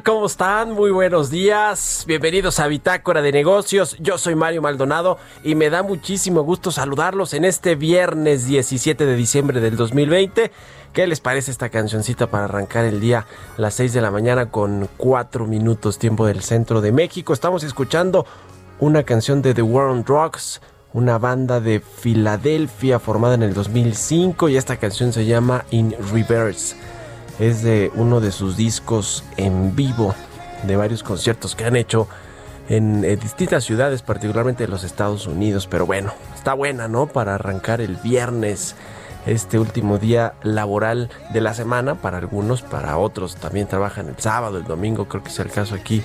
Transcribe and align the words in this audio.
¿Cómo 0.00 0.24
están? 0.24 0.72
Muy 0.72 0.90
buenos 0.90 1.28
días. 1.28 2.04
Bienvenidos 2.06 2.58
a 2.60 2.66
Bitácora 2.66 3.20
de 3.20 3.30
Negocios. 3.30 3.94
Yo 4.00 4.16
soy 4.16 4.34
Mario 4.34 4.62
Maldonado 4.62 5.18
y 5.44 5.54
me 5.54 5.68
da 5.68 5.82
muchísimo 5.82 6.42
gusto 6.42 6.70
saludarlos 6.70 7.34
en 7.34 7.44
este 7.44 7.74
viernes 7.74 8.46
17 8.46 9.04
de 9.04 9.14
diciembre 9.14 9.60
del 9.60 9.76
2020. 9.76 10.50
¿Qué 10.94 11.06
les 11.06 11.20
parece 11.20 11.50
esta 11.50 11.68
cancioncita 11.68 12.28
para 12.28 12.46
arrancar 12.46 12.86
el 12.86 13.00
día 13.00 13.26
a 13.58 13.60
las 13.60 13.74
6 13.74 13.92
de 13.92 14.00
la 14.00 14.10
mañana 14.10 14.50
con 14.50 14.88
4 14.96 15.46
minutos 15.46 15.98
tiempo 15.98 16.24
del 16.26 16.42
centro 16.42 16.80
de 16.80 16.90
México? 16.90 17.34
Estamos 17.34 17.62
escuchando 17.62 18.24
una 18.80 19.02
canción 19.02 19.42
de 19.42 19.52
The 19.52 19.62
War 19.62 19.88
on 19.88 20.04
Drugs, 20.04 20.62
una 20.94 21.18
banda 21.18 21.60
de 21.60 21.80
Filadelfia 21.80 22.98
formada 22.98 23.34
en 23.34 23.42
el 23.42 23.52
2005 23.52 24.48
y 24.48 24.56
esta 24.56 24.78
canción 24.78 25.12
se 25.12 25.26
llama 25.26 25.66
In 25.70 25.94
Reverse 26.12 26.76
es 27.42 27.64
de 27.64 27.90
uno 27.96 28.20
de 28.20 28.30
sus 28.30 28.56
discos 28.56 29.24
en 29.36 29.74
vivo 29.74 30.14
de 30.62 30.76
varios 30.76 31.02
conciertos 31.02 31.56
que 31.56 31.64
han 31.64 31.74
hecho 31.74 32.06
en, 32.68 33.04
eh, 33.04 33.16
distintas 33.16 33.64
ciudades, 33.64 34.00
particularmente 34.00 34.62
de 34.62 34.68
los 34.68 34.84
Estados 34.84 35.26
Unidos. 35.26 35.66
Pero 35.66 35.84
bueno, 35.84 36.12
está 36.36 36.54
buena, 36.54 36.86
¿no? 36.86 37.08
Para 37.08 37.34
arrancar 37.34 37.80
el 37.80 37.96
viernes, 37.96 38.76
este 39.26 39.58
último 39.58 39.98
día 39.98 40.34
laboral 40.44 41.10
de 41.32 41.40
la 41.40 41.52
semana, 41.52 41.96
para 41.96 42.18
algunos, 42.18 42.62
para 42.62 42.96
otros 42.96 43.34
también 43.34 43.66
trabajan 43.66 44.08
el 44.08 44.18
sábado, 44.18 44.58
el 44.58 44.64
domingo, 44.64 45.08
creo 45.08 45.24
que 45.24 45.30
es 45.30 45.38
el 45.40 45.50
caso 45.50 45.74
aquí 45.74 46.04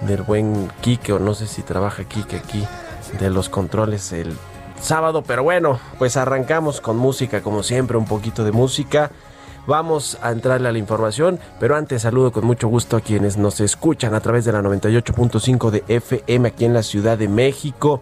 del 0.00 0.22
buen 0.22 0.68
Quique, 0.80 1.12
o 1.12 1.20
no 1.20 1.34
sé 1.34 1.46
si 1.46 1.62
trabaja 1.62 2.02
Quique 2.02 2.38
aquí 2.38 2.66
de 3.20 3.30
los 3.30 3.48
controles 3.48 4.10
el 4.10 4.36
sábado, 4.80 5.22
pero 5.22 5.44
bueno, 5.44 5.78
pues 5.98 6.16
arrancamos 6.16 6.80
con 6.80 6.96
música, 6.96 7.40
como 7.40 7.62
siempre, 7.62 7.96
un 7.96 8.06
poquito 8.06 8.42
de 8.42 8.50
música. 8.50 9.12
Vamos 9.64 10.18
a 10.22 10.32
entrarle 10.32 10.68
a 10.68 10.72
la 10.72 10.78
información, 10.78 11.38
pero 11.60 11.76
antes 11.76 12.02
saludo 12.02 12.32
con 12.32 12.44
mucho 12.44 12.66
gusto 12.66 12.96
a 12.96 13.00
quienes 13.00 13.36
nos 13.36 13.60
escuchan 13.60 14.12
a 14.12 14.20
través 14.20 14.44
de 14.44 14.50
la 14.50 14.60
98.5 14.60 15.70
de 15.70 15.84
FM 15.86 16.48
aquí 16.48 16.64
en 16.64 16.74
la 16.74 16.82
Ciudad 16.82 17.16
de 17.16 17.28
México, 17.28 18.00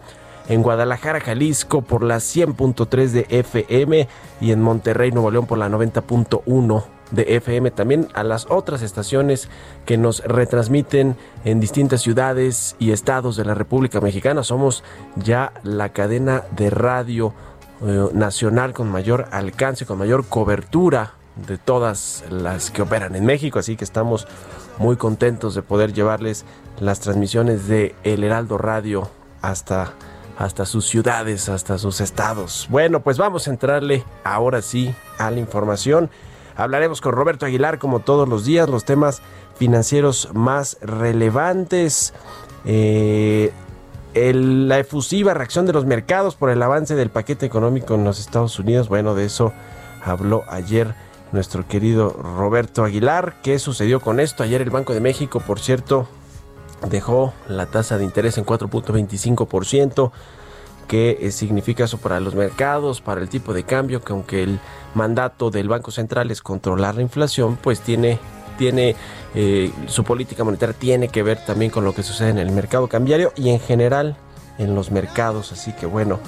en 0.49 0.63
Guadalajara, 0.63 1.19
Jalisco 1.19 1.83
por 1.83 2.01
la 2.01 2.17
100.3 2.17 3.09
de 3.09 3.27
FM 3.29 4.07
y 4.41 4.51
en 4.51 4.61
Monterrey, 4.61 5.11
Nuevo 5.11 5.29
León 5.29 5.45
por 5.45 5.59
la 5.59 5.69
90.1 5.69 6.83
de 7.11 7.35
FM, 7.35 7.69
también 7.69 8.07
a 8.15 8.23
las 8.23 8.47
otras 8.49 8.81
estaciones 8.81 9.47
que 9.85 9.97
nos 9.97 10.23
retransmiten 10.23 11.15
en 11.45 11.59
distintas 11.59 12.01
ciudades 12.01 12.75
y 12.79 12.91
estados 12.91 13.35
de 13.35 13.45
la 13.45 13.53
República 13.53 14.01
Mexicana. 14.01 14.41
Somos 14.41 14.83
ya 15.15 15.53
la 15.61 15.89
cadena 15.89 16.41
de 16.55 16.71
radio 16.71 17.35
eh, 17.83 18.07
nacional 18.13 18.73
con 18.73 18.89
mayor 18.89 19.27
alcance, 19.31 19.85
con 19.85 19.99
mayor 19.99 20.25
cobertura 20.25 21.20
de 21.35 21.57
todas 21.57 22.23
las 22.29 22.71
que 22.71 22.81
operan 22.81 23.15
en 23.15 23.25
México, 23.25 23.59
así 23.59 23.75
que 23.75 23.83
estamos 23.83 24.27
muy 24.77 24.97
contentos 24.97 25.55
de 25.55 25.61
poder 25.61 25.93
llevarles 25.93 26.45
las 26.79 26.99
transmisiones 26.99 27.67
de 27.67 27.95
El 28.03 28.23
Heraldo 28.23 28.57
Radio 28.57 29.09
hasta 29.41 29.93
hasta 30.37 30.65
sus 30.65 30.87
ciudades, 30.87 31.49
hasta 31.49 31.77
sus 31.77 32.01
estados. 32.01 32.67
Bueno, 32.71 33.01
pues 33.01 33.17
vamos 33.17 33.47
a 33.47 33.51
entrarle 33.51 34.03
ahora 34.23 34.61
sí 34.61 34.95
a 35.19 35.29
la 35.29 35.39
información. 35.39 36.09
Hablaremos 36.55 36.99
con 36.99 37.13
Roberto 37.13 37.45
Aguilar 37.45 37.77
como 37.77 37.99
todos 37.99 38.27
los 38.27 38.43
días, 38.43 38.67
los 38.67 38.83
temas 38.83 39.21
financieros 39.55 40.29
más 40.33 40.77
relevantes. 40.81 42.13
Eh, 42.65 43.51
la 44.13 44.79
efusiva 44.79 45.33
reacción 45.33 45.65
de 45.65 45.73
los 45.73 45.85
mercados 45.85 46.35
por 46.35 46.49
el 46.49 46.61
avance 46.61 46.95
del 46.95 47.09
paquete 47.09 47.45
económico 47.45 47.95
en 47.95 48.03
los 48.03 48.19
Estados 48.19 48.57
Unidos. 48.59 48.89
Bueno, 48.89 49.15
de 49.15 49.25
eso 49.25 49.53
habló 50.03 50.43
ayer 50.49 50.93
nuestro 51.31 51.67
querido 51.67 52.09
Roberto 52.09 52.83
Aguilar. 52.83 53.35
¿Qué 53.41 53.59
sucedió 53.59 53.99
con 53.99 54.19
esto? 54.19 54.43
Ayer 54.43 54.61
el 54.61 54.69
Banco 54.69 54.93
de 54.93 54.99
México, 54.99 55.39
por 55.39 55.59
cierto, 55.59 56.07
dejó 56.89 57.33
la 57.47 57.65
tasa 57.67 57.97
de 57.97 58.03
interés 58.03 58.37
en 58.37 58.45
4.25%. 58.45 60.11
¿Qué 60.87 61.17
eh, 61.21 61.31
significa 61.31 61.85
eso 61.85 61.97
para 61.97 62.19
los 62.19 62.35
mercados, 62.35 63.01
para 63.01 63.21
el 63.21 63.29
tipo 63.29 63.53
de 63.53 63.63
cambio? 63.63 64.01
Que 64.01 64.13
aunque 64.13 64.43
el 64.43 64.59
mandato 64.93 65.49
del 65.49 65.69
Banco 65.69 65.91
Central 65.91 66.31
es 66.31 66.41
controlar 66.41 66.95
la 66.95 67.01
inflación, 67.01 67.55
pues 67.55 67.79
tiene, 67.79 68.19
tiene 68.57 68.95
eh, 69.33 69.71
su 69.87 70.03
política 70.03 70.43
monetaria 70.43 70.75
tiene 70.77 71.07
que 71.07 71.23
ver 71.23 71.45
también 71.45 71.71
con 71.71 71.85
lo 71.85 71.93
que 71.93 72.03
sucede 72.03 72.29
en 72.29 72.39
el 72.39 72.51
mercado 72.51 72.87
cambiario 72.87 73.31
y 73.37 73.49
en 73.49 73.59
general 73.61 74.17
en 74.57 74.75
los 74.75 74.91
mercados. 74.91 75.53
Así 75.53 75.71
que 75.71 75.85
bueno, 75.85 76.19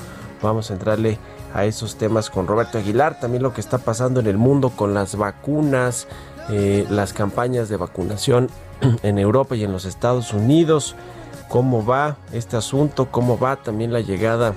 vamos 0.41 0.71
a 0.71 0.73
entrarle 0.73 1.17
a 1.53 1.65
esos 1.65 1.95
temas 1.95 2.29
con 2.29 2.47
Roberto 2.47 2.77
Aguilar, 2.77 3.19
también 3.19 3.44
lo 3.44 3.53
que 3.53 3.61
está 3.61 3.77
pasando 3.77 4.19
en 4.19 4.27
el 4.27 4.38
mundo 4.38 4.71
con 4.71 4.94
las 4.94 5.15
vacunas, 5.15 6.07
eh, 6.50 6.85
las 6.89 7.13
campañas 7.13 7.69
de 7.69 7.77
vacunación 7.77 8.50
en 9.03 9.19
Europa 9.19 9.55
y 9.55 9.63
en 9.63 9.71
los 9.71 9.85
Estados 9.85 10.33
Unidos, 10.33 10.95
cómo 11.47 11.85
va 11.85 12.17
este 12.31 12.57
asunto, 12.57 13.09
cómo 13.11 13.38
va 13.38 13.57
también 13.57 13.94
la 13.94 14.01
llegada 14.01 14.55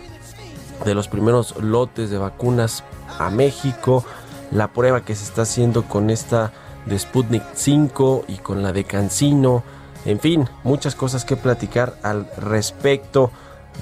de 0.85 0.95
los 0.95 1.09
primeros 1.09 1.57
lotes 1.63 2.11
de 2.11 2.19
vacunas 2.19 2.83
a 3.19 3.31
México, 3.31 4.05
la 4.51 4.69
prueba 4.69 5.03
que 5.03 5.15
se 5.15 5.25
está 5.25 5.43
haciendo 5.43 5.85
con 5.85 6.11
esta 6.11 6.53
de 6.87 6.99
Sputnik 6.99 7.43
5 7.55 8.25
y 8.29 8.37
con 8.37 8.63
la 8.63 8.73
de 8.73 8.85
Cancino. 8.85 9.63
En 10.05 10.21
fin, 10.21 10.49
muchas 10.63 10.95
cosas 10.95 11.25
que 11.25 11.37
platicar 11.37 11.97
al 12.03 12.29
respecto 12.39 13.31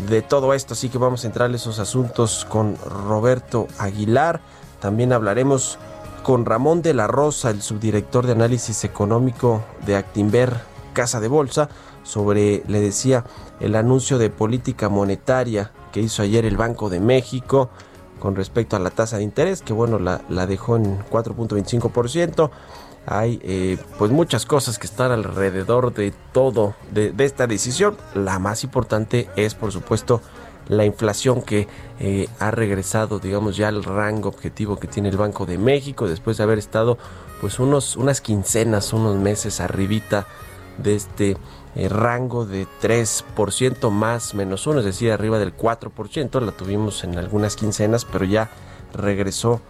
de 0.09 0.23
todo 0.23 0.55
esto, 0.55 0.75
así 0.75 0.89
que 0.89 0.99
vamos 0.99 1.25
a 1.25 1.29
entrar 1.29 1.49
en 1.49 1.57
esos 1.57 1.79
asuntos 1.79 2.47
con 2.49 2.77
Roberto 2.85 3.69
Aguilar. 3.79 4.41
También 4.81 5.13
hablaremos 5.13 5.79
con 6.23 6.45
Ramón 6.45 6.83
de 6.83 6.95
la 6.95 7.07
Rosa, 7.07 7.51
el 7.51 7.63
subdirector 7.63 8.27
de 8.27 8.33
análisis 8.33 8.85
económico 8.85 9.63
de 9.87 9.97
Actinver 9.97 10.53
Casa 10.93 11.21
de 11.21 11.29
Bolsa, 11.29 11.69
sobre, 12.03 12.63
le 12.67 12.81
decía, 12.81 13.25
el 13.61 13.77
anuncio 13.77 14.19
de 14.19 14.31
política 14.31 14.89
monetaria 14.89 15.73
que 15.93 16.01
hizo 16.01 16.23
ayer 16.23 16.45
el 16.45 16.57
Banco 16.57 16.91
de 16.91 17.01
México 17.01 17.71
con 18.19 18.37
respecto 18.37 18.77
a 18.77 18.79
la 18.79 18.91
tasa 18.91 19.19
de 19.19 19.23
interés, 19.23 19.61
que 19.61 19.73
bueno, 19.73 19.99
la, 19.99 20.23
la 20.29 20.47
dejó 20.47 20.77
en 20.77 20.99
4.25%. 21.11 22.51
Hay 23.07 23.41
eh, 23.43 23.79
pues 23.99 24.11
muchas 24.11 24.47
cosas 24.47 24.79
que 24.79 24.87
están 24.87 25.13
alrededor 25.13 25.93
de 25.93 26.13
todo, 26.33 26.75
de, 26.91 27.13
esta 27.19 27.47
decisión. 27.47 27.97
La 28.15 28.39
más 28.39 28.65
importante 28.65 29.29
es 29.37 29.55
por 29.55 29.73
supuesto 29.73 30.23
la 30.69 30.85
inflación 30.87 31.43
que 31.43 31.69
eh, 32.01 32.27
ha 32.39 32.51
regresado 32.51 33.19
digamos 33.19 33.57
ya 33.59 33.69
al 33.69 33.85
rango 33.85 34.31
objetivo 34.31 34.79
que 34.79 34.89
tiene 34.89 35.11
el 35.11 35.19
Banco 35.19 35.45
de 35.45 35.59
México 35.59 36.09
después 36.09 36.39
de 36.39 36.43
haber 36.43 36.57
estado 36.57 36.97
pues 37.43 37.59
unos, 37.59 37.97
unas 37.97 38.23
quincenas, 38.23 38.95
unos 38.95 39.17
meses 39.17 39.61
arribita 39.61 40.27
de 40.79 40.95
este 40.95 41.37
eh, 41.77 41.89
rango 41.89 42.47
de 42.47 42.67
3% 42.83 43.91
más 43.91 44.35
menos 44.35 44.67
uno, 44.67 44.79
es 44.79 44.85
decir, 44.85 45.11
arriba 45.13 45.39
del 45.39 45.57
4%, 45.57 46.41
la 46.41 46.53
tuvimos 46.53 47.05
en 47.05 47.19
algunas 47.19 47.57
quincenas, 47.57 48.05
pero 48.05 48.25
ya 48.25 48.51
regresó 48.93 49.61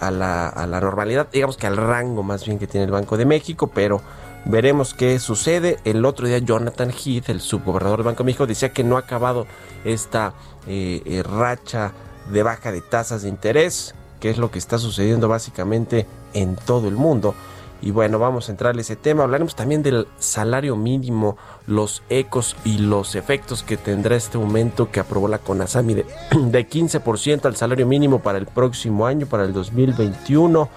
a, 0.00 0.10
la, 0.10 0.48
a 0.48 0.66
la 0.66 0.80
normalidad, 0.80 1.28
digamos 1.30 1.56
que 1.56 1.66
al 1.66 1.76
rango 1.76 2.22
más 2.22 2.46
bien 2.46 2.58
que 2.58 2.66
tiene 2.66 2.86
el 2.86 2.90
Banco 2.90 3.16
de 3.16 3.26
México, 3.26 3.70
pero 3.74 4.00
veremos 4.44 4.94
qué 4.94 5.18
sucede. 5.18 5.78
El 5.84 6.04
otro 6.04 6.26
día 6.26 6.38
Jonathan 6.38 6.90
Heath, 6.90 7.28
el 7.28 7.40
subgobernador 7.40 7.98
del 7.98 8.06
Banco 8.06 8.22
de 8.22 8.26
México, 8.26 8.46
decía 8.46 8.72
que 8.72 8.84
no 8.84 8.96
ha 8.96 9.00
acabado 9.00 9.46
esta 9.84 10.34
eh, 10.66 11.02
eh, 11.04 11.22
racha 11.22 11.92
de 12.32 12.42
baja 12.42 12.72
de 12.72 12.80
tasas 12.80 13.22
de 13.22 13.28
interés, 13.28 13.94
que 14.20 14.30
es 14.30 14.38
lo 14.38 14.50
que 14.50 14.58
está 14.58 14.78
sucediendo 14.78 15.28
básicamente 15.28 16.06
en 16.34 16.56
todo 16.56 16.88
el 16.88 16.94
mundo. 16.94 17.34
Y 17.80 17.92
bueno, 17.92 18.18
vamos 18.18 18.48
a 18.48 18.52
entrar 18.52 18.74
en 18.74 18.80
ese 18.80 18.96
tema. 18.96 19.22
Hablaremos 19.22 19.54
también 19.54 19.82
del 19.82 20.08
salario 20.18 20.74
mínimo, 20.76 21.36
los 21.66 22.02
ecos 22.08 22.56
y 22.64 22.78
los 22.78 23.14
efectos 23.14 23.62
que 23.62 23.76
tendrá 23.76 24.16
este 24.16 24.36
aumento 24.36 24.90
que 24.90 25.00
aprobó 25.00 25.28
la 25.28 25.38
CONASAMI 25.38 25.94
de, 25.94 26.06
de 26.36 26.68
15% 26.68 27.44
al 27.44 27.56
salario 27.56 27.86
mínimo 27.86 28.18
para 28.18 28.38
el 28.38 28.46
próximo 28.46 29.06
año, 29.06 29.26
para 29.26 29.44
el 29.44 29.52
2021. 29.52 30.68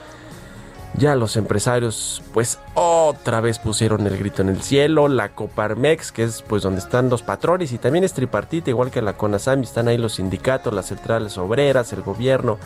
Ya 0.96 1.16
los 1.16 1.38
empresarios 1.38 2.22
pues 2.34 2.60
otra 2.74 3.40
vez 3.40 3.60
pusieron 3.60 4.06
el 4.06 4.18
grito 4.18 4.42
en 4.42 4.50
el 4.50 4.62
cielo, 4.62 5.08
la 5.08 5.30
Coparmex, 5.30 6.12
que 6.12 6.24
es 6.24 6.42
pues 6.42 6.64
donde 6.64 6.82
están 6.82 7.10
los 7.10 7.24
patrones 7.24 7.72
y 7.72 7.78
también 7.78 8.04
es 8.04 8.14
tripartita, 8.14 8.70
igual 8.70 8.92
que 8.92 9.02
la 9.02 9.14
CONASAMI, 9.14 9.64
están 9.64 9.88
ahí 9.88 9.98
los 9.98 10.16
sindicatos, 10.16 10.74
las 10.74 10.88
centrales 10.88 11.38
obreras, 11.38 11.94
el 11.94 12.02
gobierno, 12.02 12.58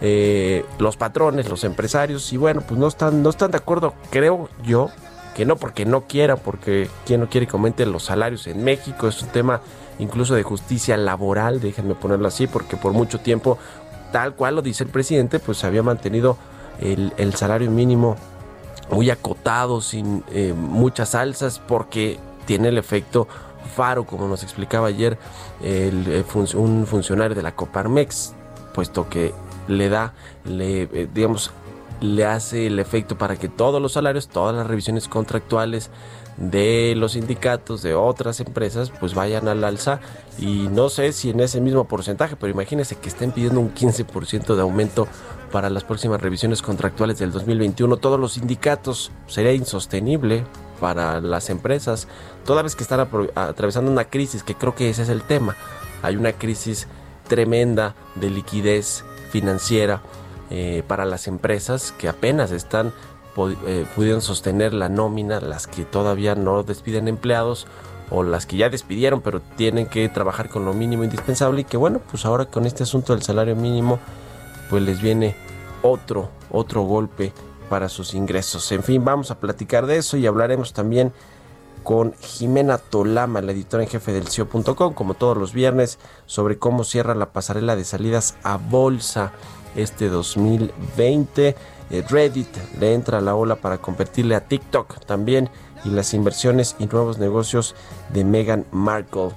eh, 0.00 0.64
los 0.78 0.96
patrones, 0.96 1.48
los 1.48 1.64
empresarios, 1.64 2.32
y 2.32 2.36
bueno, 2.36 2.62
pues 2.66 2.78
no 2.78 2.86
están, 2.86 3.22
no 3.22 3.30
están 3.30 3.50
de 3.50 3.58
acuerdo, 3.58 3.94
creo 4.10 4.48
yo, 4.64 4.90
que 5.34 5.44
no 5.44 5.56
porque 5.56 5.84
no 5.84 6.02
quiera, 6.02 6.36
porque 6.36 6.88
quien 7.06 7.20
no 7.20 7.28
quiere 7.28 7.46
que 7.46 7.52
aumenten 7.52 7.92
los 7.92 8.04
salarios 8.04 8.46
en 8.46 8.62
México, 8.64 9.08
es 9.08 9.22
un 9.22 9.28
tema 9.28 9.60
incluso 9.98 10.34
de 10.34 10.42
justicia 10.42 10.96
laboral, 10.96 11.60
déjenme 11.60 11.94
ponerlo 11.94 12.28
así, 12.28 12.46
porque 12.46 12.76
por 12.76 12.92
mucho 12.92 13.20
tiempo, 13.20 13.58
tal 14.12 14.34
cual 14.34 14.56
lo 14.56 14.62
dice 14.62 14.84
el 14.84 14.90
presidente, 14.90 15.38
pues 15.38 15.58
se 15.58 15.66
había 15.66 15.82
mantenido 15.82 16.36
el, 16.80 17.34
salario 17.34 17.70
mínimo 17.70 18.16
muy 18.90 19.10
acotado, 19.10 19.80
sin 19.80 20.24
eh, 20.32 20.54
muchas 20.56 21.14
alzas, 21.14 21.58
porque 21.58 22.18
tiene 22.46 22.68
el 22.68 22.78
efecto 22.78 23.28
faro, 23.76 24.04
como 24.04 24.28
nos 24.28 24.42
explicaba 24.42 24.88
ayer 24.88 25.18
el, 25.62 26.24
un 26.54 26.86
funcionario 26.86 27.34
de 27.34 27.42
la 27.42 27.54
Coparmex, 27.54 28.32
puesto 28.72 29.08
que 29.08 29.34
le 29.68 29.88
da, 29.88 30.14
le, 30.44 30.82
eh, 30.82 31.08
digamos, 31.12 31.52
le 32.00 32.24
hace 32.24 32.66
el 32.66 32.78
efecto 32.78 33.16
para 33.18 33.36
que 33.36 33.48
todos 33.48 33.80
los 33.80 33.92
salarios, 33.92 34.28
todas 34.28 34.54
las 34.54 34.66
revisiones 34.66 35.08
contractuales 35.08 35.90
de 36.36 36.94
los 36.96 37.12
sindicatos, 37.12 37.82
de 37.82 37.94
otras 37.94 38.40
empresas, 38.40 38.92
pues 39.00 39.14
vayan 39.14 39.48
al 39.48 39.64
alza. 39.64 40.00
Y 40.38 40.68
no 40.68 40.88
sé 40.88 41.12
si 41.12 41.30
en 41.30 41.40
ese 41.40 41.60
mismo 41.60 41.84
porcentaje, 41.84 42.36
pero 42.36 42.52
imagínense 42.52 42.96
que 42.96 43.08
estén 43.08 43.32
pidiendo 43.32 43.60
un 43.60 43.74
15% 43.74 44.54
de 44.54 44.62
aumento 44.62 45.08
para 45.50 45.70
las 45.70 45.84
próximas 45.84 46.20
revisiones 46.20 46.62
contractuales 46.62 47.18
del 47.18 47.32
2021. 47.32 47.96
Todos 47.96 48.20
los 48.20 48.34
sindicatos 48.34 49.10
sería 49.26 49.52
insostenible 49.52 50.44
para 50.80 51.20
las 51.20 51.50
empresas, 51.50 52.06
toda 52.44 52.62
vez 52.62 52.76
que 52.76 52.84
están 52.84 53.08
atravesando 53.34 53.90
una 53.90 54.04
crisis, 54.04 54.44
que 54.44 54.54
creo 54.54 54.76
que 54.76 54.90
ese 54.90 55.02
es 55.02 55.08
el 55.08 55.22
tema. 55.22 55.56
Hay 56.02 56.14
una 56.14 56.32
crisis 56.32 56.86
tremenda 57.26 57.96
de 58.14 58.30
liquidez 58.30 59.04
financiera 59.30 60.02
eh, 60.50 60.82
para 60.86 61.04
las 61.04 61.28
empresas 61.28 61.92
que 61.98 62.08
apenas 62.08 62.50
están 62.50 62.92
eh, 63.66 63.86
pudiendo 63.94 64.20
sostener 64.20 64.74
la 64.74 64.88
nómina, 64.88 65.40
las 65.40 65.66
que 65.66 65.84
todavía 65.84 66.34
no 66.34 66.62
despiden 66.62 67.06
empleados 67.06 67.66
o 68.10 68.22
las 68.22 68.46
que 68.46 68.56
ya 68.56 68.70
despidieron 68.70 69.20
pero 69.20 69.40
tienen 69.56 69.86
que 69.86 70.08
trabajar 70.08 70.48
con 70.48 70.64
lo 70.64 70.72
mínimo 70.72 71.04
indispensable 71.04 71.60
y 71.60 71.64
que 71.64 71.76
bueno, 71.76 72.00
pues 72.10 72.24
ahora 72.24 72.46
con 72.46 72.66
este 72.66 72.82
asunto 72.82 73.12
del 73.12 73.22
salario 73.22 73.54
mínimo 73.54 73.98
pues 74.70 74.82
les 74.82 75.00
viene 75.00 75.36
otro, 75.82 76.30
otro 76.50 76.82
golpe 76.82 77.32
para 77.68 77.88
sus 77.88 78.14
ingresos. 78.14 78.72
En 78.72 78.82
fin, 78.82 79.04
vamos 79.04 79.30
a 79.30 79.38
platicar 79.38 79.86
de 79.86 79.98
eso 79.98 80.16
y 80.16 80.26
hablaremos 80.26 80.72
también 80.72 81.12
con 81.88 82.12
Jimena 82.20 82.76
Tolama, 82.76 83.40
la 83.40 83.52
editora 83.52 83.82
en 83.82 83.88
jefe 83.88 84.12
del 84.12 84.28
CIO.com, 84.28 84.92
como 84.92 85.14
todos 85.14 85.38
los 85.38 85.54
viernes, 85.54 85.98
sobre 86.26 86.58
cómo 86.58 86.84
cierra 86.84 87.14
la 87.14 87.32
pasarela 87.32 87.76
de 87.76 87.84
salidas 87.84 88.36
a 88.42 88.58
bolsa 88.58 89.32
este 89.74 90.10
2020. 90.10 91.56
Eh, 91.88 92.04
Reddit 92.06 92.54
le 92.78 92.92
entra 92.92 93.16
a 93.16 93.20
la 93.22 93.34
ola 93.34 93.56
para 93.56 93.78
competirle 93.78 94.34
a 94.34 94.46
TikTok 94.46 95.06
también 95.06 95.48
y 95.82 95.88
las 95.88 96.12
inversiones 96.12 96.76
y 96.78 96.84
nuevos 96.88 97.16
negocios 97.16 97.74
de 98.12 98.22
Meghan 98.22 98.66
Markle. 98.70 99.30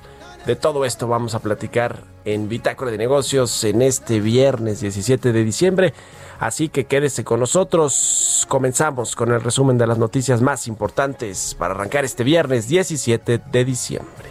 De 0.46 0.58
todo 0.58 0.84
esto 0.84 1.08
vamos 1.08 1.36
a 1.36 1.40
platicar 1.40 2.04
en 2.26 2.50
Bitácora 2.50 2.92
de 2.92 2.98
Negocios 2.98 3.64
en 3.64 3.82
este 3.82 4.20
viernes 4.20 4.82
17 4.82 5.32
de 5.32 5.44
diciembre. 5.44 5.94
Así 6.40 6.70
que 6.70 6.86
quédese 6.86 7.24
con 7.24 7.40
nosotros. 7.40 8.46
Comenzamos 8.48 9.16
con 9.16 9.32
el 9.32 9.42
resumen 9.42 9.78
de 9.78 9.88
las 9.88 9.98
noticias 9.98 10.42
más 10.42 10.68
importantes 10.68 11.56
para 11.58 11.74
arrancar 11.74 12.04
este 12.04 12.24
viernes 12.24 12.68
17 12.68 13.42
de 13.52 13.66
diciembre. 13.66 14.26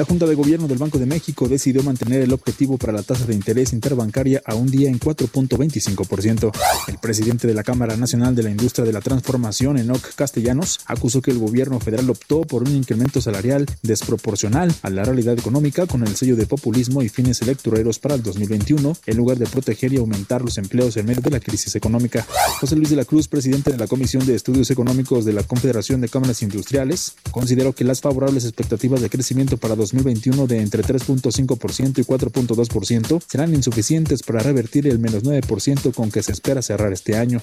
La 0.00 0.06
Junta 0.06 0.24
de 0.24 0.34
Gobierno 0.34 0.66
del 0.66 0.78
Banco 0.78 0.98
de 0.98 1.04
México 1.04 1.46
decidió 1.46 1.82
mantener 1.82 2.22
el 2.22 2.32
objetivo 2.32 2.78
para 2.78 2.94
la 2.94 3.02
tasa 3.02 3.26
de 3.26 3.34
interés 3.34 3.74
interbancaria 3.74 4.40
a 4.46 4.54
un 4.54 4.70
día 4.70 4.88
en 4.88 4.98
4.25%. 4.98 6.50
El 6.88 6.96
presidente 6.96 7.46
de 7.46 7.52
la 7.52 7.62
Cámara 7.62 7.98
Nacional 7.98 8.34
de 8.34 8.42
la 8.42 8.48
Industria 8.48 8.86
de 8.86 8.94
la 8.94 9.02
Transformación, 9.02 9.76
Enoc 9.76 10.14
Castellanos, 10.14 10.80
acusó 10.86 11.20
que 11.20 11.32
el 11.32 11.38
gobierno 11.38 11.80
federal 11.80 12.08
optó 12.08 12.40
por 12.40 12.62
un 12.62 12.74
incremento 12.74 13.20
salarial 13.20 13.66
desproporcional 13.82 14.74
a 14.80 14.88
la 14.88 15.04
realidad 15.04 15.38
económica 15.38 15.86
con 15.86 16.02
el 16.02 16.16
sello 16.16 16.34
de 16.34 16.46
populismo 16.46 17.02
y 17.02 17.10
fines 17.10 17.42
electoreros 17.42 17.98
para 17.98 18.14
el 18.14 18.22
2021, 18.22 18.96
en 19.04 19.16
lugar 19.18 19.36
de 19.36 19.48
proteger 19.48 19.92
y 19.92 19.98
aumentar 19.98 20.40
los 20.40 20.56
empleos 20.56 20.96
en 20.96 21.04
medio 21.04 21.20
de 21.20 21.28
la 21.28 21.40
crisis 21.40 21.76
económica. 21.76 22.26
José 22.58 22.74
Luis 22.74 22.88
de 22.88 22.96
la 22.96 23.04
Cruz, 23.04 23.28
presidente 23.28 23.70
de 23.70 23.76
la 23.76 23.86
Comisión 23.86 24.24
de 24.24 24.34
Estudios 24.34 24.70
Económicos 24.70 25.26
de 25.26 25.34
la 25.34 25.42
Confederación 25.42 26.00
de 26.00 26.08
Cámaras 26.08 26.40
Industriales, 26.40 27.16
consideró 27.30 27.74
que 27.74 27.84
las 27.84 28.00
favorables 28.00 28.46
expectativas 28.46 29.02
de 29.02 29.10
crecimiento 29.10 29.58
para 29.58 29.76
2021 29.76 29.89
de 29.90 30.60
entre 30.60 30.82
3.5% 30.82 31.98
y 31.98 32.04
4.2% 32.04 33.22
serán 33.26 33.54
insuficientes 33.54 34.22
para 34.22 34.40
revertir 34.40 34.86
el 34.86 34.98
menos 34.98 35.24
9% 35.24 35.92
con 35.94 36.10
que 36.10 36.22
se 36.22 36.32
espera 36.32 36.62
cerrar 36.62 36.92
este 36.92 37.16
año. 37.16 37.42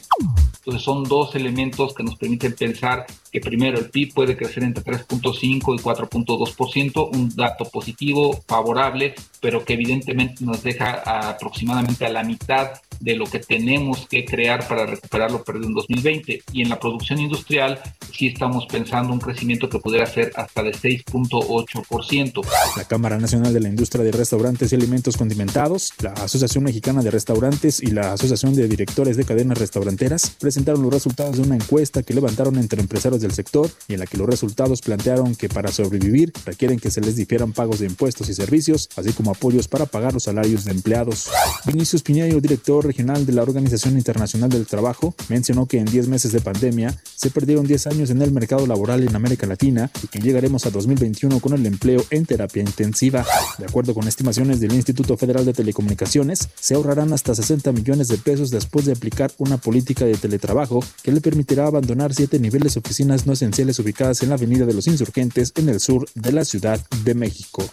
Entonces 0.60 0.82
son 0.82 1.04
dos 1.04 1.36
elementos 1.36 1.94
que 1.94 2.04
nos 2.04 2.16
permiten 2.16 2.54
pensar 2.54 3.06
que 3.32 3.40
primero 3.42 3.78
el 3.78 3.90
PIB 3.90 4.14
puede 4.14 4.38
crecer 4.38 4.64
entre 4.64 4.84
3.5 4.84 5.44
y 5.44 5.82
4.2%, 5.82 7.10
un 7.14 7.36
dato 7.36 7.66
positivo, 7.66 8.44
favorable, 8.48 9.14
pero 9.42 9.64
que 9.64 9.74
evidentemente 9.74 10.44
nos 10.44 10.64
deja 10.64 11.30
aproximadamente 11.30 12.06
a 12.06 12.10
la 12.10 12.24
mitad 12.24 12.72
de 13.00 13.16
lo 13.16 13.26
que 13.26 13.40
tenemos 13.40 14.08
que 14.08 14.26
crear 14.26 14.68
para 14.68 14.86
recuperar 14.86 15.32
lo 15.32 15.44
perdido 15.44 15.68
en 15.68 15.74
2020. 15.74 16.44
Y 16.52 16.62
en 16.62 16.70
la 16.70 16.80
producción 16.80 17.20
industrial 17.20 17.82
sí 18.12 18.28
estamos 18.28 18.66
pensando 18.66 19.14
un 19.14 19.20
crecimiento 19.20 19.70
que 19.70 19.80
pudiera 19.80 20.06
ser 20.06 20.32
hasta 20.36 20.64
de 20.64 20.72
6.8%. 20.72 22.42
La 22.76 22.86
Cámara 22.86 23.18
Nacional 23.18 23.54
de 23.54 23.60
la 23.60 23.70
Industria 23.70 24.04
de 24.04 24.12
Restaurantes 24.12 24.72
y 24.72 24.76
Alimentos 24.76 25.18
Condimentados, 25.18 25.94
la 26.02 26.14
Asociación 26.14 26.64
Mexicana 26.64 27.02
de 27.02 27.12
Restaurantes 27.12 27.82
y 27.82 27.88
la 27.88 28.14
Asociación 28.14 28.56
de 28.56 28.68
Directores 28.68 29.18
de 29.18 29.26
Cadenas 29.26 29.58
Restauranteras 29.58 30.36
presentaron 30.40 30.82
los 30.82 30.94
resultados 30.94 31.38
de 31.38 31.44
una 31.44 31.56
encuesta 31.56 32.04
que 32.04 32.14
levantaron 32.14 32.58
entre 32.58 32.82
empresarios 32.82 33.22
del 33.22 33.34
sector 33.34 33.70
y 33.88 33.94
en 33.94 34.00
la 34.00 34.08
que 34.08 34.18
los 34.18 34.28
resultados 34.28 34.82
plantearon 34.82 35.36
que 35.36 35.50
para 35.50 35.72
sobrevivir 35.72 36.34
requieren 36.46 36.80
que 36.80 36.92
se 36.92 37.02
les 37.02 37.16
difieran 37.16 37.54
pagos 37.54 37.80
de 37.80 37.86
impuestos 37.86 38.30
y 38.30 38.34
servicios, 38.34 38.90
así 38.96 39.14
como 39.14 39.32
apoyos 39.32 39.68
para 39.68 39.86
pagar 39.86 40.14
los 40.14 40.24
salarios 40.24 40.66
de 40.66 40.72
empleados. 40.72 41.30
Vinicius 41.66 42.04
Piñeiro, 42.04 42.42
director 42.42 42.87
regional 42.88 43.26
de 43.26 43.34
la 43.34 43.44
Organización 43.44 43.98
Internacional 43.98 44.50
del 44.50 44.66
Trabajo, 44.66 45.14
mencionó 45.30 45.66
que 45.66 45.78
en 45.78 45.86
10 45.86 46.08
meses 46.08 46.32
de 46.32 46.42
pandemia 46.42 46.96
se 47.16 47.30
perdieron 47.30 47.68
10 47.68 47.88
años 47.88 48.10
en 48.10 48.22
el 48.22 48.32
mercado 48.32 48.66
laboral 48.66 49.04
en 49.04 49.16
América 49.16 49.46
Latina 49.46 49.92
y 50.02 50.08
que 50.08 50.20
llegaremos 50.20 50.66
a 50.66 50.72
2021 50.72 51.40
con 51.40 51.54
el 51.54 51.66
empleo 51.66 52.04
en 52.10 52.26
terapia 52.26 52.64
intensiva. 52.64 53.26
De 53.58 53.66
acuerdo 53.66 53.94
con 53.94 54.08
estimaciones 54.08 54.60
del 54.60 54.74
Instituto 54.74 55.18
Federal 55.18 55.46
de 55.46 55.54
Telecomunicaciones, 55.54 56.50
se 56.60 56.76
ahorrarán 56.76 57.14
hasta 57.14 57.36
60 57.36 57.72
millones 57.74 58.08
de 58.08 58.18
pesos 58.18 58.50
después 58.50 58.86
de 58.86 58.94
aplicar 58.94 59.32
una 59.38 59.58
política 59.58 60.06
de 60.06 60.16
teletrabajo 60.16 60.84
que 61.04 61.12
le 61.12 61.22
permitirá 61.22 61.68
abandonar 61.68 62.14
siete 62.14 62.40
niveles 62.40 62.74
de 62.74 62.80
oficinas 62.80 63.28
no 63.28 63.34
esenciales 63.34 63.78
ubicadas 63.80 64.24
en 64.24 64.30
la 64.30 64.36
Avenida 64.36 64.66
de 64.66 64.74
los 64.74 64.88
Insurgentes 64.88 65.54
en 65.56 65.70
el 65.70 65.80
sur 65.80 66.06
de 66.16 66.32
la 66.32 66.46
Ciudad 66.46 66.80
de 67.04 67.14
México. 67.14 67.64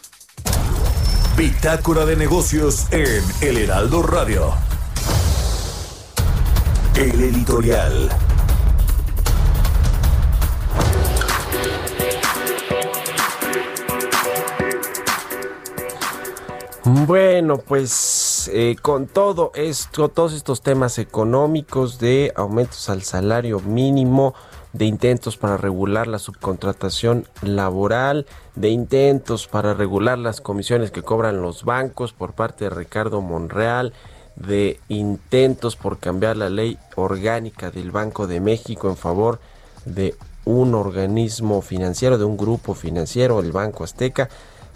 Bitácora 1.36 2.06
de 2.06 2.16
negocios 2.16 2.86
en 2.92 3.22
El 3.40 3.58
Heraldo 3.58 4.02
Radio. 4.02 4.73
El 6.96 7.20
editorial. 7.24 8.08
Bueno, 16.84 17.58
pues 17.58 18.48
eh, 18.52 18.76
con 18.80 19.08
todo 19.08 19.50
esto, 19.56 20.08
todos 20.08 20.34
estos 20.34 20.62
temas 20.62 20.98
económicos 20.98 21.98
de 21.98 22.32
aumentos 22.36 22.88
al 22.88 23.02
salario 23.02 23.58
mínimo, 23.58 24.34
de 24.72 24.84
intentos 24.84 25.36
para 25.36 25.56
regular 25.56 26.06
la 26.06 26.20
subcontratación 26.20 27.26
laboral, 27.42 28.26
de 28.54 28.68
intentos 28.68 29.48
para 29.48 29.74
regular 29.74 30.18
las 30.18 30.40
comisiones 30.40 30.92
que 30.92 31.02
cobran 31.02 31.42
los 31.42 31.64
bancos 31.64 32.12
por 32.12 32.34
parte 32.34 32.64
de 32.64 32.70
Ricardo 32.70 33.20
Monreal, 33.20 33.92
de 34.36 34.80
intentos 34.88 35.76
por 35.76 35.98
cambiar 35.98 36.36
la 36.36 36.50
ley 36.50 36.78
orgánica 36.96 37.70
del 37.70 37.90
Banco 37.90 38.26
de 38.26 38.40
México 38.40 38.88
en 38.88 38.96
favor 38.96 39.40
de 39.84 40.14
un 40.44 40.74
organismo 40.74 41.62
financiero, 41.62 42.18
de 42.18 42.24
un 42.24 42.36
grupo 42.36 42.74
financiero, 42.74 43.40
el 43.40 43.52
Banco 43.52 43.84
Azteca. 43.84 44.28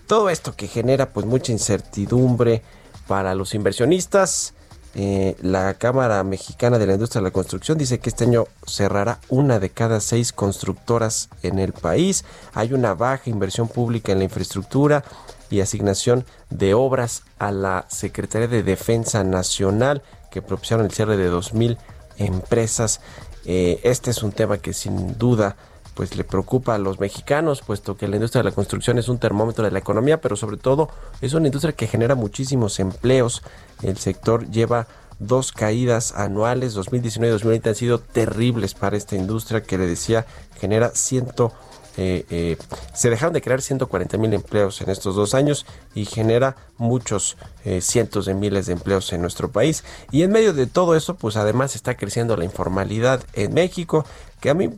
Todo 0.06 0.30
esto 0.30 0.54
que 0.54 0.68
genera 0.68 1.10
pues 1.12 1.26
mucha 1.26 1.52
incertidumbre 1.52 2.62
para 3.06 3.34
los 3.34 3.54
inversionistas. 3.54 4.54
Eh, 4.94 5.36
la 5.42 5.74
Cámara 5.74 6.24
Mexicana 6.24 6.78
de 6.78 6.86
la 6.86 6.94
Industria 6.94 7.20
de 7.20 7.28
la 7.28 7.32
Construcción 7.32 7.76
dice 7.76 7.98
que 7.98 8.08
este 8.08 8.24
año 8.24 8.46
cerrará 8.66 9.20
una 9.28 9.58
de 9.58 9.70
cada 9.70 10.00
seis 10.00 10.32
constructoras 10.32 11.28
en 11.42 11.58
el 11.58 11.72
país. 11.72 12.24
Hay 12.54 12.72
una 12.72 12.94
baja 12.94 13.28
inversión 13.28 13.68
pública 13.68 14.12
en 14.12 14.18
la 14.18 14.24
infraestructura 14.24 15.04
y 15.50 15.60
asignación 15.60 16.24
de 16.50 16.74
obras 16.74 17.22
a 17.38 17.52
la 17.52 17.86
Secretaría 17.88 18.48
de 18.48 18.62
Defensa 18.62 19.24
Nacional 19.24 20.02
que 20.30 20.42
propiciaron 20.42 20.86
el 20.86 20.92
cierre 20.92 21.16
de 21.16 21.30
2.000 21.30 21.78
empresas. 22.18 23.00
Eh, 23.44 23.80
este 23.82 24.10
es 24.10 24.22
un 24.22 24.32
tema 24.32 24.58
que 24.58 24.72
sin 24.72 25.18
duda 25.18 25.56
pues 25.94 26.14
le 26.16 26.22
preocupa 26.22 26.76
a 26.76 26.78
los 26.78 27.00
mexicanos, 27.00 27.60
puesto 27.60 27.96
que 27.96 28.06
la 28.06 28.14
industria 28.14 28.44
de 28.44 28.50
la 28.50 28.54
construcción 28.54 28.98
es 28.98 29.08
un 29.08 29.18
termómetro 29.18 29.64
de 29.64 29.72
la 29.72 29.80
economía, 29.80 30.20
pero 30.20 30.36
sobre 30.36 30.56
todo 30.56 30.88
es 31.20 31.32
una 31.34 31.48
industria 31.48 31.72
que 31.72 31.88
genera 31.88 32.14
muchísimos 32.14 32.78
empleos. 32.78 33.42
El 33.82 33.96
sector 33.96 34.48
lleva 34.48 34.86
dos 35.18 35.50
caídas 35.50 36.12
anuales, 36.12 36.74
2019 36.74 37.30
y 37.30 37.32
2020 37.32 37.68
han 37.68 37.74
sido 37.74 37.98
terribles 37.98 38.74
para 38.74 38.96
esta 38.96 39.16
industria 39.16 39.64
que 39.64 39.76
le 39.76 39.86
decía 39.86 40.24
genera 40.60 40.90
ciento 40.90 41.52
eh, 42.00 42.24
eh, 42.30 42.56
se 42.94 43.10
dejaron 43.10 43.32
de 43.32 43.42
crear 43.42 43.60
140 43.60 44.18
mil 44.18 44.32
empleos 44.32 44.80
en 44.80 44.88
estos 44.88 45.16
dos 45.16 45.34
años 45.34 45.66
y 45.96 46.04
genera 46.04 46.54
muchos 46.76 47.36
eh, 47.64 47.80
cientos 47.80 48.24
de 48.24 48.34
miles 48.34 48.66
de 48.66 48.74
empleos 48.74 49.12
en 49.12 49.20
nuestro 49.20 49.50
país. 49.50 49.82
Y 50.12 50.22
en 50.22 50.30
medio 50.30 50.52
de 50.52 50.68
todo 50.68 50.94
eso, 50.94 51.16
pues 51.16 51.36
además 51.36 51.74
está 51.74 51.96
creciendo 51.96 52.36
la 52.36 52.44
informalidad 52.44 53.24
en 53.32 53.52
México, 53.52 54.06
que 54.40 54.50
a 54.50 54.54
mí 54.54 54.70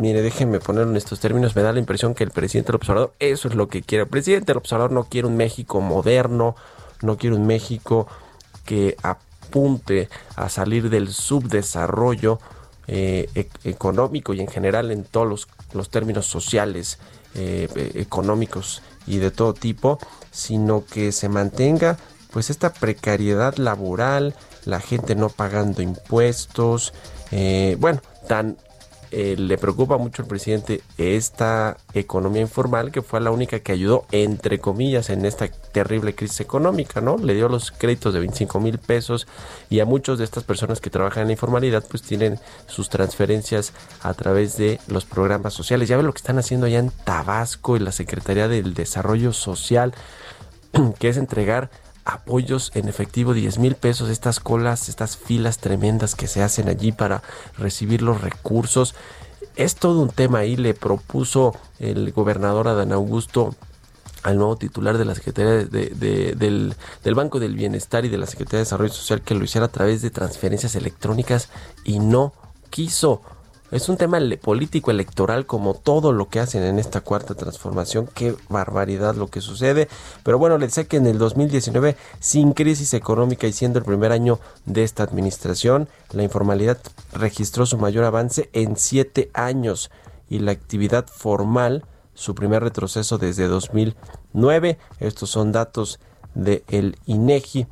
Mire, 0.00 0.22
déjenme 0.22 0.60
ponerlo 0.60 0.92
en 0.92 0.96
estos 0.96 1.18
términos. 1.18 1.56
Me 1.56 1.62
da 1.62 1.72
la 1.72 1.80
impresión 1.80 2.14
que 2.14 2.22
el 2.22 2.30
presidente 2.30 2.70
López 2.70 2.88
Obrador, 2.90 3.14
eso 3.18 3.48
es 3.48 3.56
lo 3.56 3.68
que 3.68 3.82
quiere. 3.82 4.04
El 4.04 4.08
presidente 4.08 4.54
López 4.54 4.72
Obrador 4.72 4.92
no 4.92 5.02
quiere 5.02 5.26
un 5.26 5.36
México 5.36 5.80
moderno, 5.80 6.54
no 7.02 7.16
quiere 7.16 7.34
un 7.34 7.48
México 7.48 8.06
que 8.64 8.96
apunte 9.02 10.08
a 10.36 10.48
salir 10.50 10.88
del 10.88 11.08
subdesarrollo 11.08 12.38
e-, 12.86 13.28
económico 13.64 14.34
y 14.34 14.40
en 14.40 14.46
general 14.46 14.92
en 14.92 15.02
todos 15.02 15.28
los, 15.28 15.48
términos 15.90 16.26
sociales, 16.26 16.98
eh, 17.34 17.68
e-, 17.74 18.00
económicos 18.00 18.82
y 19.06 19.18
de 19.18 19.30
todo 19.30 19.54
tipo, 19.54 19.98
sino 20.30 20.84
que 20.84 21.12
se 21.12 21.28
mantenga 21.28 21.98
pues 22.30 22.50
esta 22.50 22.72
precariedad 22.72 23.56
laboral, 23.56 24.34
la 24.64 24.80
gente 24.80 25.14
no 25.14 25.28
pagando 25.28 25.82
impuestos, 25.82 26.92
eh, 27.30 27.76
bueno, 27.80 28.00
tan 28.28 28.58
eh, 29.10 29.36
le 29.38 29.58
preocupa 29.58 29.96
mucho 29.96 30.22
al 30.22 30.28
presidente 30.28 30.82
esta 30.98 31.76
economía 31.94 32.42
informal 32.42 32.92
que 32.92 33.02
fue 33.02 33.20
la 33.20 33.30
única 33.30 33.60
que 33.60 33.72
ayudó 33.72 34.04
entre 34.12 34.58
comillas 34.58 35.10
en 35.10 35.24
esta 35.24 35.48
terrible 35.48 36.14
crisis 36.14 36.40
económica, 36.40 37.00
¿no? 37.00 37.16
Le 37.16 37.34
dio 37.34 37.48
los 37.48 37.70
créditos 37.70 38.12
de 38.12 38.20
25 38.20 38.60
mil 38.60 38.78
pesos 38.78 39.26
y 39.70 39.80
a 39.80 39.84
muchos 39.84 40.18
de 40.18 40.24
estas 40.24 40.44
personas 40.44 40.80
que 40.80 40.90
trabajan 40.90 41.22
en 41.22 41.28
la 41.28 41.32
informalidad 41.32 41.84
pues 41.88 42.02
tienen 42.02 42.38
sus 42.66 42.88
transferencias 42.88 43.72
a 44.02 44.12
través 44.14 44.56
de 44.56 44.78
los 44.88 45.04
programas 45.04 45.54
sociales. 45.54 45.88
Ya 45.88 45.96
ve 45.96 46.02
lo 46.02 46.12
que 46.12 46.18
están 46.18 46.38
haciendo 46.38 46.66
allá 46.66 46.78
en 46.78 46.90
Tabasco 46.90 47.76
y 47.76 47.80
la 47.80 47.92
Secretaría 47.92 48.48
del 48.48 48.74
Desarrollo 48.74 49.32
Social 49.32 49.94
que 50.98 51.08
es 51.08 51.16
entregar 51.16 51.70
apoyos 52.08 52.72
en 52.74 52.88
efectivo, 52.88 53.34
10 53.34 53.58
mil 53.58 53.74
pesos, 53.74 54.08
estas 54.08 54.40
colas, 54.40 54.88
estas 54.88 55.16
filas 55.18 55.58
tremendas 55.58 56.14
que 56.14 56.26
se 56.26 56.42
hacen 56.42 56.68
allí 56.68 56.90
para 56.90 57.22
recibir 57.58 58.00
los 58.00 58.22
recursos. 58.22 58.94
Es 59.56 59.74
todo 59.74 60.00
un 60.00 60.08
tema 60.08 60.38
ahí, 60.38 60.56
le 60.56 60.72
propuso 60.72 61.54
el 61.78 62.10
gobernador 62.12 62.66
Adán 62.66 62.92
Augusto 62.92 63.54
al 64.22 64.38
nuevo 64.38 64.56
titular 64.56 64.96
de 64.96 65.04
la 65.04 65.14
Secretaría 65.14 65.64
del, 65.66 66.74
del, 67.02 67.14
Banco 67.14 67.38
del 67.38 67.54
Bienestar 67.54 68.04
y 68.06 68.08
de 68.08 68.18
la 68.18 68.26
Secretaría 68.26 68.60
de 68.60 68.64
Desarrollo 68.64 68.92
Social 68.92 69.20
que 69.20 69.34
lo 69.34 69.44
hiciera 69.44 69.66
a 69.66 69.70
través 69.70 70.00
de 70.00 70.10
transferencias 70.10 70.74
electrónicas 70.76 71.50
y 71.84 71.98
no 71.98 72.32
quiso. 72.70 73.20
Es 73.70 73.90
un 73.90 73.98
tema 73.98 74.18
político 74.40 74.90
electoral 74.90 75.44
como 75.44 75.74
todo 75.74 76.12
lo 76.12 76.30
que 76.30 76.40
hacen 76.40 76.62
en 76.62 76.78
esta 76.78 77.02
cuarta 77.02 77.34
transformación. 77.34 78.08
Qué 78.14 78.34
barbaridad 78.48 79.14
lo 79.14 79.26
que 79.26 79.42
sucede. 79.42 79.88
Pero 80.22 80.38
bueno, 80.38 80.56
les 80.56 80.72
sé 80.72 80.86
que 80.86 80.96
en 80.96 81.06
el 81.06 81.18
2019, 81.18 81.94
sin 82.18 82.54
crisis 82.54 82.94
económica 82.94 83.46
y 83.46 83.52
siendo 83.52 83.78
el 83.78 83.84
primer 83.84 84.10
año 84.10 84.40
de 84.64 84.84
esta 84.84 85.02
administración, 85.02 85.86
la 86.12 86.22
informalidad 86.22 86.78
registró 87.12 87.66
su 87.66 87.76
mayor 87.76 88.04
avance 88.04 88.48
en 88.54 88.78
siete 88.78 89.30
años 89.34 89.90
y 90.30 90.38
la 90.38 90.52
actividad 90.52 91.06
formal 91.06 91.84
su 92.14 92.34
primer 92.34 92.62
retroceso 92.62 93.18
desde 93.18 93.48
2009. 93.48 94.78
Estos 94.98 95.28
son 95.28 95.52
datos 95.52 96.00
del 96.34 96.64
el 96.68 96.96
INEGI 97.04 97.66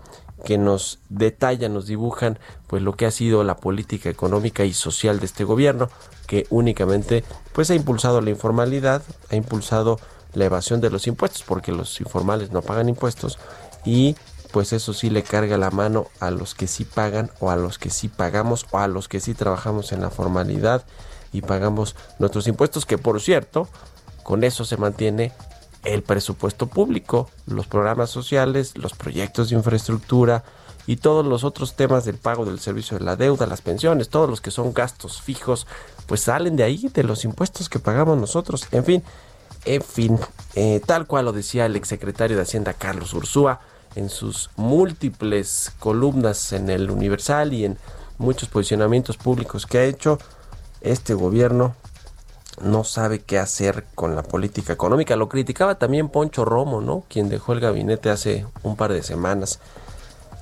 que 0.46 0.58
nos 0.58 1.00
detallan, 1.08 1.74
nos 1.74 1.86
dibujan 1.86 2.38
pues 2.68 2.80
lo 2.80 2.94
que 2.94 3.04
ha 3.04 3.10
sido 3.10 3.42
la 3.42 3.56
política 3.56 4.08
económica 4.08 4.64
y 4.64 4.72
social 4.72 5.18
de 5.18 5.26
este 5.26 5.42
gobierno, 5.42 5.90
que 6.28 6.46
únicamente 6.50 7.24
pues 7.52 7.68
ha 7.70 7.74
impulsado 7.74 8.20
la 8.20 8.30
informalidad, 8.30 9.02
ha 9.28 9.34
impulsado 9.34 9.98
la 10.34 10.44
evasión 10.44 10.80
de 10.80 10.90
los 10.90 11.08
impuestos, 11.08 11.42
porque 11.42 11.72
los 11.72 12.00
informales 12.00 12.52
no 12.52 12.62
pagan 12.62 12.88
impuestos 12.88 13.40
y 13.84 14.14
pues 14.52 14.72
eso 14.72 14.94
sí 14.94 15.10
le 15.10 15.24
carga 15.24 15.58
la 15.58 15.72
mano 15.72 16.06
a 16.20 16.30
los 16.30 16.54
que 16.54 16.68
sí 16.68 16.84
pagan 16.84 17.32
o 17.40 17.50
a 17.50 17.56
los 17.56 17.80
que 17.80 17.90
sí 17.90 18.06
pagamos 18.06 18.66
o 18.70 18.78
a 18.78 18.86
los 18.86 19.08
que 19.08 19.18
sí 19.18 19.34
trabajamos 19.34 19.90
en 19.90 20.00
la 20.00 20.10
formalidad 20.10 20.84
y 21.32 21.42
pagamos 21.42 21.96
nuestros 22.20 22.46
impuestos, 22.46 22.86
que 22.86 22.98
por 22.98 23.20
cierto, 23.20 23.68
con 24.22 24.44
eso 24.44 24.64
se 24.64 24.76
mantiene 24.76 25.32
el 25.84 26.02
presupuesto 26.02 26.66
público, 26.66 27.30
los 27.46 27.66
programas 27.66 28.10
sociales, 28.10 28.76
los 28.76 28.94
proyectos 28.94 29.50
de 29.50 29.56
infraestructura 29.56 30.44
y 30.86 30.96
todos 30.96 31.26
los 31.26 31.44
otros 31.44 31.74
temas 31.74 32.04
del 32.04 32.16
pago 32.16 32.44
del 32.44 32.60
servicio 32.60 32.98
de 32.98 33.04
la 33.04 33.16
deuda, 33.16 33.46
las 33.46 33.60
pensiones, 33.60 34.08
todos 34.08 34.28
los 34.30 34.40
que 34.40 34.50
son 34.50 34.72
gastos 34.72 35.20
fijos, 35.20 35.66
pues 36.06 36.22
salen 36.22 36.56
de 36.56 36.64
ahí, 36.64 36.90
de 36.92 37.02
los 37.02 37.24
impuestos 37.24 37.68
que 37.68 37.78
pagamos 37.78 38.18
nosotros. 38.18 38.66
En 38.70 38.84
fin, 38.84 39.02
en 39.64 39.82
fin, 39.82 40.18
eh, 40.54 40.80
tal 40.86 41.06
cual 41.06 41.24
lo 41.24 41.32
decía 41.32 41.66
el 41.66 41.76
exsecretario 41.76 42.36
de 42.36 42.42
Hacienda 42.42 42.72
Carlos 42.72 43.14
Ursúa 43.14 43.60
en 43.96 44.10
sus 44.10 44.50
múltiples 44.56 45.72
columnas 45.80 46.52
en 46.52 46.70
el 46.70 46.90
Universal 46.90 47.52
y 47.52 47.64
en 47.64 47.78
muchos 48.18 48.48
posicionamientos 48.48 49.16
públicos 49.16 49.66
que 49.66 49.78
ha 49.78 49.84
hecho, 49.84 50.18
este 50.80 51.14
gobierno 51.14 51.74
no 52.62 52.84
sabe 52.84 53.20
qué 53.20 53.38
hacer 53.38 53.84
con 53.94 54.16
la 54.16 54.22
política 54.22 54.72
económica. 54.72 55.16
Lo 55.16 55.28
criticaba 55.28 55.76
también 55.76 56.08
Poncho 56.08 56.44
Romo, 56.44 56.80
¿no? 56.80 57.04
Quien 57.08 57.28
dejó 57.28 57.52
el 57.52 57.60
gabinete 57.60 58.10
hace 58.10 58.46
un 58.62 58.76
par 58.76 58.92
de 58.92 59.02
semanas. 59.02 59.60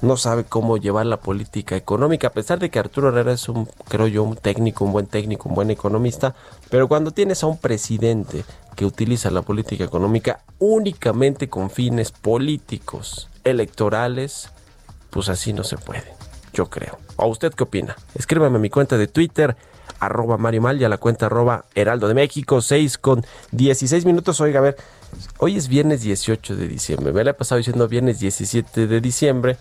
No 0.03 0.17
sabe 0.17 0.45
cómo 0.45 0.77
llevar 0.77 1.07
la 1.07 1.21
política 1.21 1.77
económica, 1.77 2.27
a 2.27 2.33
pesar 2.33 2.59
de 2.59 2.69
que 2.69 2.79
Arturo 2.79 3.09
Herrera 3.09 3.33
es 3.33 3.49
un, 3.49 3.67
creo 3.89 4.07
yo, 4.07 4.23
un 4.23 4.37
técnico, 4.37 4.85
un 4.85 4.93
buen 4.93 5.07
técnico, 5.07 5.49
un 5.49 5.55
buen 5.55 5.71
economista, 5.71 6.35
pero 6.69 6.89
cuando 6.89 7.11
tienes 7.11 7.43
a 7.43 7.47
un 7.47 7.57
presidente 7.57 8.45
que 8.77 8.85
utiliza 8.85 9.31
la 9.31 9.43
política 9.43 9.85
económica 9.85 10.41
únicamente 10.59 11.49
con 11.49 11.71
fines 11.71 12.13
políticos, 12.13 13.31
electorales, 13.45 14.51
pues 15.09 15.31
así 15.31 15.55
no 15.55 15.65
se 15.65 15.79
puede, 15.79 16.13
yo 16.53 16.69
creo. 16.69 16.99
¿A 17.17 17.25
usted 17.25 17.55
qué 17.55 17.63
opina? 17.63 17.97
Escríbame 18.15 18.57
a 18.57 18.61
mi 18.61 18.69
cuenta 18.69 18.99
de 18.99 19.07
Twitter, 19.07 19.57
arroba 20.01 20.37
Mario 20.37 20.63
Mal 20.63 20.81
y 20.81 20.85
a 20.85 20.89
la 20.89 20.99
cuenta 20.99 21.27
arroba 21.27 21.65
Heraldo 21.75 22.09
de 22.09 22.15
México, 22.15 22.61
6 22.61 22.99
con 22.99 23.25
16 23.53 24.05
minutos. 24.05 24.41
Oiga, 24.41 24.61
a 24.61 24.63
ver, 24.63 24.77
hoy 25.39 25.57
es 25.57 25.69
viernes 25.69 26.03
18 26.03 26.57
de 26.57 26.69
diciembre. 26.69 27.13
Me 27.13 27.25
la 27.25 27.31
he 27.31 27.35
pasado 27.35 27.59
diciendo 27.59 27.89
viernes 27.89 28.21
17 28.21 28.87
de 28.87 29.01
diciembre. 29.01 29.57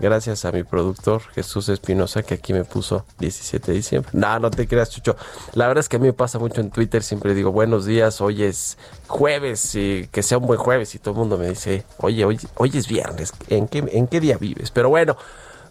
Gracias 0.00 0.44
a 0.44 0.50
mi 0.50 0.64
productor 0.64 1.22
Jesús 1.34 1.68
Espinosa 1.68 2.24
que 2.24 2.34
aquí 2.34 2.52
me 2.52 2.64
puso 2.64 3.06
17 3.20 3.70
de 3.70 3.76
diciembre. 3.76 4.10
No, 4.12 4.40
no 4.40 4.50
te 4.50 4.66
creas, 4.66 4.90
Chucho. 4.90 5.16
La 5.52 5.68
verdad 5.68 5.80
es 5.80 5.88
que 5.88 5.96
a 5.96 5.98
mí 6.00 6.06
me 6.06 6.12
pasa 6.12 6.38
mucho 6.38 6.60
en 6.60 6.70
Twitter. 6.70 7.02
Siempre 7.02 7.32
digo 7.32 7.52
buenos 7.52 7.86
días, 7.86 8.20
hoy 8.20 8.42
es 8.42 8.76
jueves 9.06 9.74
y 9.76 10.08
que 10.10 10.24
sea 10.24 10.38
un 10.38 10.46
buen 10.46 10.58
jueves. 10.58 10.94
Y 10.96 10.98
todo 10.98 11.12
el 11.12 11.18
mundo 11.18 11.38
me 11.38 11.48
dice, 11.48 11.84
oye, 11.98 12.24
hoy, 12.24 12.40
hoy 12.56 12.72
es 12.74 12.88
viernes. 12.88 13.32
¿En 13.48 13.68
qué, 13.68 13.84
¿En 13.92 14.08
qué 14.08 14.20
día 14.20 14.36
vives? 14.36 14.72
Pero 14.72 14.88
bueno, 14.88 15.16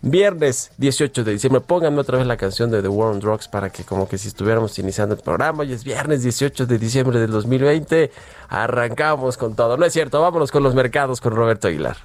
Viernes 0.05 0.69
18 0.79 1.23
de 1.23 1.31
diciembre, 1.31 1.61
pónganme 1.61 2.01
otra 2.01 2.17
vez 2.17 2.27
la 2.27 2.35
canción 2.35 2.69
de 2.69 2.81
The 2.81 2.89
War 2.89 3.13
on 3.13 3.21
Drugs 3.21 3.47
para 3.47 3.69
que 3.69 3.85
como 3.85 4.09
que 4.09 4.17
si 4.17 4.27
estuviéramos 4.27 4.77
iniciando 4.77 5.15
el 5.15 5.21
programa. 5.21 5.61
Hoy 5.61 5.71
es 5.71 5.85
viernes 5.85 6.23
18 6.23 6.65
de 6.65 6.77
diciembre 6.77 7.19
del 7.19 7.31
2020. 7.31 8.11
Arrancamos 8.49 9.37
con 9.37 9.55
todo. 9.55 9.77
No 9.77 9.85
es 9.85 9.93
cierto, 9.93 10.19
vámonos 10.19 10.51
con 10.51 10.61
los 10.61 10.75
mercados 10.75 11.21
con 11.21 11.33
Roberto 11.33 11.69
Aguilar. 11.69 11.95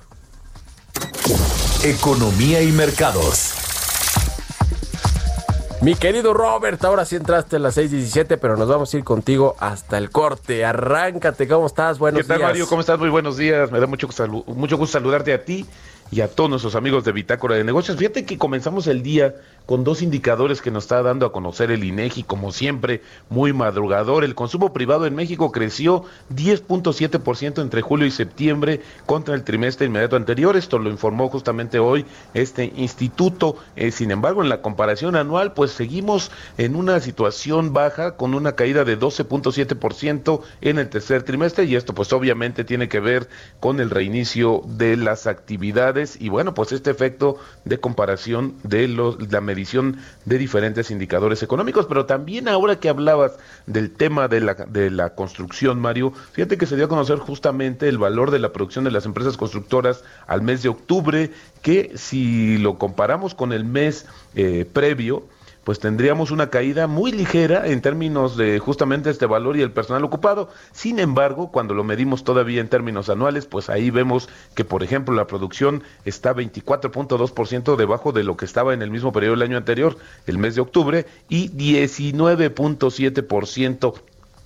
Economía 1.82 2.62
y 2.62 2.70
mercados. 2.70 3.54
Mi 5.80 5.96
querido 5.96 6.34
Robert, 6.34 6.84
ahora 6.84 7.04
sí 7.04 7.16
entraste 7.16 7.56
a 7.56 7.58
las 7.58 7.76
6:17, 7.76 8.38
pero 8.38 8.56
nos 8.56 8.68
vamos 8.68 8.94
a 8.94 8.96
ir 8.96 9.02
contigo 9.02 9.56
hasta 9.58 9.98
el 9.98 10.10
corte. 10.10 10.64
Arráncate, 10.64 11.48
¿cómo 11.48 11.66
estás? 11.66 11.98
Buenos 11.98 12.18
días. 12.18 12.26
¿Qué 12.28 12.34
tal, 12.34 12.42
Mario? 12.42 12.68
¿Cómo 12.68 12.80
estás? 12.80 12.98
Muy 13.00 13.08
buenos 13.08 13.36
días. 13.36 13.72
Me 13.72 13.80
da 13.80 13.88
mucho, 13.88 14.08
mucho 14.46 14.76
gusto 14.76 14.98
saludarte 14.98 15.32
a 15.32 15.44
ti 15.44 15.66
y 16.10 16.20
a 16.20 16.28
todos 16.28 16.48
nuestros 16.50 16.74
amigos 16.74 17.04
de 17.04 17.12
Bitácora 17.12 17.56
de 17.56 17.64
Negocios. 17.64 17.98
Fíjate 17.98 18.24
que 18.24 18.38
comenzamos 18.38 18.86
el 18.86 19.02
día 19.02 19.34
con 19.68 19.84
dos 19.84 20.00
indicadores 20.00 20.62
que 20.62 20.70
nos 20.70 20.84
está 20.84 21.02
dando 21.02 21.26
a 21.26 21.32
conocer 21.32 21.70
el 21.70 21.84
INEGI, 21.84 22.22
como 22.22 22.52
siempre, 22.52 23.02
muy 23.28 23.52
madrugador. 23.52 24.24
El 24.24 24.34
consumo 24.34 24.72
privado 24.72 25.04
en 25.04 25.14
México 25.14 25.52
creció 25.52 26.04
10.7% 26.34 27.60
entre 27.60 27.82
julio 27.82 28.06
y 28.06 28.10
septiembre 28.10 28.80
contra 29.04 29.34
el 29.34 29.44
trimestre 29.44 29.86
inmediato 29.86 30.16
anterior. 30.16 30.56
Esto 30.56 30.78
lo 30.78 30.88
informó 30.88 31.28
justamente 31.28 31.78
hoy 31.78 32.06
este 32.32 32.72
instituto. 32.76 33.56
Eh, 33.76 33.90
sin 33.90 34.10
embargo, 34.10 34.42
en 34.42 34.48
la 34.48 34.62
comparación 34.62 35.16
anual, 35.16 35.52
pues 35.52 35.72
seguimos 35.72 36.30
en 36.56 36.74
una 36.74 36.98
situación 37.00 37.74
baja 37.74 38.16
con 38.16 38.32
una 38.32 38.52
caída 38.52 38.84
de 38.84 38.98
12.7% 38.98 40.40
en 40.62 40.78
el 40.78 40.88
tercer 40.88 41.24
trimestre 41.24 41.66
y 41.66 41.76
esto 41.76 41.94
pues 41.94 42.10
obviamente 42.14 42.64
tiene 42.64 42.88
que 42.88 43.00
ver 43.00 43.28
con 43.60 43.80
el 43.80 43.90
reinicio 43.90 44.62
de 44.64 44.96
las 44.96 45.26
actividades 45.26 46.16
y 46.18 46.30
bueno, 46.30 46.54
pues 46.54 46.72
este 46.72 46.90
efecto 46.90 47.36
de 47.66 47.78
comparación 47.78 48.54
de 48.62 48.88
los, 48.88 49.30
la 49.30 49.42
medida 49.42 49.57
de 50.24 50.38
diferentes 50.38 50.90
indicadores 50.90 51.42
económicos, 51.42 51.86
pero 51.86 52.06
también 52.06 52.46
ahora 52.48 52.78
que 52.78 52.88
hablabas 52.88 53.38
del 53.66 53.90
tema 53.90 54.28
de 54.28 54.40
la, 54.40 54.54
de 54.54 54.90
la 54.90 55.14
construcción, 55.14 55.80
Mario, 55.80 56.12
fíjate 56.32 56.56
que 56.56 56.66
se 56.66 56.76
dio 56.76 56.84
a 56.84 56.88
conocer 56.88 57.18
justamente 57.18 57.88
el 57.88 57.98
valor 57.98 58.30
de 58.30 58.38
la 58.38 58.52
producción 58.52 58.84
de 58.84 58.92
las 58.92 59.04
empresas 59.04 59.36
constructoras 59.36 60.04
al 60.28 60.42
mes 60.42 60.62
de 60.62 60.68
octubre, 60.68 61.32
que 61.60 61.92
si 61.96 62.58
lo 62.58 62.78
comparamos 62.78 63.34
con 63.34 63.52
el 63.52 63.64
mes 63.64 64.06
eh, 64.36 64.64
previo, 64.72 65.24
pues 65.68 65.80
tendríamos 65.80 66.30
una 66.30 66.48
caída 66.48 66.86
muy 66.86 67.12
ligera 67.12 67.66
en 67.66 67.82
términos 67.82 68.38
de 68.38 68.58
justamente 68.58 69.10
este 69.10 69.26
valor 69.26 69.58
y 69.58 69.60
el 69.60 69.70
personal 69.70 70.02
ocupado. 70.02 70.48
Sin 70.72 70.98
embargo, 70.98 71.52
cuando 71.52 71.74
lo 71.74 71.84
medimos 71.84 72.24
todavía 72.24 72.62
en 72.62 72.70
términos 72.70 73.10
anuales, 73.10 73.44
pues 73.44 73.68
ahí 73.68 73.90
vemos 73.90 74.30
que, 74.54 74.64
por 74.64 74.82
ejemplo, 74.82 75.14
la 75.14 75.26
producción 75.26 75.82
está 76.06 76.34
24.2% 76.34 77.76
debajo 77.76 78.12
de 78.12 78.24
lo 78.24 78.38
que 78.38 78.46
estaba 78.46 78.72
en 78.72 78.80
el 78.80 78.90
mismo 78.90 79.12
periodo 79.12 79.34
del 79.34 79.42
año 79.42 79.58
anterior, 79.58 79.98
el 80.26 80.38
mes 80.38 80.54
de 80.54 80.62
octubre, 80.62 81.04
y 81.28 81.50
19.7% 81.50 83.94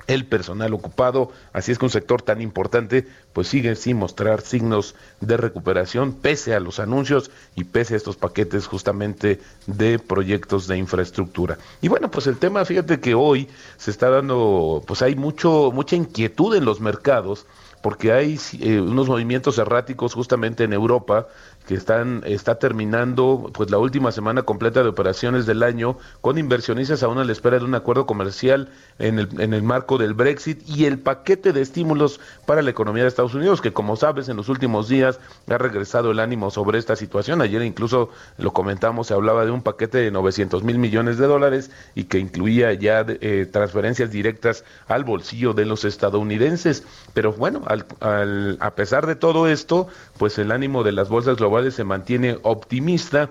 el 0.07 0.27
personal 0.27 0.75
ocupado, 0.75 1.31
así 1.53 1.73
es 1.73 1.79
que 1.79 1.85
un 1.85 1.91
sector 1.91 2.23
tan 2.23 2.41
importante 2.41 3.07
pues 3.33 3.49
sigue 3.49 3.77
sin 3.77 3.97
mostrar 3.97 4.41
signos 4.41 4.95
de 5.21 5.37
recuperación 5.37 6.13
pese 6.13 6.55
a 6.55 6.61
los 6.61 6.81
anuncios 6.81 7.31
y 7.55 7.65
pese 7.65 7.95
a 7.95 7.97
estos 7.97 8.17
paquetes 8.17 8.67
justamente 8.67 9.41
de 9.67 9.99
proyectos 9.99 10.67
de 10.67 10.79
infraestructura. 10.79 11.59
Y 11.81 11.89
bueno, 11.89 12.11
pues 12.11 12.27
el 12.27 12.39
tema, 12.39 12.65
fíjate 12.65 13.01
que 13.01 13.15
hoy 13.15 13.49
se 13.77 13.91
está 13.91 14.11
dando, 14.11 14.83
pues 14.87 15.03
hay 15.03 15.15
mucho 15.15 15.71
mucha 15.73 15.97
inquietud 15.97 16.55
en 16.57 16.65
los 16.65 16.81
mercados 16.81 17.47
porque 17.83 18.13
hay 18.13 18.39
eh, 18.61 18.81
unos 18.81 19.09
movimientos 19.09 19.59
erráticos 19.59 20.15
justamente 20.15 20.65
en 20.65 20.73
Europa 20.73 21.27
que 21.67 21.75
están 21.75 22.23
está 22.27 22.57
terminando 22.57 23.51
pues 23.53 23.71
la 23.71 23.79
última 23.79 24.13
semana 24.13 24.43
completa 24.43 24.83
de 24.83 24.89
operaciones 24.89 25.47
del 25.47 25.63
año 25.63 25.97
con 26.21 26.39
inversionistas 26.39 27.03
aún 27.03 27.19
a 27.19 27.25
la 27.25 27.33
espera 27.33 27.59
de 27.59 27.65
un 27.65 27.75
acuerdo 27.75 28.07
comercial 28.07 28.69
en 28.99 29.19
el, 29.19 29.41
en 29.41 29.55
el 29.55 29.63
marco 29.63 29.99
del 29.99 30.15
Brexit 30.15 30.69
y 30.69 30.87
el 30.87 30.99
paquete 30.99 31.53
de 31.53 31.61
estímulos 31.61 32.21
para 32.47 32.63
la 32.63 32.71
economía 32.71 33.05
de 33.05 33.09
Estados 33.09 33.35
Unidos 33.35 33.61
que 33.61 33.73
como 33.73 33.97
sabes 33.97 34.29
en 34.29 34.37
los 34.37 34.49
últimos 34.49 34.89
días 34.89 35.21
ha 35.49 35.59
regresado 35.59 36.11
el 36.11 36.21
ánimo 36.21 36.51
sobre 36.51 36.79
esta 36.79 36.97
situación. 36.97 37.43
Ayer 37.43 37.63
incluso 37.63 38.11
lo 38.39 38.53
comentamos 38.53 39.07
se 39.07 39.15
hablaba 39.15 39.45
de 39.45 39.51
un 39.51 39.63
paquete 39.63 39.99
de 39.99 40.11
900 40.11 40.65
mil 40.65 40.79
millones 40.79 41.19
de 41.19 41.27
dólares 41.27 41.71
y 41.95 42.05
que 42.05 42.19
incluía 42.19 42.73
ya 42.73 43.05
eh, 43.07 43.47
transferencias 43.51 44.11
directas 44.11 44.65
al 44.89 45.05
bolsillo 45.05 45.53
de 45.53 45.67
los 45.67 45.85
estadounidenses. 45.85 46.85
Pero 47.15 47.33
bueno 47.33 47.63
al, 47.67 48.59
a 48.61 48.71
pesar 48.75 49.07
de 49.07 49.15
todo 49.15 49.47
esto 49.47 49.87
pues 50.19 50.39
el 50.39 50.51
ánimo 50.51 50.83
de 50.83 50.93
las 50.93 51.09
bolsas 51.09 51.37
globales 51.37 51.52
se 51.71 51.85
mantiene 51.85 52.39
optimista. 52.43 53.31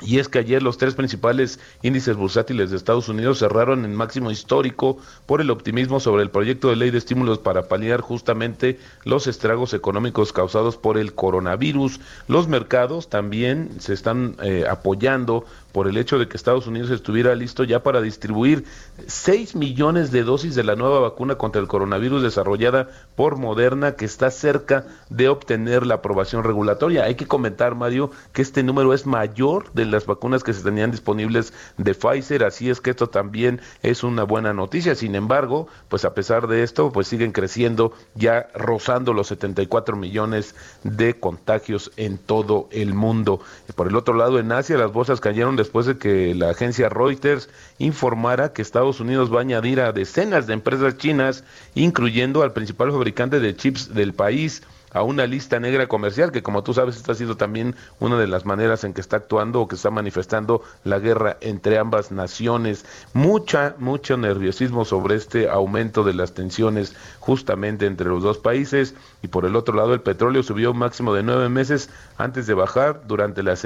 Y 0.00 0.18
es 0.18 0.28
que 0.28 0.40
ayer 0.40 0.62
los 0.62 0.76
tres 0.76 0.94
principales 0.94 1.60
índices 1.82 2.16
bursátiles 2.16 2.70
de 2.70 2.76
Estados 2.76 3.08
Unidos 3.08 3.38
cerraron 3.38 3.84
en 3.84 3.94
máximo 3.94 4.30
histórico 4.30 4.98
por 5.24 5.40
el 5.40 5.50
optimismo 5.50 6.00
sobre 6.00 6.22
el 6.22 6.30
proyecto 6.30 6.68
de 6.68 6.76
ley 6.76 6.90
de 6.90 6.98
estímulos 6.98 7.38
para 7.38 7.68
paliar 7.68 8.00
justamente 8.00 8.78
los 9.04 9.26
estragos 9.28 9.72
económicos 9.72 10.32
causados 10.32 10.76
por 10.76 10.98
el 10.98 11.14
coronavirus. 11.14 12.00
Los 12.26 12.48
mercados 12.48 13.08
también 13.08 13.70
se 13.78 13.94
están 13.94 14.36
eh, 14.42 14.64
apoyando 14.68 15.46
por 15.74 15.88
el 15.88 15.96
hecho 15.96 16.20
de 16.20 16.28
que 16.28 16.36
Estados 16.36 16.68
Unidos 16.68 16.90
estuviera 16.90 17.34
listo 17.34 17.64
ya 17.64 17.82
para 17.82 18.00
distribuir 18.00 18.64
6 19.08 19.56
millones 19.56 20.12
de 20.12 20.22
dosis 20.22 20.54
de 20.54 20.62
la 20.62 20.76
nueva 20.76 21.00
vacuna 21.00 21.34
contra 21.34 21.60
el 21.60 21.66
coronavirus 21.66 22.22
desarrollada 22.22 22.90
por 23.16 23.38
Moderna 23.38 23.96
que 23.96 24.04
está 24.04 24.30
cerca 24.30 24.86
de 25.10 25.28
obtener 25.28 25.84
la 25.84 25.96
aprobación 25.96 26.44
regulatoria. 26.44 27.02
Hay 27.02 27.16
que 27.16 27.26
comentar, 27.26 27.74
Mario, 27.74 28.12
que 28.32 28.40
este 28.40 28.62
número 28.62 28.94
es 28.94 29.04
mayor 29.04 29.72
de 29.72 29.84
las 29.84 30.06
vacunas 30.06 30.44
que 30.44 30.52
se 30.52 30.62
tenían 30.62 30.92
disponibles 30.92 31.52
de 31.76 31.92
Pfizer, 31.92 32.44
así 32.44 32.70
es 32.70 32.80
que 32.80 32.90
esto 32.90 33.08
también 33.08 33.60
es 33.82 34.04
una 34.04 34.22
buena 34.22 34.52
noticia. 34.52 34.94
Sin 34.94 35.16
embargo, 35.16 35.66
pues 35.88 36.04
a 36.04 36.14
pesar 36.14 36.46
de 36.46 36.62
esto, 36.62 36.92
pues 36.92 37.08
siguen 37.08 37.32
creciendo 37.32 37.92
ya 38.14 38.46
rozando 38.54 39.12
los 39.12 39.26
74 39.26 39.96
millones 39.96 40.54
de 40.84 41.18
contagios 41.18 41.90
en 41.96 42.16
todo 42.16 42.68
el 42.70 42.94
mundo. 42.94 43.40
Por 43.74 43.88
el 43.88 43.96
otro 43.96 44.14
lado, 44.14 44.38
en 44.38 44.52
Asia 44.52 44.78
las 44.78 44.92
bolsas 44.92 45.20
cayeron 45.20 45.56
de 45.56 45.63
después 45.64 45.86
de 45.86 45.96
que 45.96 46.34
la 46.34 46.50
agencia 46.50 46.90
Reuters 46.90 47.48
informara 47.78 48.52
que 48.52 48.60
Estados 48.60 49.00
Unidos 49.00 49.32
va 49.32 49.38
a 49.38 49.40
añadir 49.40 49.80
a 49.80 49.92
decenas 49.92 50.46
de 50.46 50.52
empresas 50.52 50.98
chinas, 50.98 51.42
incluyendo 51.74 52.42
al 52.42 52.52
principal 52.52 52.92
fabricante 52.92 53.40
de 53.40 53.56
chips 53.56 53.94
del 53.94 54.12
país, 54.12 54.62
a 54.94 55.02
una 55.02 55.26
lista 55.26 55.60
negra 55.60 55.88
comercial, 55.88 56.32
que 56.32 56.42
como 56.42 56.62
tú 56.62 56.72
sabes, 56.72 56.96
esta 56.96 57.12
ha 57.12 57.14
sido 57.14 57.36
también 57.36 57.74
una 58.00 58.18
de 58.18 58.26
las 58.26 58.46
maneras 58.46 58.84
en 58.84 58.94
que 58.94 59.00
está 59.00 59.16
actuando 59.16 59.60
o 59.60 59.68
que 59.68 59.74
está 59.74 59.90
manifestando 59.90 60.62
la 60.84 61.00
guerra 61.00 61.36
entre 61.40 61.78
ambas 61.78 62.12
naciones. 62.12 62.86
Mucha, 63.12 63.74
mucho 63.78 64.16
nerviosismo 64.16 64.84
sobre 64.84 65.16
este 65.16 65.50
aumento 65.50 66.04
de 66.04 66.14
las 66.14 66.32
tensiones 66.32 66.94
justamente 67.18 67.86
entre 67.86 68.08
los 68.08 68.22
dos 68.22 68.38
países. 68.38 68.94
Y 69.20 69.28
por 69.28 69.44
el 69.44 69.56
otro 69.56 69.74
lado, 69.74 69.94
el 69.94 70.00
petróleo 70.00 70.42
subió 70.42 70.70
un 70.70 70.78
máximo 70.78 71.12
de 71.12 71.24
nueve 71.24 71.48
meses 71.48 71.90
antes 72.16 72.46
de 72.46 72.54
bajar 72.54 73.02
durante 73.06 73.42
la, 73.42 73.58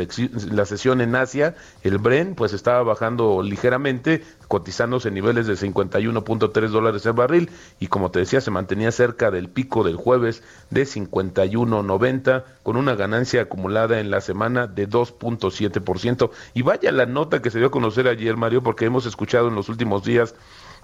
la 0.50 0.64
sesión 0.64 1.00
en 1.02 1.14
Asia. 1.14 1.54
El 1.82 1.98
Bren, 1.98 2.34
pues 2.34 2.54
estaba 2.54 2.82
bajando 2.82 3.42
ligeramente, 3.42 4.24
cotizándose 4.48 5.08
en 5.08 5.14
niveles 5.14 5.46
de 5.46 5.54
51.3 5.54 6.68
dólares 6.68 7.06
el 7.06 7.12
barril 7.12 7.50
y 7.78 7.86
como 7.86 8.10
te 8.10 8.18
decía 8.18 8.40
se 8.40 8.50
mantenía 8.50 8.90
cerca 8.90 9.30
del 9.30 9.48
pico 9.48 9.84
del 9.84 9.96
jueves 9.96 10.42
de 10.70 10.82
51.90 10.82 12.44
con 12.62 12.76
una 12.76 12.94
ganancia 12.94 13.42
acumulada 13.42 14.00
en 14.00 14.10
la 14.10 14.20
semana 14.20 14.66
de 14.66 14.88
2.7% 14.88 16.30
y 16.54 16.62
vaya 16.62 16.90
la 16.90 17.06
nota 17.06 17.42
que 17.42 17.50
se 17.50 17.58
dio 17.58 17.68
a 17.68 17.70
conocer 17.70 18.08
ayer 18.08 18.36
Mario 18.36 18.62
porque 18.62 18.86
hemos 18.86 19.06
escuchado 19.06 19.48
en 19.48 19.54
los 19.54 19.68
últimos 19.68 20.02
días 20.02 20.34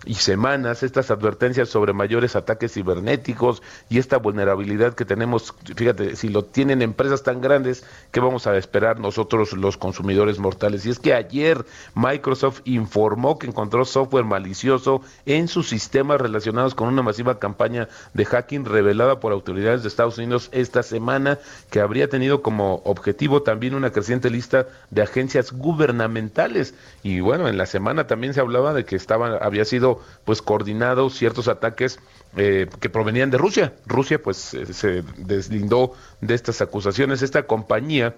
y 0.07 0.15
semanas 0.15 0.83
estas 0.83 1.11
advertencias 1.11 1.69
sobre 1.69 1.93
mayores 1.93 2.37
ataques 2.37 2.73
cibernéticos 2.73 3.63
y 3.89 3.99
esta 3.99 4.19
vulnerabilidad 4.19 4.95
que 4.95 5.05
tenemos, 5.05 5.55
fíjate, 5.77 6.17
si 6.17 6.29
lo 6.29 6.45
tienen 6.45 6.83
empresas 6.83 7.23
tan 7.23 7.41
grandes, 7.41 7.85
¿qué 8.11 8.21
vamos 8.21 8.47
a 8.47 8.57
esperar 8.57 9.01
nosotros 9.01 9.53
los 9.55 9.77
consumidores 9.77 10.39
mortales? 10.39 10.85
Y 10.87 10.91
es 10.91 10.99
que 10.99 11.15
ayer 11.15 11.65
Microsoft 11.95 12.61
informó 12.65 13.39
que 13.39 13.47
encontró 13.47 13.85
software 13.85 14.25
malicioso 14.25 15.03
en 15.27 15.49
sus 15.49 15.69
sistemas 15.69 16.21
relacionados 16.21 16.75
con 16.75 16.89
una 16.89 17.03
masiva 17.03 17.39
campaña 17.39 17.89
de 18.13 18.25
hacking 18.25 18.65
revelada 18.65 19.21
por 19.21 19.33
autoridades 19.33 19.83
de 19.83 19.89
Estados 19.89 20.19
Unidos 20.19 20.49
esta 20.53 20.83
semana, 20.83 21.39
que 21.71 21.81
habría 21.81 22.09
tenido 22.09 22.43
como 22.43 22.83
objetivo 22.85 23.43
también 23.43 23.75
una 23.75 23.91
creciente 23.91 24.31
lista 24.31 24.67
de 24.91 25.03
agencias 25.03 25.53
gubernamentales. 25.53 26.75
Y 27.03 27.21
bueno, 27.21 27.49
en 27.49 27.57
la 27.57 27.67
semana 27.67 28.07
también 28.07 28.35
se 28.35 28.41
hablaba 28.41 28.75
de 28.75 28.85
que 28.85 28.97
estaba, 28.97 29.39
había 29.39 29.65
sido 29.65 29.94
pues 30.25 30.43
coordinados 30.43 31.15
ciertos 31.15 31.49
ataques 31.49 31.99
eh, 32.37 32.69
que 32.81 32.91
provenían 32.91 33.31
de 33.31 33.39
Rusia. 33.39 33.75
Rusia 33.87 34.23
pues 34.23 34.55
eh, 34.55 34.73
se 34.73 35.03
deslindó 35.17 35.93
de 36.21 36.35
estas 36.35 36.61
acusaciones. 36.61 37.23
Esta 37.23 37.45
compañía 37.45 38.15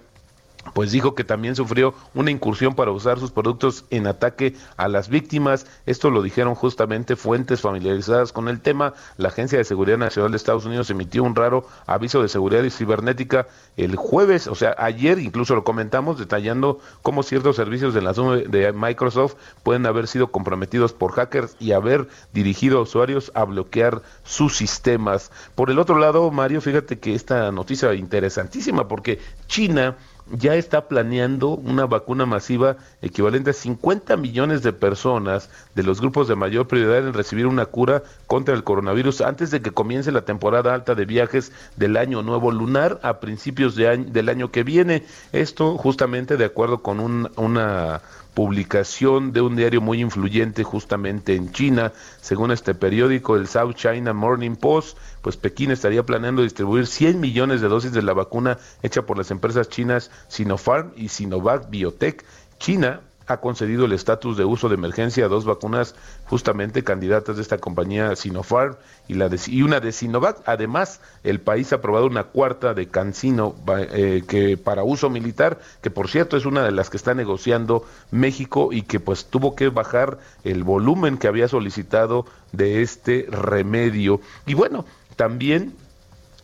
pues 0.73 0.91
dijo 0.91 1.15
que 1.15 1.23
también 1.23 1.55
sufrió 1.55 1.93
una 2.13 2.31
incursión 2.31 2.75
para 2.75 2.91
usar 2.91 3.19
sus 3.19 3.31
productos 3.31 3.85
en 3.89 4.07
ataque 4.07 4.55
a 4.75 4.87
las 4.87 5.09
víctimas. 5.09 5.65
Esto 5.85 6.09
lo 6.09 6.21
dijeron 6.21 6.55
justamente 6.55 7.15
fuentes 7.15 7.61
familiarizadas 7.61 8.33
con 8.33 8.47
el 8.49 8.61
tema. 8.61 8.93
La 9.17 9.29
Agencia 9.29 9.57
de 9.57 9.63
Seguridad 9.63 9.97
Nacional 9.97 10.31
de 10.31 10.37
Estados 10.37 10.65
Unidos 10.65 10.89
emitió 10.89 11.23
un 11.23 11.35
raro 11.35 11.65
aviso 11.85 12.21
de 12.21 12.29
seguridad 12.29 12.63
y 12.63 12.69
cibernética 12.69 13.47
el 13.77 13.95
jueves, 13.95 14.47
o 14.47 14.55
sea, 14.55 14.75
ayer 14.77 15.19
incluso 15.19 15.53
lo 15.53 15.63
comentamos 15.63 16.17
detallando 16.17 16.79
cómo 17.03 17.21
ciertos 17.23 17.55
servicios 17.55 17.93
de 17.93 18.01
la 18.01 18.13
de 18.13 18.73
Microsoft 18.73 19.35
pueden 19.63 19.85
haber 19.85 20.07
sido 20.07 20.31
comprometidos 20.31 20.93
por 20.93 21.11
hackers 21.11 21.55
y 21.59 21.73
haber 21.73 22.07
dirigido 22.33 22.79
a 22.79 22.81
usuarios 22.81 23.31
a 23.35 23.43
bloquear 23.43 24.01
sus 24.23 24.57
sistemas. 24.57 25.31
Por 25.55 25.69
el 25.69 25.77
otro 25.79 25.99
lado, 25.99 26.29
Mario, 26.31 26.61
fíjate 26.61 26.99
que 26.99 27.13
esta 27.13 27.51
noticia 27.51 27.93
interesantísima 27.93 28.87
porque 28.87 29.19
China 29.47 29.97
ya 30.31 30.55
está 30.55 30.87
planeando 30.87 31.49
una 31.49 31.85
vacuna 31.85 32.25
masiva 32.25 32.77
equivalente 33.01 33.51
a 33.51 33.53
50 33.53 34.17
millones 34.17 34.63
de 34.63 34.73
personas 34.73 35.49
de 35.75 35.83
los 35.83 36.01
grupos 36.01 36.27
de 36.27 36.35
mayor 36.35 36.67
prioridad 36.67 37.07
en 37.07 37.13
recibir 37.13 37.47
una 37.47 37.65
cura 37.65 38.03
contra 38.27 38.53
el 38.53 38.63
coronavirus 38.63 39.21
antes 39.21 39.51
de 39.51 39.61
que 39.61 39.71
comience 39.71 40.11
la 40.11 40.25
temporada 40.25 40.73
alta 40.73 40.95
de 40.95 41.05
viajes 41.05 41.51
del 41.75 41.97
año 41.97 42.23
nuevo 42.23 42.51
lunar 42.51 42.99
a 43.03 43.19
principios 43.19 43.75
de 43.75 43.97
del 43.97 44.29
año 44.29 44.51
que 44.51 44.63
viene. 44.63 45.03
Esto 45.31 45.77
justamente 45.77 46.37
de 46.37 46.45
acuerdo 46.45 46.79
con 46.79 46.99
un, 46.99 47.29
una 47.35 48.01
publicación 48.37 49.33
de 49.33 49.41
un 49.41 49.55
diario 49.55 49.81
muy 49.81 49.99
influyente 49.99 50.63
justamente 50.63 51.33
en 51.33 51.51
China. 51.51 51.91
Según 52.21 52.51
este 52.51 52.75
periódico, 52.75 53.35
el 53.35 53.47
South 53.47 53.73
China 53.73 54.13
Morning 54.13 54.55
Post, 54.55 54.95
pues 55.23 55.37
Pekín 55.37 55.71
estaría 55.71 56.05
planeando 56.05 56.43
distribuir 56.43 56.85
100 56.85 57.19
millones 57.19 57.61
de 57.61 57.67
dosis 57.67 57.93
de 57.93 58.03
la 58.03 58.13
vacuna 58.13 58.59
hecha 58.83 59.07
por 59.07 59.17
las 59.17 59.31
empresas 59.31 59.69
chinas 59.69 60.11
Sinopharm 60.27 60.91
y 60.95 61.09
Sinovac 61.09 61.71
Biotech. 61.71 62.23
China 62.59 63.01
ha 63.27 63.37
concedido 63.37 63.85
el 63.85 63.91
estatus 63.91 64.37
de 64.37 64.45
uso 64.45 64.69
de 64.69 64.75
emergencia 64.75 65.25
a 65.25 65.27
dos 65.27 65.45
vacunas 65.45 65.95
justamente 66.25 66.83
candidatas 66.83 67.35
de 67.35 67.41
esta 67.41 67.57
compañía 67.57 68.15
Sinopharm 68.15 68.75
y, 69.07 69.15
la 69.15 69.29
y 69.47 69.61
una 69.61 69.79
de 69.79 69.91
Sinovac. 69.91 70.37
Además, 70.45 71.01
el 71.23 71.39
país 71.41 71.71
ha 71.71 71.77
aprobado 71.77 72.07
una 72.07 72.23
cuarta 72.23 72.73
de 72.73 72.87
Cancino 72.87 73.55
eh, 73.91 74.23
que 74.27 74.57
para 74.57 74.83
uso 74.83 75.09
militar, 75.09 75.59
que 75.81 75.91
por 75.91 76.09
cierto 76.09 76.37
es 76.37 76.45
una 76.45 76.63
de 76.63 76.71
las 76.71 76.89
que 76.89 76.97
está 76.97 77.13
negociando 77.13 77.85
México 78.11 78.69
y 78.71 78.83
que 78.83 78.99
pues 78.99 79.25
tuvo 79.25 79.55
que 79.55 79.69
bajar 79.69 80.19
el 80.43 80.63
volumen 80.63 81.17
que 81.17 81.27
había 81.27 81.47
solicitado 81.47 82.25
de 82.53 82.81
este 82.81 83.27
remedio. 83.29 84.21
Y 84.45 84.53
bueno, 84.53 84.85
también 85.17 85.73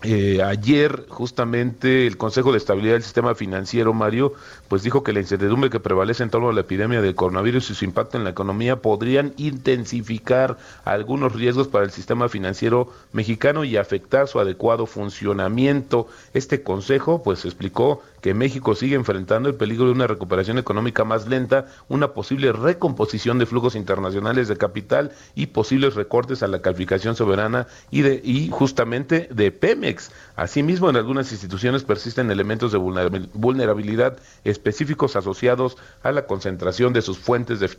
eh, 0.04 0.44
ayer 0.44 1.06
justamente 1.08 2.06
el 2.06 2.18
Consejo 2.18 2.52
de 2.52 2.58
Estabilidad 2.58 2.96
del 2.96 3.04
Sistema 3.04 3.36
Financiero, 3.36 3.94
Mario, 3.94 4.34
pues 4.68 4.84
dijo 4.84 5.02
que 5.02 5.14
la 5.14 5.22
incertidumbre 5.22 5.70
que 5.70 5.80
prevalece 5.80 6.24
en 6.24 6.30
torno 6.30 6.50
a 6.50 6.54
la 6.54 6.62
epidemia 6.62 7.02
del 7.02 7.16
coronavirus 7.16 7.70
y 7.70 7.76
su 7.76 7.86
impacto 7.86 8.18
en 8.18 8.26
la 8.26 8.32
economía 8.32 8.82
podrían 8.82 9.34
intensificar 9.38 10.58
algunos 10.84 11.34
riesgos 11.34 11.70
para 11.70 11.86
el 11.86 11.92
sistema 11.92 12.28
financiero 12.28 12.92
mexicano 13.14 13.64
y 13.64 13.78
afectar 13.78 14.28
su 14.28 14.42
adecuado 14.42 14.88
funcionamiento. 14.88 16.08
Este 16.34 16.64
consejo 16.64 17.24
pues 17.24 17.46
explicó 17.46 18.02
que 18.24 18.34
México 18.34 18.74
sigue 18.74 18.96
enfrentando 18.96 19.50
el 19.50 19.56
peligro 19.56 19.86
de 19.86 19.92
una 19.92 20.08
recuperación 20.08 20.58
económica 20.58 21.04
más 21.04 21.28
lenta, 21.28 21.66
una 21.90 22.14
posible 22.14 22.54
recomposición 22.54 23.38
de 23.38 23.46
flujos 23.46 23.76
internacionales 23.76 24.48
de 24.48 24.56
capital 24.56 25.12
y 25.36 25.48
posibles 25.48 25.96
recortes 25.96 26.42
a 26.42 26.48
la 26.48 26.62
calificación 26.62 27.18
soberana 27.18 27.68
y, 27.92 28.02
de, 28.02 28.22
y 28.24 28.50
justamente 28.50 29.28
de 29.30 29.52
Pemex. 29.52 30.12
Asimismo, 30.38 30.90
en 30.90 30.96
algunas 30.96 31.34
instituciones 31.34 31.84
persisten 31.84 32.32
elementos 32.32 32.72
de 32.72 32.78
vulnerabilidad 32.78 34.18
específicos 34.46 35.18
asociados 35.18 35.76
a 36.02 36.14
la 36.14 36.26
concentración 36.26 36.94
de 36.94 37.02
sus 37.02 37.20
fuentes 37.20 37.60
de 37.60 37.72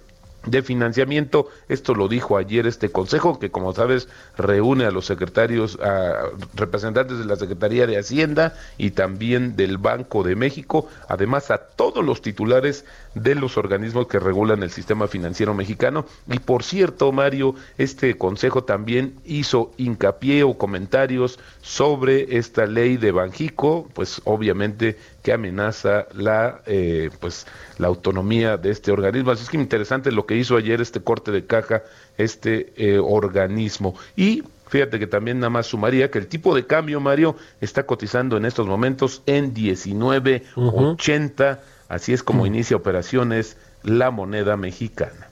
de 0.47 0.63
financiamiento. 0.63 1.49
Esto 1.69 1.95
lo 1.95 2.09
dijo 2.09 2.37
ayer 2.37 2.67
este 2.67 2.91
consejo 2.91 3.39
que 3.39 3.51
como 3.51 3.73
sabes 3.73 4.09
reúne 4.37 4.85
a 4.85 4.91
los 4.91 5.07
secretarios, 5.07 5.79
a 5.83 6.29
representantes 6.55 7.19
de 7.19 7.25
la 7.25 7.37
Secretaría 7.37 7.87
de 7.87 7.99
Hacienda 7.99 8.55
y 8.79 8.91
también 8.91 9.57
del 9.57 9.79
Banco 9.79 10.23
de 10.23 10.37
México, 10.37 10.89
además 11.09 11.51
a 11.51 11.59
todos 11.59 12.05
los 12.05 12.23
titulares 12.23 12.85
de 13.15 13.35
los 13.35 13.57
organismos 13.57 14.07
que 14.07 14.19
regulan 14.19 14.63
el 14.63 14.71
sistema 14.71 15.09
financiero 15.09 15.55
mexicano. 15.55 16.07
Y 16.31 16.39
por 16.39 16.63
cierto, 16.63 17.13
Mario, 17.13 17.55
este 17.79 18.17
consejo 18.17 18.65
también 18.65 19.15
hizo 19.25 19.73
hincapié 19.77 20.43
o 20.43 20.59
comentarios 20.59 21.39
sobre 21.63 22.37
esta 22.37 22.67
ley 22.67 22.97
de 22.97 23.13
Banjico, 23.13 23.89
pues 23.95 24.21
obviamente 24.25 24.99
que 25.23 25.33
amenaza 25.33 26.07
la 26.13 26.61
eh, 26.67 27.11
pues 27.21 27.47
la 27.79 27.89
autonomía 27.89 28.57
de 28.57 28.71
este 28.71 28.93
organismo. 28.93 29.31
Así 29.31 29.45
es 29.45 29.51
que 29.51 29.57
interesante 29.57 30.13
lo 30.13 30.27
que 30.27 30.37
hizo 30.37 30.57
ayer 30.57 30.81
este 30.81 31.01
corte 31.01 31.33
de 31.33 31.47
caja, 31.47 31.83
este 32.19 32.73
eh, 32.77 32.99
organismo. 32.99 33.95
Y 34.17 34.43
fíjate 34.69 34.99
que 34.99 35.07
también 35.07 35.41
nada 35.41 35.51
más 35.51 35.67
sumaría 35.67 36.11
que 36.11 36.19
el 36.19 36.27
tipo 36.27 36.55
de 36.55 36.67
cambio, 36.67 37.01
Mario, 37.01 37.37
está 37.61 37.87
cotizando 37.87 38.37
en 38.37 38.45
estos 38.45 38.67
momentos 38.67 39.23
en 39.27 39.55
19.80. 39.55 41.59
Así 41.89 42.13
es 42.13 42.23
como 42.23 42.47
inicia 42.47 42.77
operaciones 42.77 43.57
la 43.83 44.11
moneda 44.11 44.57
mexicana. 44.57 45.29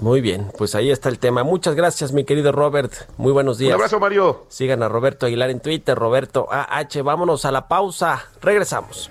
Muy 0.00 0.22
bien, 0.22 0.50
pues 0.56 0.74
ahí 0.74 0.90
está 0.90 1.10
el 1.10 1.18
tema. 1.18 1.44
Muchas 1.44 1.74
gracias, 1.74 2.12
mi 2.12 2.24
querido 2.24 2.52
Robert. 2.52 2.92
Muy 3.18 3.32
buenos 3.32 3.58
días. 3.58 3.70
Un 3.70 3.74
abrazo, 3.74 4.00
Mario. 4.00 4.46
Sigan 4.48 4.82
a 4.82 4.88
Roberto 4.88 5.26
Aguilar 5.26 5.50
en 5.50 5.60
Twitter, 5.60 5.96
Roberto 5.96 6.48
AH. 6.50 7.02
Vámonos 7.02 7.44
a 7.44 7.52
la 7.52 7.68
pausa. 7.68 8.24
Regresamos. 8.40 9.10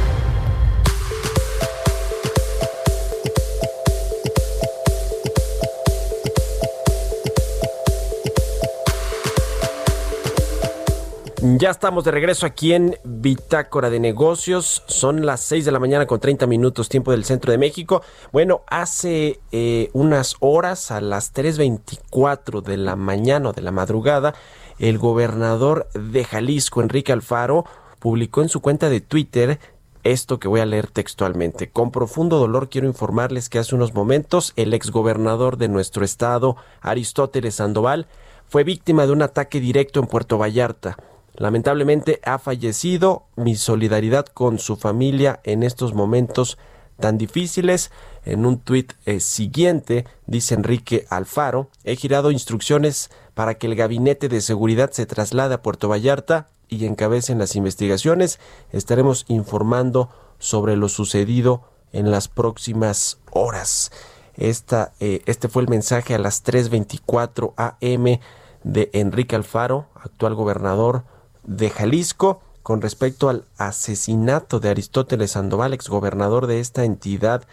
Ya 11.61 11.69
estamos 11.69 12.03
de 12.03 12.09
regreso 12.09 12.47
aquí 12.47 12.73
en 12.73 12.97
Bitácora 13.03 13.91
de 13.91 13.99
Negocios. 13.99 14.81
Son 14.87 15.27
las 15.27 15.41
6 15.41 15.63
de 15.63 15.71
la 15.71 15.77
mañana 15.77 16.07
con 16.07 16.19
30 16.19 16.47
minutos 16.47 16.89
tiempo 16.89 17.11
del 17.11 17.23
centro 17.23 17.51
de 17.51 17.59
México. 17.59 18.01
Bueno, 18.31 18.63
hace 18.65 19.39
eh, 19.51 19.91
unas 19.93 20.37
horas, 20.39 20.89
a 20.89 21.01
las 21.01 21.35
3.24 21.35 22.63
de 22.63 22.77
la 22.77 22.95
mañana 22.95 23.49
o 23.49 23.53
de 23.53 23.61
la 23.61 23.69
madrugada, 23.69 24.33
el 24.79 24.97
gobernador 24.97 25.87
de 25.93 26.23
Jalisco, 26.23 26.81
Enrique 26.81 27.11
Alfaro, 27.11 27.65
publicó 27.99 28.41
en 28.41 28.49
su 28.49 28.59
cuenta 28.59 28.89
de 28.89 29.01
Twitter 29.01 29.59
esto 30.03 30.39
que 30.39 30.47
voy 30.47 30.61
a 30.61 30.65
leer 30.65 30.87
textualmente. 30.87 31.69
Con 31.69 31.91
profundo 31.91 32.39
dolor 32.39 32.69
quiero 32.69 32.87
informarles 32.87 33.49
que 33.49 33.59
hace 33.59 33.75
unos 33.75 33.93
momentos 33.93 34.53
el 34.55 34.73
exgobernador 34.73 35.57
de 35.57 35.67
nuestro 35.67 36.05
estado, 36.05 36.55
Aristóteles 36.81 37.53
Sandoval, 37.53 38.07
fue 38.47 38.63
víctima 38.63 39.05
de 39.05 39.11
un 39.11 39.21
ataque 39.21 39.59
directo 39.59 39.99
en 39.99 40.07
Puerto 40.07 40.39
Vallarta. 40.39 40.97
Lamentablemente 41.41 42.21
ha 42.23 42.37
fallecido. 42.37 43.23
Mi 43.35 43.55
solidaridad 43.55 44.27
con 44.27 44.59
su 44.59 44.75
familia 44.75 45.39
en 45.43 45.63
estos 45.63 45.95
momentos 45.95 46.59
tan 46.99 47.17
difíciles. 47.17 47.89
En 48.25 48.45
un 48.45 48.59
tuit 48.59 48.93
eh, 49.07 49.19
siguiente, 49.19 50.05
dice 50.27 50.53
Enrique 50.53 51.07
Alfaro, 51.09 51.69
he 51.83 51.95
girado 51.95 52.29
instrucciones 52.29 53.09
para 53.33 53.55
que 53.55 53.65
el 53.65 53.73
gabinete 53.73 54.29
de 54.29 54.39
seguridad 54.39 54.91
se 54.91 55.07
traslade 55.07 55.55
a 55.55 55.63
Puerto 55.63 55.89
Vallarta 55.89 56.49
y 56.69 56.85
encabecen 56.85 57.39
las 57.39 57.55
investigaciones. 57.55 58.39
Estaremos 58.71 59.25
informando 59.27 60.09
sobre 60.37 60.75
lo 60.75 60.89
sucedido 60.89 61.63
en 61.91 62.11
las 62.11 62.27
próximas 62.27 63.17
horas. 63.31 63.91
Esta, 64.35 64.93
eh, 64.99 65.23
este 65.25 65.47
fue 65.47 65.63
el 65.63 65.69
mensaje 65.69 66.13
a 66.13 66.19
las 66.19 66.45
3.24 66.45 67.55
am 67.57 68.19
de 68.63 68.91
Enrique 68.93 69.35
Alfaro, 69.35 69.87
actual 69.95 70.35
gobernador 70.35 71.03
de 71.43 71.69
Jalisco 71.69 72.41
con 72.63 72.81
respecto 72.81 73.29
al 73.29 73.45
asesinato 73.57 74.59
de 74.59 74.69
Aristóteles 74.69 75.31
Sandoval, 75.31 75.73
exgobernador 75.73 76.47
de 76.47 76.59
esta 76.59 76.85
entidad 76.85 77.43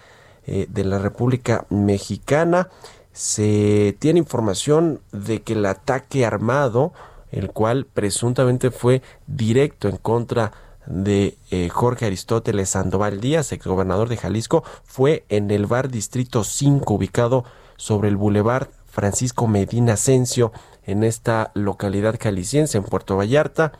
eh, 0.46 0.66
de 0.68 0.84
la 0.84 0.98
República 0.98 1.66
Mexicana. 1.70 2.68
Se 3.12 3.96
tiene 3.98 4.18
información 4.18 5.00
de 5.12 5.42
que 5.42 5.54
el 5.54 5.66
ataque 5.66 6.24
armado, 6.24 6.92
el 7.30 7.50
cual 7.50 7.86
presuntamente 7.86 8.70
fue 8.70 9.02
directo 9.26 9.88
en 9.88 9.96
contra 9.96 10.52
de 10.86 11.36
eh, 11.50 11.68
Jorge 11.68 12.06
Aristóteles 12.06 12.70
Sandoval 12.70 13.20
Díaz, 13.20 13.52
exgobernador 13.52 14.08
de 14.08 14.16
Jalisco, 14.16 14.64
fue 14.84 15.24
en 15.28 15.50
el 15.50 15.66
bar 15.66 15.90
Distrito 15.90 16.44
5, 16.44 16.94
ubicado 16.94 17.44
sobre 17.76 18.08
el 18.08 18.16
Boulevard 18.16 18.68
Francisco 18.86 19.46
Medina 19.46 19.94
Asensio, 19.94 20.52
en 20.88 21.04
esta 21.04 21.50
localidad 21.52 22.16
jalisciense, 22.18 22.78
en 22.78 22.84
Puerto 22.84 23.16
Vallarta. 23.16 23.72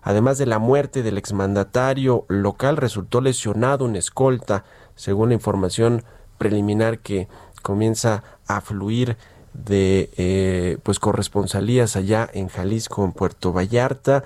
Además 0.00 0.38
de 0.38 0.46
la 0.46 0.58
muerte 0.58 1.02
del 1.02 1.18
exmandatario 1.18 2.24
local, 2.28 2.78
resultó 2.78 3.20
lesionado 3.20 3.84
un 3.84 3.94
escolta, 3.94 4.64
según 4.94 5.28
la 5.28 5.34
información 5.34 6.02
preliminar 6.38 7.00
que 7.00 7.28
comienza 7.60 8.24
a 8.46 8.62
fluir 8.62 9.18
de 9.52 10.10
eh, 10.16 10.78
pues 10.82 10.98
corresponsalías 10.98 11.94
allá 11.94 12.28
en 12.32 12.48
Jalisco, 12.48 13.04
en 13.04 13.12
Puerto 13.12 13.52
Vallarta. 13.52 14.24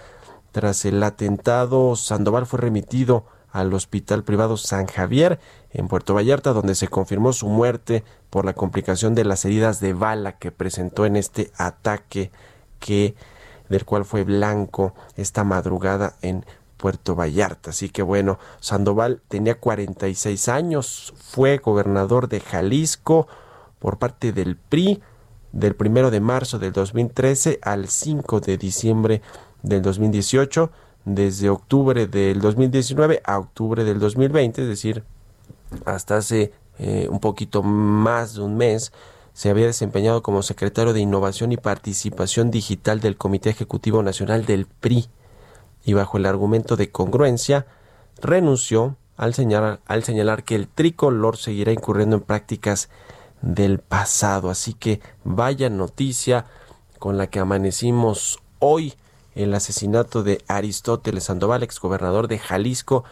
Tras 0.53 0.85
el 0.85 1.03
atentado, 1.03 1.97
Sandoval 1.97 2.47
fue 2.47 2.61
remitido 2.61 3.25
al 3.53 3.73
Hospital 3.75 4.25
Privado 4.25 4.57
San 4.57 4.87
Javier 4.87 5.41
en 5.71 5.89
Puerto 5.89 6.15
Vallarta, 6.15 6.53
donde 6.53 6.75
se 6.75 6.89
confirmó 6.89 7.33
su 7.33 7.49
muerte 7.49 8.05
por 8.31 8.45
la 8.45 8.55
complicación 8.55 9.15
de 9.15 9.25
las 9.25 9.45
heridas 9.45 9.81
de 9.81 9.93
bala 9.93 10.39
que 10.39 10.51
presentó 10.51 11.07
en 11.07 11.17
este 11.17 11.51
ataque 11.57 12.31
que 12.79 13.15
del 13.69 13.85
cual 13.85 14.05
fue 14.05 14.25
blanco 14.25 14.95
esta 15.17 15.45
madrugada 15.45 16.17
en 16.23 16.45
Puerto 16.77 17.15
Vallarta. 17.15 17.71
Así 17.71 17.89
que 17.89 18.03
bueno, 18.03 18.39
Sandoval 18.59 19.23
tenía 19.29 19.59
46 19.59 20.49
años, 20.49 21.15
fue 21.17 21.59
gobernador 21.59 22.29
de 22.29 22.41
Jalisco 22.41 23.29
por 23.79 23.99
parte 23.99 24.33
del 24.33 24.57
PRI 24.57 25.03
del 25.53 25.75
primero 25.75 26.11
de 26.11 26.21
marzo 26.21 26.59
del 26.59 26.73
2013 26.73 27.59
al 27.63 27.89
5 27.89 28.41
de 28.41 28.57
diciembre 28.57 29.23
del 29.63 29.83
2018, 29.83 30.71
desde 31.05 31.49
octubre 31.51 32.07
del 32.07 32.41
2019 32.41 33.23
a 33.25 33.39
octubre 33.39 33.85
del 33.85 33.99
2020, 33.99 34.63
es 34.63 34.69
decir, 34.69 35.05
hasta 35.85 36.17
hace 36.17 36.53
eh, 36.79 37.09
un 37.11 37.21
poquito 37.21 37.63
más 37.63 38.35
de 38.35 38.43
un 38.43 38.57
mes, 38.57 38.93
se 39.33 39.49
había 39.49 39.67
desempeñado 39.67 40.23
como 40.23 40.43
secretario 40.43 40.93
de 40.93 41.01
Innovación 41.01 41.53
y 41.53 41.57
Participación 41.57 42.51
Digital 42.51 43.01
del 43.01 43.17
Comité 43.17 43.51
Ejecutivo 43.51 44.03
Nacional 44.03 44.45
del 44.45 44.67
PRI 44.67 45.09
y 45.85 45.95
bajo 45.95 46.19
el 46.19 46.27
argumento 46.27 46.77
de 46.77 46.91
congruencia 46.91 47.67
renunció 48.21 48.97
al 49.17 49.35
señalar, 49.35 49.81
al 49.87 50.05
señalar 50.05 50.45
que 50.45 50.57
el 50.57 50.69
tricolor 50.69 51.37
seguirá 51.37 51.73
incurriendo 51.73 52.17
en 52.17 52.23
prácticas 52.23 52.89
del 53.41 53.79
pasado. 53.79 54.51
Así 54.51 54.75
que 54.75 55.01
vaya 55.25 55.71
noticia 55.71 56.47
con 56.99 57.17
la 57.17 57.29
que 57.29 57.39
amanecimos 57.39 58.41
hoy 58.59 58.95
el 59.35 59.55
asesinato 59.55 60.23
de 60.23 60.43
Aristóteles 60.49 61.25
Sandoval, 61.25 61.63
exgobernador 61.63 62.29
de 62.29 62.39
Jalisco, 62.39 63.05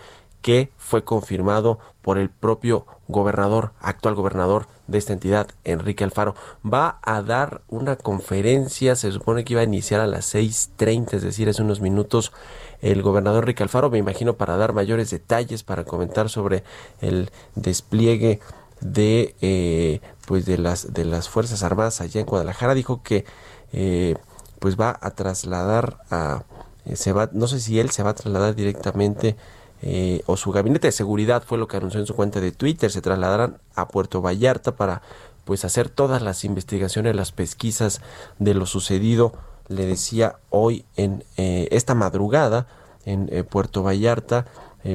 que 0.42 0.70
fue 0.76 1.02
confirmado 1.04 1.78
por 2.02 2.18
el 2.18 2.30
propio 2.30 2.86
gobernador, 3.08 3.72
actual 3.80 4.14
gobernador 4.14 4.66
de 4.86 4.98
esta 4.98 5.12
entidad, 5.12 5.48
Enrique 5.64 6.04
Alfaro. 6.04 6.34
Va 6.64 6.98
a 7.02 7.22
dar 7.22 7.62
una 7.68 7.96
conferencia, 7.96 8.96
se 8.96 9.10
supone 9.12 9.44
que 9.44 9.54
iba 9.54 9.62
a 9.62 9.64
iniciar 9.64 10.00
a 10.00 10.06
las 10.06 10.34
6.30, 10.34 11.14
es 11.14 11.22
decir, 11.22 11.48
hace 11.48 11.62
unos 11.62 11.80
minutos, 11.80 12.32
el 12.80 13.02
gobernador 13.02 13.44
Enrique 13.44 13.62
Alfaro, 13.62 13.90
me 13.90 13.98
imagino, 13.98 14.34
para 14.34 14.56
dar 14.56 14.72
mayores 14.72 15.10
detalles, 15.10 15.64
para 15.64 15.84
comentar 15.84 16.28
sobre 16.28 16.62
el 17.00 17.30
despliegue 17.54 18.40
de 18.80 19.34
eh, 19.40 20.00
pues 20.26 20.46
de 20.46 20.56
las 20.56 20.92
de 20.92 21.04
las 21.04 21.28
fuerzas 21.28 21.64
armadas 21.64 22.00
allá 22.00 22.20
en 22.20 22.26
Guadalajara 22.26 22.74
dijo 22.74 23.02
que 23.02 23.24
eh, 23.72 24.14
pues 24.58 24.78
va 24.78 24.98
a 25.00 25.10
trasladar 25.10 25.98
a 26.10 26.42
eh, 26.84 26.96
se 26.96 27.12
va 27.12 27.28
no 27.32 27.46
sé 27.46 27.60
si 27.60 27.78
él 27.78 27.90
se 27.90 28.02
va 28.02 28.10
a 28.10 28.14
trasladar 28.14 28.54
directamente 28.54 29.36
eh, 29.80 30.22
o 30.26 30.36
su 30.36 30.50
gabinete 30.50 30.88
de 30.88 30.92
seguridad 30.92 31.44
fue 31.46 31.56
lo 31.58 31.68
que 31.68 31.76
anunció 31.76 32.00
en 32.00 32.06
su 32.06 32.14
cuenta 32.14 32.40
de 32.40 32.50
Twitter, 32.50 32.90
se 32.90 33.00
trasladarán 33.00 33.58
a 33.74 33.88
Puerto 33.88 34.20
Vallarta 34.20 34.74
para 34.74 35.02
pues 35.44 35.64
hacer 35.64 35.88
todas 35.88 36.20
las 36.20 36.44
investigaciones, 36.44 37.14
las 37.14 37.32
pesquisas 37.32 38.00
de 38.38 38.54
lo 38.54 38.66
sucedido, 38.66 39.32
le 39.68 39.86
decía 39.86 40.36
hoy 40.50 40.84
en 40.96 41.24
eh, 41.36 41.68
esta 41.70 41.94
madrugada 41.94 42.66
en 43.04 43.28
eh, 43.32 43.44
Puerto 43.44 43.82
Vallarta, 43.82 44.46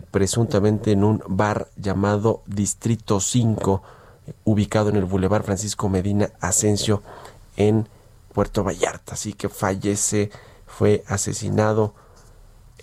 presuntamente 0.09 0.91
en 0.91 1.03
un 1.03 1.21
bar 1.27 1.67
llamado 1.75 2.41
Distrito 2.47 3.19
5, 3.19 3.83
ubicado 4.43 4.89
en 4.89 4.95
el 4.95 5.05
Boulevard 5.05 5.43
Francisco 5.43 5.87
Medina 5.87 6.31
Asensio 6.39 7.03
en 7.57 7.87
Puerto 8.33 8.63
Vallarta. 8.63 9.13
Así 9.13 9.33
que 9.33 9.49
fallece, 9.49 10.31
fue 10.65 11.03
asesinado 11.07 11.93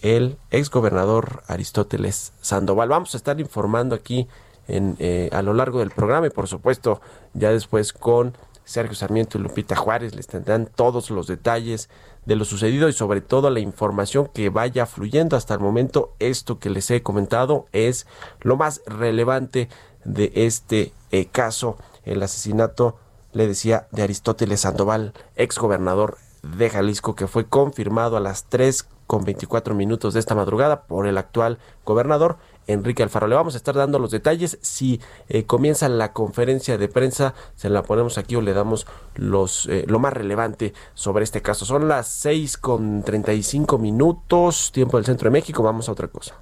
el 0.02 0.38
exgobernador 0.50 1.42
Aristóteles 1.46 2.32
Sandoval. 2.40 2.88
Vamos 2.88 3.14
a 3.14 3.18
estar 3.18 3.38
informando 3.40 3.94
aquí 3.94 4.28
eh, 4.68 5.28
a 5.32 5.42
lo 5.42 5.52
largo 5.52 5.80
del 5.80 5.90
programa 5.90 6.28
y 6.28 6.30
por 6.30 6.46
supuesto 6.46 7.00
ya 7.34 7.50
después 7.50 7.92
con 7.92 8.34
Sergio 8.64 8.94
Sarmiento 8.94 9.36
y 9.36 9.40
Lupita 9.40 9.74
Juárez 9.74 10.14
les 10.14 10.28
tendrán 10.28 10.66
todos 10.66 11.10
los 11.10 11.26
detalles 11.26 11.90
de 12.24 12.36
lo 12.36 12.44
sucedido 12.44 12.88
y 12.88 12.92
sobre 12.92 13.20
todo 13.20 13.50
la 13.50 13.58
información 13.58 14.30
que 14.32 14.48
vaya 14.48 14.86
fluyendo 14.86 15.36
hasta 15.36 15.54
el 15.54 15.60
momento. 15.60 16.14
Esto 16.20 16.60
que 16.60 16.70
les 16.70 16.88
he 16.90 17.02
comentado 17.02 17.66
es 17.72 18.06
lo 18.40 18.56
más 18.56 18.82
relevante 18.86 19.68
de 20.04 20.30
este 20.34 20.92
eh, 21.10 21.26
caso, 21.26 21.76
el 22.04 22.22
asesinato, 22.22 22.96
le 23.32 23.46
decía, 23.46 23.88
de 23.92 24.02
Aristóteles 24.02 24.60
Sandoval, 24.60 25.12
exgobernador 25.36 26.18
de 26.42 26.70
Jalisco, 26.70 27.14
que 27.14 27.26
fue 27.26 27.46
confirmado 27.46 28.16
a 28.16 28.20
las 28.20 28.44
3 28.44 28.86
con 29.06 29.24
24 29.24 29.74
minutos 29.74 30.14
de 30.14 30.20
esta 30.20 30.34
madrugada 30.34 30.82
por 30.82 31.06
el 31.06 31.18
actual 31.18 31.58
gobernador 31.84 32.38
Enrique 32.66 33.02
Alfaro. 33.02 33.26
Le 33.26 33.34
vamos 33.34 33.54
a 33.54 33.56
estar 33.56 33.74
dando 33.74 33.98
los 33.98 34.10
detalles. 34.10 34.58
Si 34.62 35.00
eh, 35.28 35.44
comienza 35.44 35.88
la 35.88 36.12
conferencia 36.12 36.78
de 36.78 36.88
prensa, 36.88 37.34
se 37.56 37.68
la 37.70 37.82
ponemos 37.82 38.18
aquí 38.18 38.36
o 38.36 38.40
le 38.40 38.52
damos 38.52 38.86
los 39.16 39.66
eh, 39.66 39.84
lo 39.88 39.98
más 39.98 40.12
relevante 40.12 40.74
sobre 40.94 41.24
este 41.24 41.42
caso. 41.42 41.64
Son 41.64 41.88
las 41.88 42.08
6 42.08 42.56
con 42.58 43.02
35 43.02 43.78
minutos, 43.78 44.70
tiempo 44.72 44.96
del 44.96 45.06
centro 45.06 45.26
de 45.26 45.32
México. 45.32 45.62
Vamos 45.62 45.88
a 45.88 45.92
otra 45.92 46.08
cosa. 46.08 46.36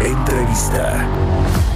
Entrevista. 0.00 1.67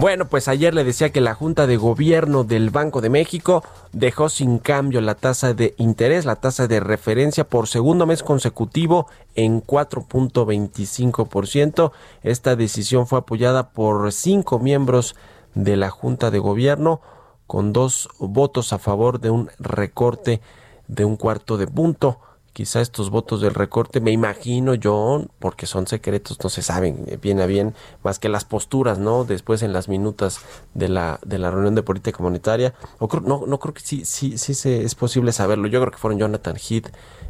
Bueno, 0.00 0.28
pues 0.28 0.46
ayer 0.46 0.74
le 0.74 0.84
decía 0.84 1.10
que 1.10 1.20
la 1.20 1.34
Junta 1.34 1.66
de 1.66 1.76
Gobierno 1.76 2.44
del 2.44 2.70
Banco 2.70 3.00
de 3.00 3.10
México 3.10 3.64
dejó 3.90 4.28
sin 4.28 4.60
cambio 4.60 5.00
la 5.00 5.16
tasa 5.16 5.54
de 5.54 5.74
interés, 5.76 6.24
la 6.24 6.36
tasa 6.36 6.68
de 6.68 6.78
referencia 6.78 7.48
por 7.48 7.66
segundo 7.66 8.06
mes 8.06 8.22
consecutivo 8.22 9.08
en 9.34 9.60
4.25%. 9.60 11.90
Esta 12.22 12.54
decisión 12.54 13.08
fue 13.08 13.18
apoyada 13.18 13.70
por 13.70 14.12
cinco 14.12 14.60
miembros 14.60 15.16
de 15.56 15.76
la 15.76 15.90
Junta 15.90 16.30
de 16.30 16.38
Gobierno 16.38 17.00
con 17.48 17.72
dos 17.72 18.08
votos 18.20 18.72
a 18.72 18.78
favor 18.78 19.18
de 19.18 19.30
un 19.30 19.50
recorte 19.58 20.40
de 20.86 21.04
un 21.04 21.16
cuarto 21.16 21.56
de 21.56 21.66
punto 21.66 22.20
quizá 22.58 22.80
estos 22.80 23.10
votos 23.10 23.40
del 23.40 23.54
recorte, 23.54 24.00
me 24.00 24.10
imagino 24.10 24.74
yo, 24.74 25.26
porque 25.38 25.64
son 25.64 25.86
secretos, 25.86 26.38
no 26.42 26.50
se 26.50 26.60
saben 26.60 27.06
bien 27.22 27.40
a 27.40 27.46
bien, 27.46 27.76
más 28.02 28.18
que 28.18 28.28
las 28.28 28.44
posturas, 28.44 28.98
¿no? 28.98 29.22
Después 29.22 29.62
en 29.62 29.72
las 29.72 29.88
minutas 29.88 30.40
de 30.74 30.88
la, 30.88 31.20
de 31.24 31.38
la 31.38 31.52
reunión 31.52 31.76
de 31.76 31.84
política 31.84 32.16
comunitaria, 32.16 32.74
o 32.98 33.06
no, 33.20 33.44
no 33.46 33.60
creo 33.60 33.74
que 33.74 33.80
sí, 33.80 34.04
sí, 34.04 34.38
sí 34.38 34.54
se, 34.54 34.82
es 34.82 34.96
posible 34.96 35.30
saberlo. 35.30 35.68
Yo 35.68 35.78
creo 35.80 35.92
que 35.92 35.98
fueron 35.98 36.18
Jonathan 36.18 36.56
Heath 36.56 36.88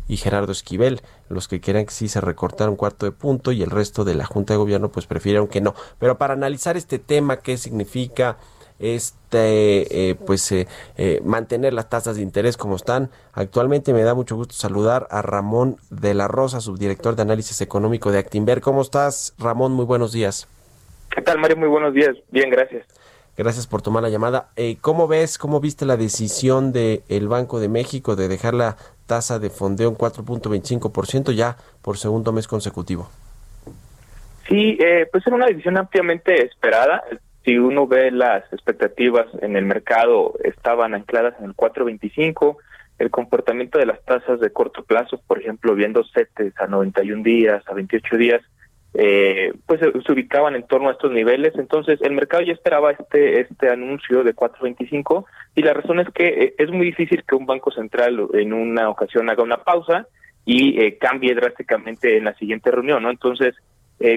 y 0.09 0.17
Gerardo 0.17 0.51
Esquivel 0.51 1.03
los 1.29 1.47
que 1.47 1.61
querían 1.61 1.85
que 1.85 1.93
sí 1.93 2.09
se 2.09 2.23
recortara 2.23 2.71
un 2.71 2.77
cuarto 2.77 3.05
de 3.05 3.13
punto 3.13 3.53
y 3.53 3.63
el 3.63 3.69
resto 3.69 4.05
de 4.05 4.15
la 4.15 4.25
Junta 4.25 4.55
de 4.55 4.59
Gobierno 4.59 4.91
pues 4.91 5.05
prefirieron 5.05 5.47
que 5.47 5.61
no. 5.61 5.75
Pero 5.99 6.17
para 6.17 6.33
analizar 6.33 6.79
este 6.79 6.99
tema, 6.99 7.41
qué 7.41 7.59
significa, 7.59 8.39
este 8.79 10.11
eh, 10.11 10.15
pues 10.15 10.51
eh, 10.53 10.67
eh, 10.97 11.21
mantener 11.25 11.73
las 11.73 11.89
tasas 11.89 12.17
de 12.17 12.23
interés 12.23 12.57
como 12.57 12.77
están. 12.77 13.11
Actualmente 13.33 13.93
me 13.93 14.03
da 14.03 14.15
mucho 14.15 14.37
gusto 14.37 14.55
saludar 14.55 15.07
a 15.11 15.23
Ramón 15.23 15.77
de 15.91 16.15
la 16.15 16.29
Rosa 16.29 16.61
subdirector 16.61 17.17
de 17.17 17.23
análisis 17.23 17.61
económico 17.61 18.13
de 18.13 18.19
Actinver. 18.19 18.61
Cómo 18.61 18.83
estás 18.83 19.35
Ramón 19.39 19.73
muy 19.73 19.85
buenos 19.85 20.13
días. 20.13 20.49
Qué 21.15 21.23
tal 21.23 21.39
Mario 21.39 21.57
muy 21.57 21.69
buenos 21.69 21.95
días. 21.95 22.17
Bien 22.31 22.51
gracias. 22.51 22.87
Gracias 23.37 23.69
por 23.69 23.83
tomar 23.83 24.03
la 24.03 24.09
llamada. 24.09 24.49
Cómo 24.81 25.07
ves 25.07 25.39
cómo 25.39 25.61
viste 25.61 25.87
la 25.87 25.97
decisión 25.97 26.73
del 26.73 27.03
el 27.09 27.29
Banco 27.29 27.61
de 27.61 27.69
México 27.69 28.17
de 28.17 28.27
dejar 28.27 28.55
la 28.55 28.77
tasa 29.07 29.39
de 29.39 29.49
fondeo 29.49 29.89
en 29.89 29.97
4.25% 29.97 31.33
ya 31.33 31.57
por 31.81 31.99
segundo 31.99 32.33
mes 32.33 32.47
consecutivo 32.47 33.09
Sí, 34.49 34.79
pues 35.13 35.27
era 35.27 35.37
una 35.37 35.47
decisión 35.47 35.79
ampliamente 35.79 36.45
esperada 36.45 37.05
si 37.49 37.57
uno 37.57 37.87
ve 37.87 38.11
las 38.11 38.45
expectativas 38.53 39.27
en 39.41 39.57
el 39.57 39.65
mercado, 39.65 40.35
estaban 40.45 40.93
ancladas 40.93 41.35
en 41.39 41.47
el 41.47 41.57
4.25, 41.57 42.59
el 42.99 43.11
comportamiento 43.11 43.79
de 43.79 43.87
las 43.87 44.05
tasas 44.05 44.39
de 44.39 44.53
corto 44.53 44.85
plazo, 44.85 45.19
por 45.27 45.39
ejemplo, 45.39 45.75
viendo 45.75 46.05
CETES 46.05 46.53
a 46.61 46.67
91 46.67 47.23
días, 47.23 47.65
a 47.67 47.73
28 47.73 48.17
días, 48.19 48.43
eh, 48.93 49.55
pues 49.65 49.81
se, 49.81 50.13
ubicaban 50.13 50.57
en 50.57 50.67
torno 50.67 50.91
a 50.91 50.93
estos 50.93 51.11
niveles. 51.11 51.55
Entonces, 51.55 51.99
el 52.03 52.13
mercado 52.13 52.43
ya 52.43 52.53
esperaba 52.53 52.91
este 52.91 53.41
este 53.41 53.71
anuncio 53.71 54.25
de 54.25 54.37
4.25 54.37 55.25
y 55.55 55.63
la 55.63 55.73
razón 55.73 56.01
es 56.01 56.11
que 56.11 56.27
eh, 56.27 56.55
es 56.59 56.71
muy 56.71 56.85
difícil 56.85 57.25
que 57.27 57.35
un 57.35 57.47
banco 57.47 57.71
central 57.71 58.29
en 58.35 58.53
una 58.53 58.91
ocasión 58.91 59.31
haga 59.31 59.43
una 59.43 59.65
pausa 59.65 60.07
y 60.45 60.79
eh, 60.83 60.99
cambie 60.99 61.35
drásticamente 61.35 62.19
en 62.19 62.25
la 62.25 62.35
siguiente 62.35 62.71
reunión, 62.71 63.03
¿no? 63.03 63.11
Entonces, 63.11 63.55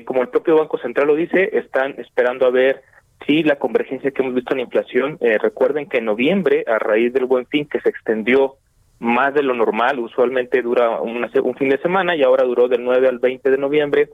como 0.05 0.21
el 0.21 0.29
propio 0.29 0.57
Banco 0.57 0.77
Central 0.77 1.07
lo 1.07 1.15
dice, 1.15 1.57
están 1.57 1.95
esperando 1.97 2.45
a 2.45 2.51
ver 2.51 2.83
Sí, 3.25 3.43
la 3.43 3.57
convergencia 3.57 4.11
que 4.11 4.21
hemos 4.21 4.33
visto 4.33 4.53
en 4.53 4.57
la 4.57 4.63
inflación, 4.63 5.17
eh, 5.21 5.37
recuerden 5.37 5.87
que 5.87 5.99
en 5.99 6.05
noviembre, 6.05 6.63
a 6.67 6.79
raíz 6.79 7.13
del 7.13 7.25
buen 7.25 7.45
fin 7.45 7.67
que 7.67 7.79
se 7.81 7.89
extendió 7.89 8.55
más 8.99 9.33
de 9.33 9.43
lo 9.43 9.53
normal, 9.53 9.99
usualmente 9.99 10.61
dura 10.61 11.01
un 11.01 11.55
fin 11.55 11.69
de 11.69 11.79
semana 11.79 12.15
y 12.15 12.23
ahora 12.23 12.43
duró 12.43 12.67
del 12.67 12.83
9 12.83 13.07
al 13.07 13.19
20 13.19 13.49
de 13.49 13.57
noviembre, 13.57 14.09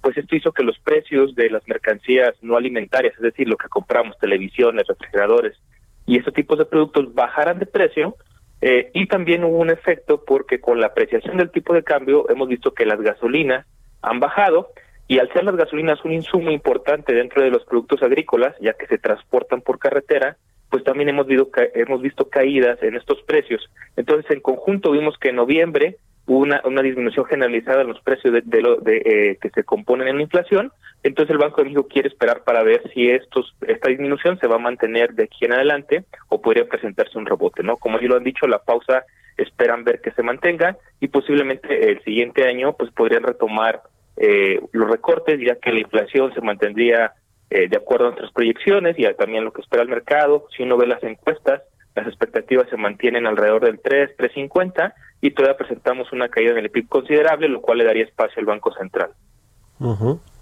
pues 0.00 0.16
esto 0.16 0.36
hizo 0.36 0.52
que 0.52 0.62
los 0.62 0.78
precios 0.78 1.34
de 1.34 1.50
las 1.50 1.66
mercancías 1.66 2.34
no 2.42 2.56
alimentarias, 2.56 3.14
es 3.14 3.20
decir, 3.20 3.48
lo 3.48 3.56
que 3.56 3.68
compramos, 3.68 4.18
televisiones, 4.18 4.86
refrigeradores 4.86 5.58
y 6.06 6.18
esos 6.18 6.34
tipos 6.34 6.58
de 6.58 6.66
productos 6.66 7.14
bajaran 7.14 7.58
de 7.58 7.66
precio, 7.66 8.16
eh, 8.60 8.90
y 8.94 9.06
también 9.06 9.44
hubo 9.44 9.58
un 9.58 9.70
efecto 9.70 10.24
porque 10.24 10.60
con 10.60 10.80
la 10.80 10.86
apreciación 10.88 11.36
del 11.36 11.50
tipo 11.50 11.74
de 11.74 11.82
cambio 11.82 12.28
hemos 12.30 12.48
visto 12.48 12.72
que 12.72 12.86
las 12.86 13.00
gasolinas 13.00 13.66
han 14.00 14.20
bajado 14.20 14.68
y 15.06 15.18
al 15.18 15.32
ser 15.32 15.44
las 15.44 15.56
gasolinas 15.56 16.04
un 16.04 16.12
insumo 16.12 16.50
importante 16.50 17.14
dentro 17.14 17.42
de 17.42 17.50
los 17.50 17.64
productos 17.64 18.02
agrícolas, 18.02 18.54
ya 18.60 18.72
que 18.72 18.86
se 18.86 18.98
transportan 18.98 19.60
por 19.60 19.78
carretera, 19.78 20.36
pues 20.70 20.82
también 20.82 21.08
hemos 21.08 21.26
visto, 21.26 21.50
hemos 21.74 22.00
visto 22.00 22.28
caídas 22.28 22.82
en 22.82 22.96
estos 22.96 23.22
precios. 23.22 23.70
Entonces, 23.96 24.30
en 24.30 24.40
conjunto 24.40 24.90
vimos 24.90 25.16
que 25.18 25.28
en 25.28 25.36
noviembre 25.36 25.98
hubo 26.26 26.38
una, 26.38 26.82
disminución 26.82 27.26
generalizada 27.26 27.82
en 27.82 27.88
los 27.88 28.00
precios 28.00 28.32
de, 28.32 28.62
lo, 28.62 28.76
de 28.76 28.96
eh, 28.96 29.38
que 29.40 29.50
se 29.50 29.62
componen 29.62 30.08
en 30.08 30.16
la 30.16 30.22
inflación. 30.22 30.72
Entonces, 31.02 31.32
el 31.32 31.38
Banco 31.38 31.58
de 31.58 31.64
México 31.64 31.86
quiere 31.86 32.08
esperar 32.08 32.42
para 32.44 32.62
ver 32.62 32.82
si 32.94 33.10
estos 33.10 33.54
esta 33.68 33.90
disminución 33.90 34.38
se 34.38 34.46
va 34.46 34.56
a 34.56 34.58
mantener 34.58 35.12
de 35.12 35.24
aquí 35.24 35.44
en 35.44 35.52
adelante 35.52 36.04
o 36.28 36.40
podría 36.40 36.66
presentarse 36.66 37.18
un 37.18 37.26
rebote, 37.26 37.62
¿no? 37.62 37.76
Como 37.76 38.00
ya 38.00 38.08
lo 38.08 38.16
han 38.16 38.24
dicho, 38.24 38.46
la 38.46 38.58
pausa 38.58 39.04
esperan 39.36 39.84
ver 39.84 40.00
que 40.00 40.12
se 40.12 40.22
mantenga 40.22 40.76
y 41.00 41.08
posiblemente 41.08 41.90
el 41.90 42.02
siguiente 42.04 42.48
año 42.48 42.72
pues 42.72 42.90
podrían 42.92 43.24
retomar 43.24 43.82
eh, 44.16 44.60
los 44.72 44.88
recortes, 44.88 45.40
ya 45.40 45.56
que 45.56 45.72
la 45.72 45.80
inflación 45.80 46.32
se 46.34 46.40
mantendría 46.40 47.14
eh, 47.50 47.68
de 47.68 47.76
acuerdo 47.76 48.06
a 48.06 48.08
nuestras 48.10 48.32
proyecciones 48.32 48.98
y 48.98 49.04
también 49.14 49.44
lo 49.44 49.52
que 49.52 49.62
espera 49.62 49.82
el 49.82 49.88
mercado. 49.88 50.46
Si 50.56 50.62
uno 50.62 50.76
ve 50.76 50.86
las 50.86 51.02
encuestas, 51.02 51.62
las 51.94 52.06
expectativas 52.06 52.68
se 52.68 52.76
mantienen 52.76 53.26
alrededor 53.26 53.64
del 53.64 53.80
3, 53.80 54.16
3.50 54.16 54.94
y 55.20 55.30
todavía 55.30 55.56
presentamos 55.56 56.12
una 56.12 56.28
caída 56.28 56.52
en 56.52 56.58
el 56.58 56.70
PIB 56.70 56.88
considerable, 56.88 57.48
lo 57.48 57.60
cual 57.60 57.78
le 57.78 57.84
daría 57.84 58.04
espacio 58.04 58.40
al 58.40 58.46
Banco 58.46 58.72
Central. 58.74 59.10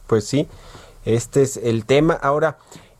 Pues 0.06 0.26
sí, 0.26 0.46
este 1.04 1.42
es 1.42 1.56
el 1.56 1.84
tema. 1.84 2.14
Ahora, 2.14 2.58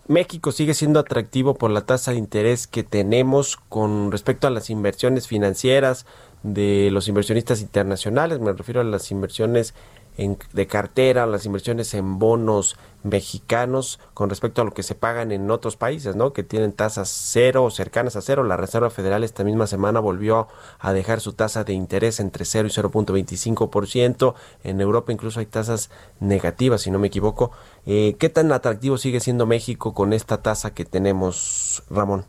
México 0.09 0.53
sigue 0.53 0.75
siendo 0.75 1.01
atractivo 1.01 1.55
por 1.55 1.71
la 1.71 1.87
tasa 1.87 2.11
de 2.11 2.19
interés 2.19 2.67
que 2.67 2.83
tenemos 2.83 3.57
con 3.57 4.11
respecto 4.11 4.47
a 4.47 4.51
las 4.51 4.69
inversiones 4.69 5.29
financieras 5.29 6.07
de 6.43 6.91
los 6.91 7.09
inversionistas 7.09 7.61
internacionales, 7.61 8.41
me 8.41 8.53
refiero 8.53 8.81
a 8.81 8.85
las 8.85 9.11
inversiones 9.11 9.75
de 10.17 10.67
cartera, 10.67 11.27
las 11.27 11.47
inversiones 11.47 11.95
en 11.95 12.19
bonos 12.19 12.77
mexicanos 13.03 13.99
con 14.15 14.29
respecto 14.31 14.63
a 14.63 14.65
lo 14.65 14.73
que 14.73 14.83
se 14.83 14.95
pagan 14.95 15.33
en 15.33 15.51
otros 15.51 15.77
países, 15.77 16.17
¿no? 16.17 16.33
Que 16.33 16.43
tienen 16.43 16.73
tasas 16.73 17.09
cero 17.09 17.65
o 17.65 17.71
cercanas 17.71 18.17
a 18.17 18.21
cero. 18.21 18.45
La 18.45 18.57
Reserva 18.57 18.91
Federal 18.91 19.25
esta 19.25 19.43
misma 19.43 19.67
semana 19.67 20.01
volvió 20.01 20.49
a 20.79 20.93
dejar 20.93 21.21
su 21.21 21.33
tasa 21.33 21.65
de 21.65 21.73
interés 21.73 22.21
entre 22.21 22.45
0 22.45 22.69
y 22.69 22.71
0.25%. 22.71 24.35
En 24.65 24.81
Europa 24.81 25.13
incluso 25.13 25.41
hay 25.41 25.47
tasas 25.47 25.91
negativas, 26.21 26.83
si 26.83 26.91
no 26.91 26.99
me 26.99 27.09
equivoco. 27.09 27.51
Eh, 27.87 28.17
¿Qué 28.19 28.29
tan 28.29 28.53
atractivo 28.53 28.99
sigue 28.99 29.21
siendo 29.21 29.47
México 29.47 29.95
con 29.95 30.13
esta 30.13 30.43
tasa 30.43 30.75
que 30.75 30.85
tenemos, 30.85 31.83
Ramón? 31.91 32.27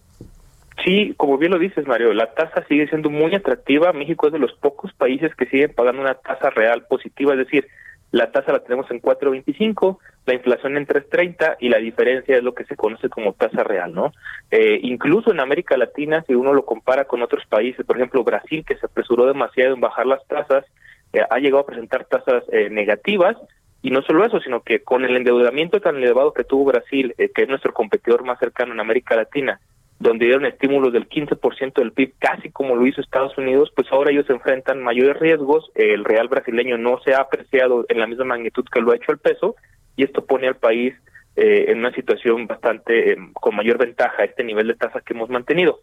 Sí, 0.83 1.13
como 1.17 1.37
bien 1.37 1.51
lo 1.51 1.59
dices, 1.59 1.85
Mario, 1.87 2.13
la 2.13 2.33
tasa 2.33 2.65
sigue 2.67 2.87
siendo 2.87 3.09
muy 3.09 3.33
atractiva. 3.35 3.93
México 3.93 4.27
es 4.27 4.33
de 4.33 4.39
los 4.39 4.53
pocos 4.53 4.91
países 4.93 5.33
que 5.35 5.45
siguen 5.45 5.73
pagando 5.73 6.01
una 6.01 6.15
tasa 6.15 6.49
real 6.49 6.85
positiva, 6.87 7.33
es 7.33 7.39
decir, 7.39 7.67
la 8.13 8.31
tasa 8.31 8.51
la 8.51 8.59
tenemos 8.59 8.89
en 8.91 9.01
4.25, 9.01 9.97
la 10.27 10.35
inflación 10.35 10.77
en 10.77 10.85
3.30 10.85 11.57
y 11.59 11.69
la 11.69 11.79
diferencia 11.79 12.37
es 12.37 12.43
lo 12.43 12.53
que 12.53 12.63
se 12.65 12.75
conoce 12.75 13.09
como 13.09 13.33
tasa 13.33 13.63
real, 13.63 13.91
¿no? 13.91 14.13
Eh, 14.51 14.79
incluso 14.83 15.31
en 15.31 15.39
América 15.39 15.77
Latina, 15.77 16.23
si 16.27 16.35
uno 16.35 16.53
lo 16.53 16.63
compara 16.63 17.05
con 17.05 17.23
otros 17.23 17.43
países, 17.47 17.83
por 17.83 17.97
ejemplo 17.97 18.23
Brasil, 18.23 18.63
que 18.67 18.77
se 18.77 18.85
apresuró 18.85 19.25
demasiado 19.25 19.73
en 19.73 19.81
bajar 19.81 20.05
las 20.05 20.23
tasas, 20.27 20.63
eh, 21.11 21.21
ha 21.27 21.39
llegado 21.39 21.63
a 21.63 21.65
presentar 21.65 22.05
tasas 22.05 22.43
eh, 22.51 22.69
negativas 22.69 23.35
y 23.81 23.89
no 23.89 24.03
solo 24.03 24.23
eso, 24.23 24.39
sino 24.41 24.61
que 24.61 24.83
con 24.83 25.03
el 25.03 25.17
endeudamiento 25.17 25.81
tan 25.81 25.95
elevado 25.95 26.33
que 26.33 26.43
tuvo 26.43 26.65
Brasil, 26.65 27.15
que 27.17 27.41
es 27.41 27.49
nuestro 27.49 27.73
competidor 27.73 28.23
más 28.23 28.37
cercano 28.37 28.73
en 28.73 28.79
América 28.79 29.15
Latina, 29.15 29.59
donde 29.99 30.25
dieron 30.25 30.45
estímulos 30.45 30.91
del 30.91 31.07
15% 31.07 31.73
del 31.75 31.93
PIB, 31.93 32.13
casi 32.19 32.49
como 32.49 32.75
lo 32.75 32.85
hizo 32.85 33.01
Estados 33.01 33.37
Unidos, 33.37 33.71
pues 33.75 33.87
ahora 33.91 34.11
ellos 34.11 34.29
enfrentan 34.29 34.83
mayores 34.83 35.19
riesgos, 35.19 35.71
el 35.75 36.03
real 36.03 36.27
brasileño 36.27 36.77
no 36.77 36.99
se 36.99 37.13
ha 37.13 37.19
apreciado 37.19 37.85
en 37.87 37.99
la 37.99 38.07
misma 38.07 38.25
magnitud 38.25 38.65
que 38.71 38.81
lo 38.81 38.91
ha 38.91 38.95
hecho 38.95 39.11
el 39.11 39.19
peso, 39.19 39.55
y 39.95 40.03
esto 40.03 40.25
pone 40.25 40.47
al 40.47 40.55
país 40.55 40.93
eh, 41.35 41.65
en 41.69 41.79
una 41.79 41.93
situación 41.93 42.47
bastante 42.47 43.13
em, 43.13 43.33
con 43.33 43.55
mayor 43.55 43.77
ventaja, 43.77 44.23
este 44.23 44.43
nivel 44.43 44.67
de 44.67 44.75
tasa 44.75 45.01
que 45.01 45.13
hemos 45.13 45.29
mantenido. 45.29 45.79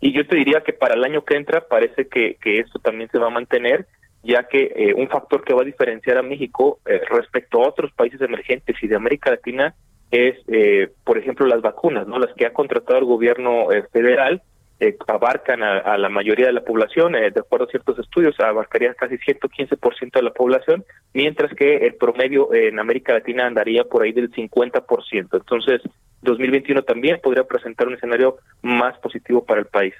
Y 0.00 0.12
yo 0.12 0.26
te 0.26 0.36
diría 0.36 0.62
que 0.62 0.72
para 0.72 0.94
el 0.94 1.04
año 1.04 1.24
que 1.24 1.36
entra 1.36 1.66
parece 1.66 2.08
que, 2.08 2.36
que 2.40 2.58
esto 2.58 2.78
también 2.78 3.08
se 3.10 3.18
va 3.18 3.28
a 3.28 3.30
mantener, 3.30 3.86
ya 4.22 4.44
que 4.44 4.72
eh, 4.76 4.94
un 4.94 5.08
factor 5.08 5.44
que 5.44 5.54
va 5.54 5.62
a 5.62 5.64
diferenciar 5.64 6.18
a 6.18 6.22
México 6.22 6.78
eh, 6.86 7.00
respecto 7.10 7.62
a 7.62 7.68
otros 7.68 7.92
países 7.92 8.20
emergentes 8.20 8.76
y 8.82 8.86
de 8.86 8.96
América 8.96 9.30
Latina 9.30 9.74
es, 10.12 10.36
eh, 10.46 10.92
por 11.04 11.16
ejemplo, 11.16 11.46
las 11.46 11.62
vacunas, 11.62 12.06
¿no? 12.06 12.18
Las 12.18 12.34
que 12.34 12.44
ha 12.44 12.52
contratado 12.52 12.98
el 12.98 13.06
gobierno 13.06 13.72
eh, 13.72 13.82
federal 13.90 14.42
eh, 14.78 14.96
abarcan 15.06 15.62
a, 15.62 15.96
la 15.96 16.08
mayoría 16.10 16.46
de 16.46 16.52
la 16.52 16.64
población, 16.64 17.12
de 17.12 17.28
acuerdo 17.28 17.66
a 17.66 17.70
ciertos 17.70 17.98
estudios, 17.98 18.38
abarcaría 18.40 18.92
casi 18.94 19.16
115% 19.16 20.12
de 20.12 20.22
la 20.22 20.32
población, 20.32 20.84
mientras 21.14 21.54
que 21.54 21.76
el 21.86 21.94
promedio 21.94 22.52
en 22.52 22.78
América 22.78 23.12
Latina 23.14 23.46
andaría 23.46 23.84
por 23.84 24.02
ahí 24.02 24.12
del 24.12 24.30
50%. 24.30 25.28
Entonces, 25.32 25.80
2021 26.22 26.82
también 26.82 27.20
podría 27.22 27.44
presentar 27.44 27.86
un 27.86 27.94
escenario 27.94 28.38
más 28.60 28.98
positivo 28.98 29.44
para 29.44 29.60
el 29.60 29.66
país. 29.66 29.94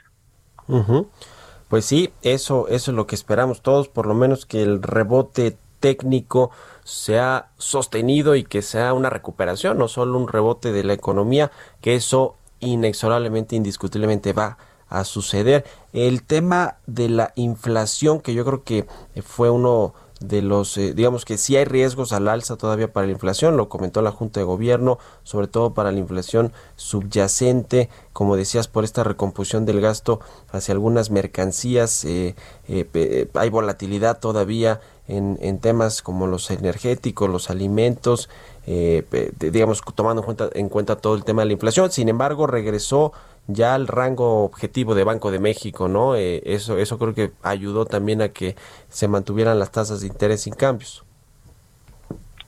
Pues 1.68 1.84
sí, 1.84 2.10
eso, 2.22 2.66
eso 2.68 2.90
es 2.90 2.96
lo 2.96 3.06
que 3.06 3.14
esperamos 3.14 3.62
todos, 3.62 3.88
por 3.88 4.06
lo 4.06 4.14
menos 4.14 4.46
que 4.46 4.62
el 4.62 4.82
rebote 4.82 5.54
técnico 5.80 6.50
sea 6.84 7.50
sostenido 7.58 8.34
y 8.34 8.44
que 8.44 8.62
sea 8.62 8.92
una 8.92 9.10
recuperación, 9.10 9.78
no 9.78 9.88
solo 9.88 10.18
un 10.18 10.28
rebote 10.28 10.72
de 10.72 10.84
la 10.84 10.92
economía, 10.92 11.50
que 11.80 11.94
eso 11.94 12.36
inexorablemente, 12.60 13.56
indiscutiblemente 13.56 14.32
va 14.32 14.58
a 14.88 15.04
suceder. 15.04 15.64
El 15.92 16.22
tema 16.22 16.76
de 16.86 17.08
la 17.08 17.32
inflación, 17.34 18.20
que 18.20 18.34
yo 18.34 18.44
creo 18.44 18.62
que 18.62 18.86
fue 19.22 19.50
uno 19.50 19.94
de 20.22 20.42
los, 20.42 20.76
eh, 20.78 20.94
digamos 20.94 21.24
que 21.24 21.36
sí 21.36 21.56
hay 21.56 21.64
riesgos 21.64 22.12
al 22.12 22.28
alza 22.28 22.56
todavía 22.56 22.92
para 22.92 23.06
la 23.06 23.12
inflación, 23.12 23.56
lo 23.56 23.68
comentó 23.68 24.02
la 24.02 24.12
Junta 24.12 24.40
de 24.40 24.44
Gobierno, 24.44 24.98
sobre 25.24 25.48
todo 25.48 25.74
para 25.74 25.92
la 25.92 25.98
inflación 25.98 26.52
subyacente, 26.76 27.88
como 28.12 28.36
decías, 28.36 28.68
por 28.68 28.84
esta 28.84 29.04
recomposición 29.04 29.66
del 29.66 29.80
gasto 29.80 30.20
hacia 30.50 30.72
algunas 30.72 31.10
mercancías, 31.10 32.04
eh, 32.04 32.34
eh, 32.68 33.28
hay 33.34 33.50
volatilidad 33.50 34.20
todavía 34.20 34.80
en, 35.16 35.38
en, 35.40 35.58
temas 35.58 36.02
como 36.02 36.26
los 36.26 36.50
energéticos, 36.50 37.30
los 37.30 37.50
alimentos, 37.50 38.28
digamos, 38.66 39.82
tomando 39.94 40.22
en 40.22 40.24
cuenta, 40.24 40.50
en 40.54 40.68
cuenta 40.68 40.96
todo 40.96 41.14
el 41.14 41.24
tema 41.24 41.42
de 41.42 41.46
la 41.46 41.52
inflación, 41.52 41.90
sin 41.90 42.08
embargo, 42.08 42.46
regresó 42.46 43.12
ya 43.46 43.74
al 43.74 43.88
rango 43.88 44.44
objetivo 44.44 44.94
de 44.94 45.04
Banco 45.04 45.30
de 45.30 45.38
México, 45.38 45.88
¿no? 45.88 46.16
Eh, 46.16 46.42
eso, 46.44 46.78
eso 46.78 46.98
creo 46.98 47.14
que 47.14 47.30
ayudó 47.42 47.86
también 47.86 48.22
a 48.22 48.28
que 48.28 48.54
se 48.88 49.08
mantuvieran 49.08 49.58
las 49.58 49.72
tasas 49.72 50.00
de 50.00 50.06
interés 50.06 50.42
sin 50.42 50.54
cambios. 50.54 51.04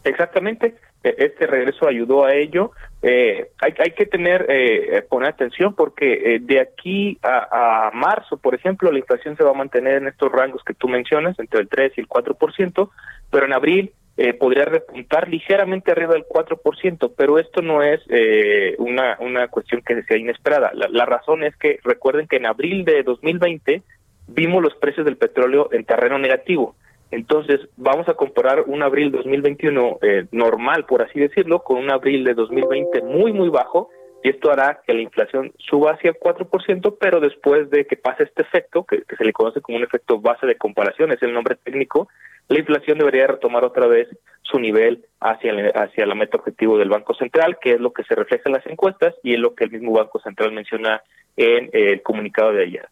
Exactamente, 0.05 0.77
e, 1.03 1.15
este 1.19 1.47
regreso 1.47 1.89
ayudó 1.89 2.25
a 2.25 2.35
ello. 2.35 2.73
Eh, 3.07 3.51
hay, 3.59 3.75
hay 3.79 3.91
que 3.91 4.07
tener, 4.07 4.47
eh, 4.49 5.03
poner 5.07 5.29
atención 5.29 5.75
porque 5.75 6.37
eh, 6.37 6.39
de 6.41 6.59
aquí 6.59 7.19
a, 7.23 7.89
a, 7.89 7.91
marzo, 7.91 8.39
por 8.39 8.55
ejemplo, 8.55 8.91
la 8.91 8.99
inflación 8.99 9.37
se 9.37 9.45
va 9.45 9.51
a 9.51 9.55
mantener 9.55 9.97
en 9.97 10.09
estos 10.09 10.33
rangos 10.33 10.63
que 10.65 10.73
tú 10.73 10.89
mencionas, 10.89 11.39
entre 11.39 11.61
el 11.61 11.69
3 11.69 11.93
y 11.99 12.01
el 12.01 12.09
4%, 12.09 12.91
pero 13.31 13.45
en 13.45 13.53
abril 13.53 13.93
eh, 14.17 14.33
podría 14.33 14.65
repuntar 14.65 15.29
ligeramente 15.29 15.91
arriba 15.91 16.15
del 16.15 16.25
4%, 16.25 17.13
pero 17.15 17.39
esto 17.39 17.61
no 17.61 17.83
es 17.83 18.01
eh, 18.09 18.75
una, 18.79 19.19
una 19.21 19.49
cuestión 19.49 19.83
que 19.83 20.03
sea 20.05 20.17
inesperada. 20.17 20.71
La, 20.73 20.89
la, 20.89 21.05
razón 21.05 21.45
es 21.45 21.55
que 21.57 21.81
recuerden 21.85 22.27
que 22.27 22.37
en 22.37 22.47
abril 22.47 22.87
de 22.87 23.03
2020 23.03 23.83
vimos 24.29 24.63
los 24.63 24.77
precios 24.77 25.05
del 25.05 25.19
petróleo 25.19 25.69
en 25.73 25.85
terreno 25.85 26.19
negativo. 26.19 26.75
Entonces, 27.15 27.61
vamos 27.77 28.09
a 28.09 28.15
comparar 28.15 28.65
un 28.67 28.83
abril 28.83 29.13
2021 29.13 29.99
eh, 30.03 30.27
normal, 30.33 30.85
por 30.85 31.01
así 31.01 31.21
decirlo, 31.21 31.63
con 31.63 31.79
un 31.79 31.93
abril 31.93 32.25
de 32.25 32.35
2020 32.35 33.03
muy, 33.03 33.33
muy 33.33 33.51
bajo, 33.51 33.89
y 34.25 34.31
esto 34.31 34.51
hará 34.51 34.81
que 34.85 34.95
la 34.95 35.03
inflación 35.03 35.53
suba 35.59 35.93
hacia 35.93 36.11
el 36.11 36.19
4%, 36.19 36.97
pero 36.99 37.21
después 37.21 37.71
de 37.71 37.87
que 37.87 37.97
pase 37.97 38.25
este 38.25 38.43
efecto, 38.43 38.83
que, 38.83 39.05
se 39.17 39.25
le 39.25 39.33
conoce 39.33 39.61
como 39.61 39.79
un 39.79 39.85
efecto 39.85 40.21
base 40.21 40.45
de 40.45 40.59
comparación, 40.59 41.13
es 41.13 41.23
el 41.23 41.33
nombre 41.33 41.55
técnico, 41.55 42.09
la 42.49 42.59
inflación 42.59 42.99
debería 42.99 43.29
retomar 43.29 43.65
otra 43.65 43.87
vez 43.87 44.09
su 44.43 44.59
nivel 44.59 45.07
hacia, 45.21 45.53
hacia 45.77 46.07
la 46.07 46.17
meta 46.17 46.39
objetivo 46.39 46.79
del 46.79 46.89
Banco 46.89 47.15
Central, 47.15 47.59
que 47.63 47.75
es 47.75 47.81
lo 47.81 47.93
que 47.93 48.03
se 48.03 48.17
refleja 48.17 48.43
en 48.47 48.55
las 48.55 48.67
encuestas 48.67 49.15
y 49.23 49.35
es 49.35 49.39
lo 49.39 49.55
que 49.55 49.65
el 49.65 49.71
mismo 49.71 49.93
Banco 49.93 50.19
Central 50.19 50.51
menciona 50.51 51.01
en 51.37 51.71
el 51.73 52.03
comunicado 52.03 52.53
de 52.53 52.65
ayer. 52.65 52.89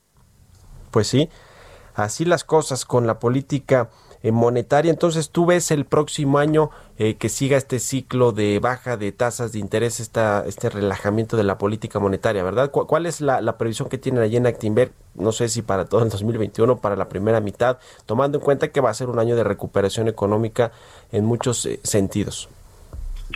Pues 0.92 1.08
sí, 1.08 1.28
así 1.96 2.24
las 2.24 2.44
cosas 2.44 2.84
con 2.84 3.08
la 3.08 3.18
política 3.18 3.88
monetaria. 4.30 4.90
Entonces, 4.90 5.30
¿tú 5.30 5.46
ves 5.46 5.70
el 5.70 5.84
próximo 5.84 6.38
año 6.38 6.70
eh, 6.98 7.14
que 7.14 7.28
siga 7.28 7.56
este 7.56 7.80
ciclo 7.80 8.32
de 8.32 8.60
baja 8.60 8.96
de 8.96 9.10
tasas 9.10 9.52
de 9.52 9.58
interés, 9.58 9.98
esta, 9.98 10.44
este 10.46 10.70
relajamiento 10.70 11.36
de 11.36 11.44
la 11.44 11.58
política 11.58 11.98
monetaria, 11.98 12.44
verdad? 12.44 12.70
¿Cu 12.70 12.86
¿Cuál 12.86 13.06
es 13.06 13.20
la, 13.20 13.40
la, 13.40 13.58
previsión 13.58 13.88
que 13.88 13.98
tienen 13.98 14.22
allí 14.22 14.36
en 14.36 14.46
Actinver? 14.46 14.90
No 15.14 15.32
sé 15.32 15.48
si 15.48 15.62
para 15.62 15.86
todo 15.86 16.04
el 16.04 16.10
2021, 16.10 16.76
para 16.78 16.94
la 16.94 17.08
primera 17.08 17.40
mitad, 17.40 17.78
tomando 18.06 18.38
en 18.38 18.44
cuenta 18.44 18.68
que 18.68 18.80
va 18.80 18.90
a 18.90 18.94
ser 18.94 19.08
un 19.08 19.18
año 19.18 19.34
de 19.34 19.44
recuperación 19.44 20.06
económica 20.06 20.70
en 21.10 21.24
muchos 21.24 21.66
eh, 21.66 21.80
sentidos. 21.82 22.48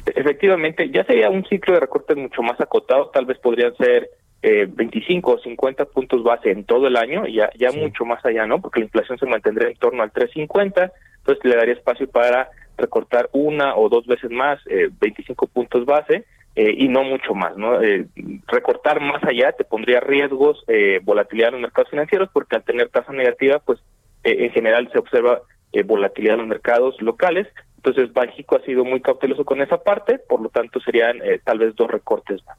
Efectivamente, 0.05 0.91
ya 0.91 1.05
sería 1.05 1.31
un 1.31 1.45
ciclo 1.47 1.75
de 1.75 1.81
recortes 1.81 2.17
mucho 2.17 2.43
más 2.43 2.61
acotado, 2.61 3.09
tal 3.09 3.25
vez 3.25 3.39
podrían 3.39 3.75
ser 3.77 4.11
eh, 4.43 4.67
25 4.69 5.33
o 5.33 5.39
50 5.39 5.87
puntos 5.87 6.23
base 6.23 6.51
en 6.51 6.65
todo 6.65 6.87
el 6.87 6.97
año, 6.97 7.27
ya, 7.27 7.51
ya 7.59 7.71
sí. 7.71 7.81
mucho 7.81 8.05
más 8.05 8.25
allá, 8.25 8.47
¿no? 8.47 8.61
Porque 8.61 8.81
la 8.81 8.87
inflación 8.87 9.19
se 9.19 9.27
mantendría 9.27 9.69
en 9.69 9.77
torno 9.77 10.03
al 10.03 10.13
350, 10.13 10.93
entonces 11.19 11.45
le 11.45 11.57
daría 11.57 11.75
espacio 11.75 12.09
para 12.09 12.51
recortar 12.77 13.29
una 13.33 13.77
o 13.77 13.89
dos 13.89 14.07
veces 14.07 14.31
más, 14.31 14.61
eh, 14.67 14.91
25 15.01 15.47
puntos 15.47 15.85
base, 15.85 16.25
eh, 16.55 16.75
y 16.77 16.89
no 16.89 17.05
mucho 17.05 17.35
más, 17.35 17.57
¿no? 17.57 17.83
Eh, 17.83 18.07
recortar 18.47 19.01
más 19.01 19.23
allá 19.25 19.53
te 19.53 19.65
pondría 19.65 20.01
riesgos, 20.01 20.65
eh, 20.69 21.01
volatilidad 21.03 21.49
en 21.49 21.55
los 21.55 21.63
mercados 21.63 21.91
financieros, 21.91 22.31
porque 22.33 22.57
al 22.57 22.65
tener 22.65 22.89
tasa 22.89 23.13
negativa, 23.13 23.59
pues 23.59 23.79
eh, 24.25 24.45
en 24.45 24.51
general 24.53 24.89
se 24.91 24.99
observa 24.99 25.43
eh, 25.73 25.83
volatilidad 25.83 26.35
en 26.35 26.41
los 26.41 26.49
mercados 26.49 27.01
locales, 27.03 27.47
entonces 27.77 28.13
Banjico 28.13 28.57
ha 28.57 28.63
sido 28.63 28.85
muy 28.85 29.01
cauteloso 29.01 29.45
con 29.45 29.61
esa 29.61 29.83
parte, 29.83 30.19
por 30.19 30.41
lo 30.41 30.49
tanto 30.49 30.81
serían 30.81 31.21
eh, 31.23 31.41
tal 31.45 31.59
vez 31.59 31.77
dos 31.77 31.91
recortes 31.91 32.45
más. 32.47 32.59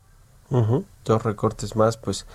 Uh 0.49 0.57
-huh. 0.57 0.83
Dos 1.05 1.23
recortes 1.23 1.75
más, 1.75 1.97
pues 1.97 2.25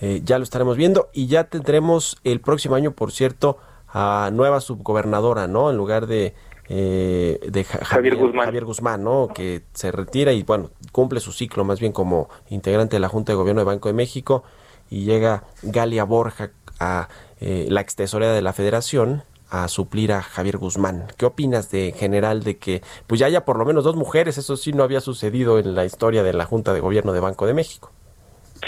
eh, 0.00 0.22
ya 0.24 0.38
lo 0.38 0.44
estaremos 0.44 0.76
viendo 0.76 1.08
y 1.12 1.26
ya 1.26 1.44
tendremos 1.44 2.16
el 2.24 2.40
próximo 2.40 2.74
año, 2.74 2.92
por 2.92 3.12
cierto, 3.12 3.58
a 3.88 4.30
nueva 4.32 4.60
subgobernadora, 4.60 5.46
¿no? 5.46 5.70
En 5.70 5.76
lugar 5.76 6.06
de, 6.06 6.34
eh, 6.68 7.38
de 7.46 7.64
ja 7.64 7.84
Javier, 7.84 8.14
Javier, 8.14 8.16
Guzmán. 8.16 8.44
Javier 8.46 8.64
Guzmán, 8.64 9.04
¿no? 9.04 9.28
Que 9.34 9.62
se 9.74 9.92
retira 9.92 10.32
y, 10.32 10.42
bueno, 10.42 10.70
cumple 10.92 11.20
su 11.20 11.32
ciclo 11.32 11.64
más 11.64 11.80
bien 11.80 11.92
como 11.92 12.28
integrante 12.48 12.96
de 12.96 13.00
la 13.00 13.08
Junta 13.08 13.32
de 13.32 13.36
Gobierno 13.36 13.60
de 13.60 13.66
Banco 13.66 13.88
de 13.88 13.94
México 13.94 14.42
y 14.88 15.04
llega 15.04 15.44
Galia 15.62 16.04
Borja 16.04 16.50
a 16.78 17.08
eh, 17.40 17.66
la 17.68 17.80
ex 17.82 17.94
tesorera 17.94 18.32
de 18.32 18.42
la 18.42 18.52
Federación 18.52 19.22
a 19.50 19.68
suplir 19.68 20.12
a 20.12 20.22
Javier 20.22 20.56
Guzmán. 20.56 21.06
¿Qué 21.18 21.26
opinas 21.26 21.70
de 21.70 21.88
en 21.88 21.94
general 21.94 22.42
de 22.42 22.58
que 22.58 22.82
pues 23.06 23.20
ya 23.20 23.26
haya 23.26 23.44
por 23.44 23.58
lo 23.58 23.64
menos 23.64 23.84
dos 23.84 23.96
mujeres? 23.96 24.38
Eso 24.38 24.56
sí 24.56 24.72
no 24.72 24.82
había 24.82 25.00
sucedido 25.00 25.58
en 25.58 25.74
la 25.74 25.84
historia 25.84 26.22
de 26.22 26.32
la 26.32 26.44
Junta 26.44 26.72
de 26.72 26.80
Gobierno 26.80 27.12
de 27.12 27.20
Banco 27.20 27.46
de 27.46 27.54
México. 27.54 27.92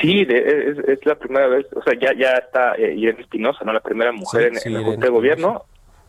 Sí, 0.00 0.24
de, 0.24 0.38
es, 0.38 0.78
es, 0.88 1.06
la 1.06 1.16
primera 1.16 1.48
vez, 1.48 1.66
o 1.74 1.82
sea, 1.82 1.92
ya 1.98 2.14
ya 2.14 2.32
está 2.32 2.74
eh, 2.76 2.94
Irene 2.94 3.20
Espinosa, 3.20 3.64
¿no? 3.64 3.72
La 3.72 3.80
primera 3.80 4.10
mujer 4.10 4.42
sí, 4.42 4.48
en, 4.48 4.56
sí, 4.56 4.68
en, 4.68 4.74
la 4.74 4.82
Junta 4.82 5.06
de 5.06 5.12
Gobierno, 5.12 5.64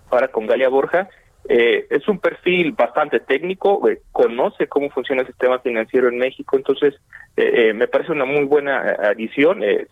ahora 0.09 0.29
con 0.29 0.47
Galia 0.47 0.69
Borja. 0.69 1.09
Eh, 1.49 1.87
es 1.89 2.07
un 2.07 2.19
perfil 2.19 2.71
bastante 2.71 3.19
técnico, 3.19 3.89
eh, 3.89 4.01
conoce 4.13 4.67
cómo 4.67 4.89
funciona 4.89 5.21
el 5.21 5.27
sistema 5.27 5.59
financiero 5.59 6.07
en 6.07 6.17
México, 6.17 6.55
entonces 6.55 6.93
eh, 7.35 7.69
eh 7.69 7.73
me 7.73 7.87
parece 7.87 8.13
una 8.13 8.23
muy 8.23 8.45
buena 8.45 8.79
adición, 8.79 9.61
eh, 9.61 9.85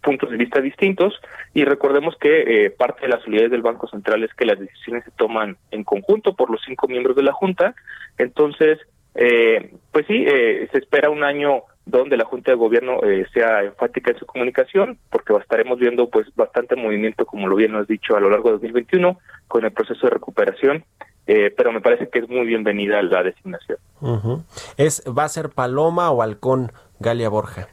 puntos 0.00 0.30
de 0.30 0.36
vista 0.36 0.60
distintos, 0.60 1.20
y 1.54 1.64
recordemos 1.64 2.16
que 2.18 2.72
parte 2.78 3.02
de 3.02 3.08
la 3.08 3.20
solidez 3.20 3.50
del 3.50 3.62
Banco 3.62 3.88
Central 3.88 4.22
es 4.22 4.32
que 4.34 4.46
las 4.46 4.60
decisiones 4.60 5.04
se 5.04 5.10
toman 5.12 5.56
en 5.72 5.82
conjunto 5.82 6.34
por 6.34 6.50
los 6.50 6.62
cinco 6.64 6.86
miembros 6.86 7.16
de 7.16 7.24
la 7.24 7.32
Junta, 7.32 7.74
entonces, 8.18 8.78
pues 9.12 10.06
sí, 10.06 10.24
se 10.24 10.78
espera 10.78 11.10
un 11.10 11.24
año 11.24 11.62
donde 11.86 12.16
la 12.16 12.24
Junta 12.24 12.50
de 12.50 12.56
Gobierno 12.58 13.00
eh, 13.04 13.24
sea 13.32 13.62
enfática 13.62 14.10
en 14.10 14.18
su 14.18 14.26
comunicación, 14.26 14.98
porque 15.08 15.32
estaremos 15.34 15.78
viendo 15.78 16.10
pues 16.10 16.26
bastante 16.34 16.74
movimiento, 16.74 17.24
como 17.24 17.46
lo 17.46 17.56
bien 17.56 17.76
has 17.76 17.86
dicho, 17.86 18.16
a 18.16 18.20
lo 18.20 18.28
largo 18.28 18.48
de 18.48 18.54
2021, 18.54 19.18
con 19.46 19.64
el 19.64 19.70
proceso 19.70 20.06
de 20.06 20.10
recuperación, 20.10 20.84
eh, 21.28 21.52
pero 21.56 21.72
me 21.72 21.80
parece 21.80 22.08
que 22.08 22.18
es 22.18 22.28
muy 22.28 22.44
bienvenida 22.44 23.00
la 23.02 23.22
designación. 23.22 23.78
Uh 24.00 24.16
-huh. 24.16 24.42
¿Es, 24.76 25.02
¿Va 25.06 25.24
a 25.24 25.28
ser 25.28 25.50
Paloma 25.50 26.10
o 26.10 26.22
Halcón 26.22 26.72
Galia 26.98 27.28
Borja? 27.28 27.68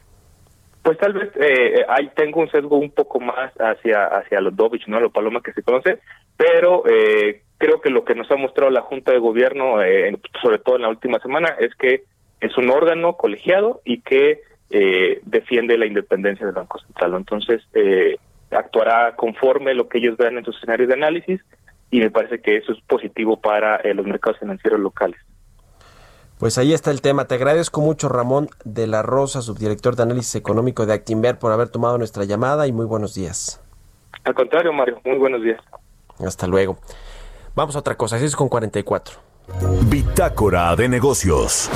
Pues 0.84 0.98
tal 0.98 1.14
vez 1.14 1.30
eh, 1.40 1.84
ahí 1.88 2.10
tengo 2.14 2.40
un 2.40 2.50
sesgo 2.50 2.76
un 2.76 2.90
poco 2.90 3.18
más 3.18 3.52
hacia 3.58 4.04
hacia 4.04 4.40
los 4.40 4.54
Dovich, 4.54 4.86
¿no? 4.86 5.00
Lo 5.00 5.10
Paloma 5.10 5.40
que 5.42 5.54
se 5.54 5.62
conoce, 5.62 5.98
pero 6.36 6.84
eh, 6.86 7.42
creo 7.56 7.80
que 7.80 7.90
lo 7.90 8.04
que 8.04 8.14
nos 8.14 8.30
ha 8.30 8.36
mostrado 8.36 8.70
la 8.70 8.82
Junta 8.82 9.10
de 9.10 9.18
Gobierno, 9.18 9.82
eh, 9.82 10.14
sobre 10.42 10.58
todo 10.58 10.76
en 10.76 10.82
la 10.82 10.90
última 10.90 11.18
semana, 11.20 11.56
es 11.58 11.74
que 11.74 12.04
es 12.40 12.56
un 12.56 12.70
órgano 12.70 13.16
colegiado 13.16 13.80
y 13.84 14.00
que 14.00 14.42
eh, 14.70 15.20
defiende 15.24 15.78
la 15.78 15.86
independencia 15.86 16.46
del 16.46 16.54
Banco 16.54 16.78
Central. 16.80 17.14
Entonces, 17.14 17.62
eh, 17.74 18.16
actuará 18.50 19.14
conforme 19.16 19.74
lo 19.74 19.88
que 19.88 19.98
ellos 19.98 20.16
vean 20.16 20.38
en 20.38 20.44
sus 20.44 20.56
escenarios 20.56 20.88
de 20.88 20.94
análisis 20.94 21.40
y 21.90 22.00
me 22.00 22.10
parece 22.10 22.40
que 22.40 22.56
eso 22.56 22.72
es 22.72 22.80
positivo 22.82 23.40
para 23.40 23.76
eh, 23.76 23.94
los 23.94 24.06
mercados 24.06 24.38
financieros 24.38 24.80
locales. 24.80 25.20
Pues 26.38 26.58
ahí 26.58 26.72
está 26.72 26.90
el 26.90 27.00
tema. 27.00 27.26
Te 27.26 27.36
agradezco 27.36 27.80
mucho, 27.80 28.08
Ramón 28.08 28.48
de 28.64 28.86
la 28.86 29.02
Rosa, 29.02 29.40
subdirector 29.40 29.94
de 29.96 30.02
análisis 30.02 30.34
económico 30.34 30.84
de 30.86 30.92
Actinver, 30.92 31.38
por 31.38 31.52
haber 31.52 31.68
tomado 31.68 31.96
nuestra 31.96 32.24
llamada 32.24 32.66
y 32.66 32.72
muy 32.72 32.86
buenos 32.86 33.14
días. 33.14 33.62
Al 34.24 34.34
contrario, 34.34 34.72
Mario, 34.72 35.00
muy 35.04 35.18
buenos 35.18 35.42
días. 35.42 35.60
Hasta 36.18 36.46
luego. 36.46 36.78
Vamos 37.54 37.76
a 37.76 37.78
otra 37.78 37.96
cosa, 37.96 38.16
así 38.16 38.24
es 38.24 38.34
con 38.34 38.48
44. 38.48 39.20
Bitácora 39.88 40.74
de 40.74 40.88
negocios. 40.88 41.70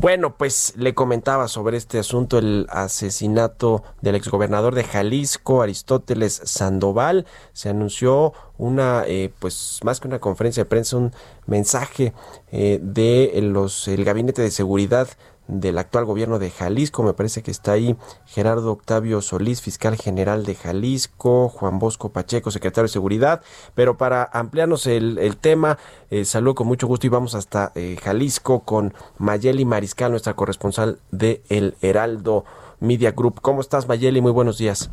Bueno, 0.00 0.36
pues 0.36 0.74
le 0.76 0.92
comentaba 0.92 1.48
sobre 1.48 1.76
este 1.76 1.98
asunto 1.98 2.36
el 2.36 2.66
asesinato 2.68 3.82
del 4.02 4.16
exgobernador 4.16 4.74
de 4.74 4.84
Jalisco, 4.84 5.62
Aristóteles 5.62 6.42
Sandoval. 6.44 7.26
Se 7.52 7.68
anunció 7.70 8.32
una, 8.58 9.04
eh, 9.06 9.32
pues 9.38 9.80
más 9.82 10.00
que 10.00 10.08
una 10.08 10.18
conferencia 10.18 10.64
de 10.64 10.68
prensa, 10.68 10.96
un 10.96 11.12
mensaje 11.46 12.12
eh, 12.52 12.80
de 12.82 13.32
los 13.42 13.88
el 13.88 14.04
gabinete 14.04 14.42
de 14.42 14.50
seguridad 14.50 15.08
del 15.46 15.78
actual 15.78 16.04
gobierno 16.04 16.38
de 16.38 16.50
Jalisco. 16.50 17.02
Me 17.02 17.12
parece 17.12 17.42
que 17.42 17.50
está 17.50 17.72
ahí 17.72 17.96
Gerardo 18.26 18.72
Octavio 18.72 19.20
Solís, 19.20 19.60
fiscal 19.60 19.96
general 19.96 20.44
de 20.44 20.54
Jalisco, 20.54 21.48
Juan 21.48 21.78
Bosco 21.78 22.12
Pacheco, 22.12 22.50
secretario 22.50 22.84
de 22.84 22.92
Seguridad. 22.92 23.42
Pero 23.74 23.96
para 23.96 24.28
ampliarnos 24.32 24.86
el, 24.86 25.18
el 25.18 25.36
tema, 25.36 25.78
eh, 26.10 26.24
saludo 26.24 26.54
con 26.54 26.66
mucho 26.66 26.86
gusto 26.86 27.06
y 27.06 27.10
vamos 27.10 27.34
hasta 27.34 27.72
eh, 27.74 27.96
Jalisco 28.02 28.60
con 28.60 28.94
Mayeli 29.18 29.64
Mariscal, 29.64 30.10
nuestra 30.10 30.34
corresponsal 30.34 30.98
de 31.10 31.42
El 31.48 31.76
Heraldo 31.80 32.44
Media 32.80 33.12
Group. 33.12 33.40
¿Cómo 33.40 33.60
estás, 33.60 33.88
Mayeli? 33.88 34.20
Muy 34.20 34.32
buenos 34.32 34.58
días. 34.58 34.90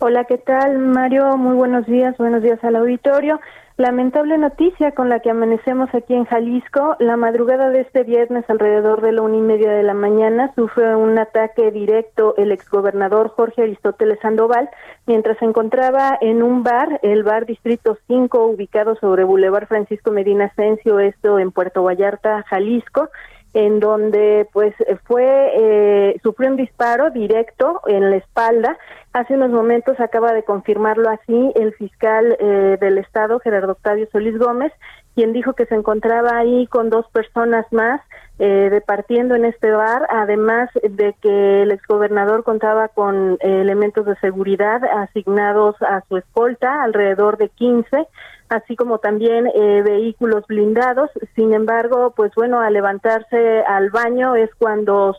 Hola, 0.00 0.24
¿qué 0.24 0.38
tal, 0.38 0.78
Mario? 0.78 1.36
Muy 1.36 1.54
buenos 1.54 1.86
días, 1.86 2.16
buenos 2.18 2.42
días 2.42 2.62
al 2.64 2.76
auditorio. 2.76 3.40
Lamentable 3.76 4.38
noticia 4.38 4.92
con 4.92 5.08
la 5.08 5.18
que 5.18 5.30
amanecemos 5.30 5.92
aquí 5.92 6.14
en 6.14 6.26
Jalisco. 6.26 6.94
La 7.00 7.16
madrugada 7.16 7.70
de 7.70 7.80
este 7.80 8.04
viernes, 8.04 8.44
alrededor 8.46 9.02
de 9.02 9.10
la 9.10 9.22
una 9.22 9.36
y 9.36 9.40
media 9.40 9.72
de 9.72 9.82
la 9.82 9.94
mañana, 9.94 10.52
sufre 10.54 10.94
un 10.94 11.18
ataque 11.18 11.72
directo 11.72 12.36
el 12.36 12.52
exgobernador 12.52 13.30
Jorge 13.30 13.62
Aristóteles 13.62 14.20
Sandoval 14.20 14.70
mientras 15.06 15.38
se 15.38 15.44
encontraba 15.44 16.16
en 16.20 16.44
un 16.44 16.62
bar, 16.62 17.00
el 17.02 17.24
bar 17.24 17.46
Distrito 17.46 17.98
5, 18.06 18.46
ubicado 18.46 18.94
sobre 18.94 19.24
Boulevard 19.24 19.66
Francisco 19.66 20.12
Medina 20.12 20.44
Asensio, 20.44 21.00
esto 21.00 21.40
en 21.40 21.50
Puerto 21.50 21.82
Vallarta, 21.82 22.44
Jalisco 22.44 23.10
en 23.54 23.80
donde 23.80 24.48
pues 24.52 24.74
fue 25.04 25.52
eh, 25.56 26.20
sufrió 26.22 26.50
un 26.50 26.56
disparo 26.56 27.10
directo 27.10 27.80
en 27.86 28.10
la 28.10 28.16
espalda. 28.16 28.76
Hace 29.12 29.34
unos 29.34 29.50
momentos 29.50 29.98
acaba 30.00 30.32
de 30.32 30.42
confirmarlo 30.42 31.08
así 31.08 31.52
el 31.54 31.72
fiscal 31.74 32.36
eh, 32.40 32.76
del 32.80 32.98
estado 32.98 33.38
Gerardo 33.38 33.72
Octavio 33.72 34.08
Solís 34.10 34.36
Gómez 34.38 34.72
quien 35.14 35.32
dijo 35.32 35.54
que 35.54 35.66
se 35.66 35.74
encontraba 35.74 36.36
ahí 36.36 36.66
con 36.66 36.90
dos 36.90 37.06
personas 37.10 37.66
más 37.72 38.00
eh, 38.38 38.68
departiendo 38.70 39.36
en 39.36 39.44
este 39.44 39.70
bar, 39.70 40.06
además 40.10 40.68
de 40.82 41.14
que 41.20 41.62
el 41.62 41.70
exgobernador 41.70 42.42
contaba 42.42 42.88
con 42.88 43.38
elementos 43.40 44.06
de 44.06 44.16
seguridad 44.16 44.82
asignados 44.84 45.80
a 45.82 46.02
su 46.08 46.16
escolta, 46.16 46.82
alrededor 46.82 47.38
de 47.38 47.48
15, 47.50 48.08
así 48.48 48.74
como 48.76 48.98
también 48.98 49.46
eh, 49.46 49.82
vehículos 49.84 50.44
blindados. 50.48 51.10
Sin 51.36 51.54
embargo, 51.54 52.12
pues 52.16 52.32
bueno, 52.34 52.60
al 52.60 52.72
levantarse 52.72 53.62
al 53.68 53.90
baño 53.90 54.34
es 54.34 54.50
cuando 54.56 55.14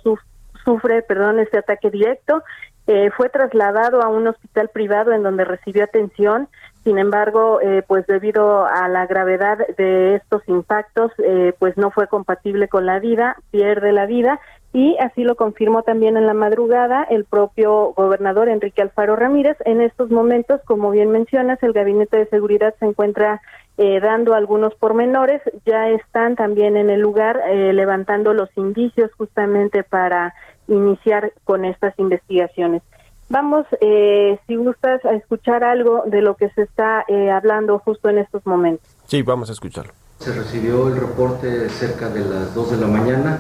sufre, 0.66 1.02
perdón, 1.04 1.40
este 1.40 1.60
ataque 1.60 1.90
directo. 1.90 2.44
Eh, 2.88 3.10
fue 3.18 3.30
trasladado 3.30 4.02
a 4.02 4.10
un 4.10 4.28
hospital 4.28 4.70
privado 4.70 5.12
en 5.12 5.24
donde 5.24 5.46
recibió 5.46 5.84
atención. 5.84 6.48
Sin 6.86 6.98
embargo, 7.00 7.60
eh, 7.62 7.84
pues 7.86 8.08
debido 8.08 8.66
a 8.66 8.88
la 8.88 9.06
gravedad 9.08 9.58
de 9.78 10.16
estos 10.16 10.48
impactos, 10.48 11.12
pues 11.60 11.76
no 11.78 11.92
fue 11.92 12.08
compatible 12.08 12.68
con 12.68 12.86
la 12.86 13.00
vida, 13.00 13.36
pierde 13.52 13.92
la 13.92 14.06
vida 14.06 14.40
y 14.76 14.98
así 15.00 15.24
lo 15.24 15.36
confirmó 15.36 15.84
también 15.84 16.18
en 16.18 16.28
la 16.28 16.34
madrugada 16.34 17.06
el 17.06 17.24
propio 17.24 17.94
gobernador 17.94 18.50
Enrique 18.50 18.82
Alfaro 18.82 19.16
Ramírez. 19.16 19.56
En 19.64 19.80
estos 19.80 20.12
momentos, 20.12 20.60
como 20.66 20.92
bien 20.92 21.12
mencionas, 21.12 21.64
el 21.64 21.72
Gabinete 21.72 22.18
de 22.18 22.26
Seguridad 22.26 22.76
se 22.78 22.86
encuentra 22.86 23.42
eh, 23.78 24.02
dando 24.02 24.34
algunos 24.34 24.76
pormenores, 24.76 25.42
ya 25.66 25.88
están 25.92 26.36
también 26.36 26.76
en 26.76 26.90
el 26.90 27.00
lugar 27.00 27.42
eh, 27.48 27.72
levantando 27.72 28.34
los 28.34 28.50
indicios 28.58 29.12
justamente 29.14 29.84
para 29.84 30.34
iniciar 30.68 31.32
con 31.46 31.64
estas 31.64 31.98
investigaciones. 31.98 32.82
Vamos, 33.30 33.66
eh, 33.82 34.40
si 34.48 34.56
gustas, 34.56 35.04
a 35.06 35.14
escuchar 35.14 35.64
algo 35.64 36.04
de 36.06 36.22
lo 36.22 36.36
que 36.36 36.50
se 36.52 36.64
está 36.64 37.06
hablando 37.34 37.80
justo 37.80 38.10
en 38.10 38.20
estos 38.20 38.46
momentos. 38.46 38.88
Sí, 39.08 39.22
vamos 39.24 39.50
a 39.50 39.54
escucharlo. 39.54 39.94
Se 40.20 40.34
recibió 40.34 40.88
el 40.88 40.98
reporte 40.98 41.70
cerca 41.70 42.10
de 42.10 42.22
las 42.22 42.54
2 42.54 42.72
de 42.72 42.78
la 42.78 42.88
mañana 42.88 43.40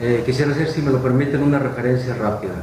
eh, 0.00 0.24
quisiera 0.26 0.50
hacer, 0.50 0.68
si 0.68 0.82
me 0.82 0.90
lo 0.90 1.00
permiten, 1.00 1.42
una 1.42 1.58
referencia 1.58 2.14
rápida. 2.14 2.54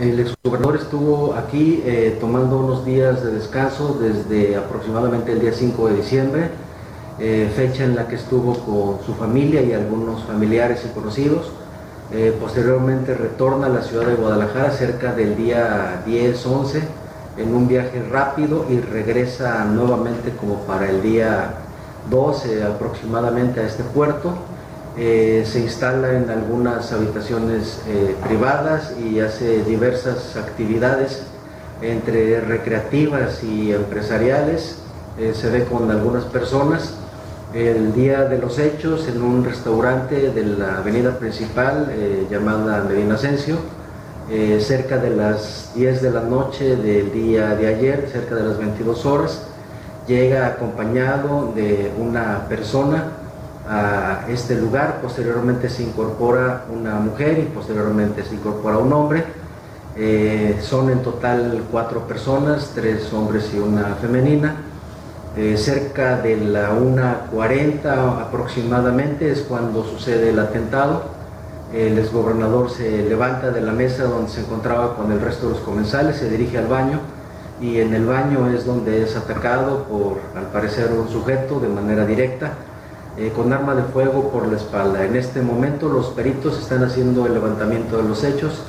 El 0.00 0.18
exgobernador 0.18 0.76
estuvo 0.76 1.34
aquí 1.34 1.80
eh, 1.84 2.18
tomando 2.20 2.58
unos 2.58 2.84
días 2.84 3.22
de 3.22 3.30
descanso 3.30 3.96
desde 3.98 4.56
aproximadamente 4.56 5.32
el 5.32 5.40
día 5.40 5.52
5 5.52 5.88
de 5.88 5.96
diciembre, 5.96 6.50
eh, 7.18 7.50
fecha 7.54 7.84
en 7.84 7.94
la 7.94 8.08
que 8.08 8.16
estuvo 8.16 8.54
con 8.54 9.06
su 9.06 9.14
familia 9.14 9.62
y 9.62 9.72
algunos 9.72 10.24
familiares 10.24 10.84
y 10.84 10.92
conocidos. 10.92 11.50
Posteriormente 12.40 13.14
retorna 13.14 13.66
a 13.66 13.70
la 13.70 13.82
ciudad 13.82 14.06
de 14.06 14.14
Guadalajara 14.14 14.70
cerca 14.70 15.12
del 15.12 15.36
día 15.36 16.02
10-11 16.06 16.82
en 17.36 17.54
un 17.54 17.68
viaje 17.68 18.02
rápido 18.10 18.66
y 18.70 18.80
regresa 18.80 19.64
nuevamente 19.64 20.32
como 20.40 20.60
para 20.62 20.88
el 20.88 21.02
día 21.02 21.54
12 22.10 22.64
aproximadamente 22.64 23.60
a 23.60 23.64
este 23.64 23.82
puerto. 23.82 24.34
Eh, 24.96 25.44
se 25.46 25.60
instala 25.60 26.14
en 26.14 26.30
algunas 26.30 26.90
habitaciones 26.92 27.82
eh, 27.86 28.16
privadas 28.24 28.94
y 28.98 29.20
hace 29.20 29.62
diversas 29.64 30.36
actividades 30.36 31.24
entre 31.82 32.40
recreativas 32.40 33.44
y 33.44 33.72
empresariales. 33.72 34.78
Eh, 35.18 35.34
se 35.34 35.50
ve 35.50 35.64
con 35.64 35.90
algunas 35.90 36.24
personas. 36.24 36.94
El 37.56 37.94
día 37.94 38.24
de 38.24 38.36
los 38.36 38.58
hechos 38.58 39.08
en 39.08 39.22
un 39.22 39.42
restaurante 39.42 40.30
de 40.30 40.44
la 40.44 40.76
avenida 40.76 41.18
principal 41.18 41.90
llamada 42.30 42.84
Medina 42.86 43.14
Asensio, 43.14 43.56
cerca 44.60 44.98
de 44.98 45.16
las 45.16 45.72
10 45.74 46.02
de 46.02 46.10
la 46.10 46.20
noche 46.20 46.76
del 46.76 47.10
día 47.14 47.54
de 47.54 47.66
ayer, 47.68 48.10
cerca 48.12 48.34
de 48.34 48.42
las 48.42 48.58
22 48.58 49.06
horas, 49.06 49.46
llega 50.06 50.48
acompañado 50.48 51.50
de 51.54 51.90
una 51.98 52.46
persona 52.46 53.04
a 53.66 54.26
este 54.28 54.54
lugar, 54.56 55.00
posteriormente 55.00 55.70
se 55.70 55.82
incorpora 55.82 56.66
una 56.70 56.96
mujer 56.96 57.38
y 57.38 57.44
posteriormente 57.44 58.22
se 58.22 58.34
incorpora 58.34 58.76
un 58.76 58.92
hombre. 58.92 59.24
Eh, 59.96 60.58
son 60.60 60.90
en 60.90 61.02
total 61.02 61.64
cuatro 61.72 62.06
personas, 62.06 62.72
tres 62.74 63.10
hombres 63.14 63.50
y 63.54 63.58
una 63.58 63.94
femenina. 63.94 64.56
Eh, 65.36 65.58
cerca 65.58 66.16
de 66.22 66.34
la 66.38 66.72
1.40 66.72 68.22
aproximadamente 68.22 69.30
es 69.30 69.40
cuando 69.42 69.84
sucede 69.84 70.30
el 70.30 70.38
atentado. 70.38 71.02
El 71.74 71.98
exgobernador 71.98 72.70
se 72.70 73.02
levanta 73.02 73.50
de 73.50 73.60
la 73.60 73.72
mesa 73.72 74.04
donde 74.04 74.30
se 74.30 74.40
encontraba 74.40 74.96
con 74.96 75.12
el 75.12 75.20
resto 75.20 75.48
de 75.48 75.52
los 75.52 75.60
comensales, 75.60 76.16
se 76.16 76.30
dirige 76.30 76.56
al 76.56 76.68
baño 76.68 77.00
y 77.60 77.80
en 77.80 77.92
el 77.92 78.06
baño 78.06 78.48
es 78.50 78.64
donde 78.64 79.02
es 79.02 79.14
atacado 79.14 79.84
por, 79.84 80.20
al 80.34 80.46
parecer, 80.46 80.90
un 80.92 81.08
sujeto 81.10 81.60
de 81.60 81.68
manera 81.68 82.06
directa 82.06 82.52
eh, 83.18 83.30
con 83.36 83.52
arma 83.52 83.74
de 83.74 83.82
fuego 83.82 84.30
por 84.30 84.48
la 84.48 84.56
espalda. 84.56 85.04
En 85.04 85.16
este 85.16 85.42
momento 85.42 85.90
los 85.90 86.06
peritos 86.06 86.58
están 86.58 86.82
haciendo 86.82 87.26
el 87.26 87.34
levantamiento 87.34 87.98
de 87.98 88.04
los 88.04 88.24
hechos 88.24 88.62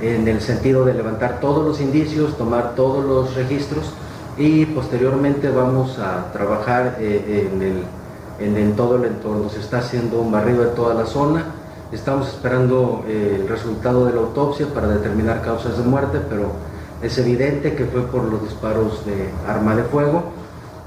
en 0.00 0.26
el 0.28 0.40
sentido 0.40 0.86
de 0.86 0.94
levantar 0.94 1.40
todos 1.40 1.62
los 1.62 1.78
indicios, 1.78 2.38
tomar 2.38 2.74
todos 2.74 3.04
los 3.04 3.34
registros 3.34 3.92
y 4.38 4.66
posteriormente 4.66 5.50
vamos 5.50 5.98
a 5.98 6.30
trabajar 6.32 6.96
eh, 7.00 7.50
en, 7.52 7.62
el, 7.62 8.56
en, 8.56 8.76
todo 8.76 8.96
el 8.96 9.04
entorno. 9.06 9.48
Se 9.48 9.60
está 9.60 9.78
haciendo 9.78 10.20
un 10.20 10.30
barrido 10.30 10.62
de 10.62 10.70
toda 10.70 10.94
la 10.94 11.06
zona. 11.06 11.44
Estamos 11.90 12.28
esperando 12.28 13.04
eh, 13.08 13.38
el 13.40 13.48
resultado 13.48 14.06
de 14.06 14.12
la 14.12 14.20
autopsia 14.20 14.66
para 14.74 14.88
determinar 14.88 15.40
causas 15.42 15.78
de 15.78 15.84
muerte, 15.84 16.18
pero 16.28 16.52
es 17.00 17.16
evidente 17.18 17.74
que 17.74 17.86
fue 17.86 18.02
por 18.02 18.24
los 18.24 18.42
disparos 18.42 19.06
de 19.06 19.30
arma 19.48 19.74
de 19.74 19.84
fuego. 19.84 20.24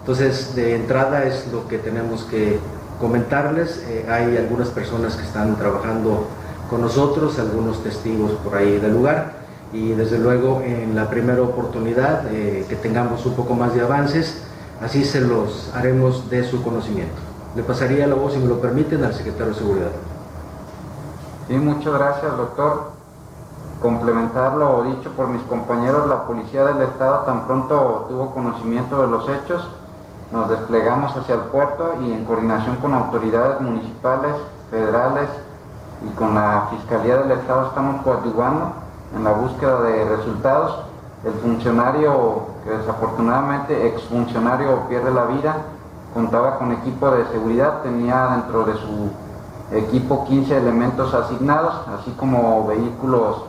Entonces, 0.01 0.55
de 0.55 0.75
entrada 0.75 1.23
es 1.23 1.47
lo 1.51 1.67
que 1.67 1.79
tenemos 1.79 2.23
que 2.25 2.59
comentarles. 2.99 3.83
Eh, 3.87 4.05
hay 4.09 4.37
algunas 4.37 4.69
personas 4.69 5.15
que 5.15 5.23
están 5.23 5.55
trabajando 5.55 6.27
con 6.69 6.81
nosotros, 6.81 7.39
algunos 7.39 7.81
testigos 7.81 8.31
por 8.43 8.55
ahí 8.55 8.77
del 8.79 8.93
lugar 8.93 9.38
y 9.71 9.89
desde 9.89 10.17
luego 10.17 10.61
en 10.61 10.95
la 10.95 11.09
primera 11.09 11.41
oportunidad 11.41 12.23
eh, 12.31 12.65
que 12.67 12.75
tengamos 12.75 13.25
un 13.25 13.33
poco 13.33 13.53
más 13.53 13.73
de 13.73 13.81
avances, 13.81 14.43
así 14.81 15.05
se 15.05 15.21
los 15.21 15.71
haremos 15.75 16.29
de 16.29 16.43
su 16.43 16.63
conocimiento. 16.63 17.21
Le 17.55 17.63
pasaría 17.63 18.07
la 18.07 18.15
voz, 18.15 18.33
si 18.33 18.39
me 18.39 18.47
lo 18.47 18.59
permiten, 18.59 19.03
al 19.03 19.13
secretario 19.13 19.53
de 19.53 19.59
Seguridad. 19.59 19.91
Sí, 21.47 21.55
muchas 21.55 21.93
gracias, 21.93 22.37
doctor. 22.37 22.91
Complementar 23.81 24.55
lo 24.55 24.83
dicho 24.83 25.11
por 25.11 25.29
mis 25.29 25.41
compañeros, 25.43 26.07
la 26.07 26.25
Policía 26.25 26.65
del 26.65 26.81
Estado 26.81 27.19
tan 27.19 27.45
pronto 27.45 28.07
tuvo 28.09 28.33
conocimiento 28.33 29.01
de 29.01 29.07
los 29.07 29.27
hechos, 29.29 29.67
nos 30.31 30.49
desplegamos 30.49 31.15
hacia 31.15 31.35
el 31.35 31.41
puerto 31.41 31.95
y 32.01 32.11
en 32.11 32.25
coordinación 32.25 32.75
con 32.77 32.93
autoridades 32.93 33.61
municipales, 33.61 34.35
federales 34.69 35.29
y 36.05 36.13
con 36.15 36.35
la 36.35 36.67
Fiscalía 36.71 37.17
del 37.17 37.31
Estado 37.31 37.67
estamos 37.67 38.01
coadyuvando 38.03 38.73
en 39.15 39.23
la 39.23 39.31
búsqueda 39.31 39.81
de 39.81 40.05
resultados. 40.05 40.79
El 41.23 41.33
funcionario, 41.33 42.41
que 42.63 42.69
desafortunadamente 42.71 43.87
exfuncionario 43.87 44.87
pierde 44.87 45.11
la 45.11 45.25
vida, 45.25 45.57
contaba 46.13 46.57
con 46.57 46.71
equipo 46.71 47.11
de 47.11 47.25
seguridad, 47.27 47.81
tenía 47.81 48.27
dentro 48.27 48.63
de 48.65 48.73
su 48.73 49.11
equipo 49.71 50.25
15 50.25 50.57
elementos 50.57 51.13
asignados, 51.13 51.73
así 51.99 52.11
como 52.11 52.65
vehículos 52.67 53.43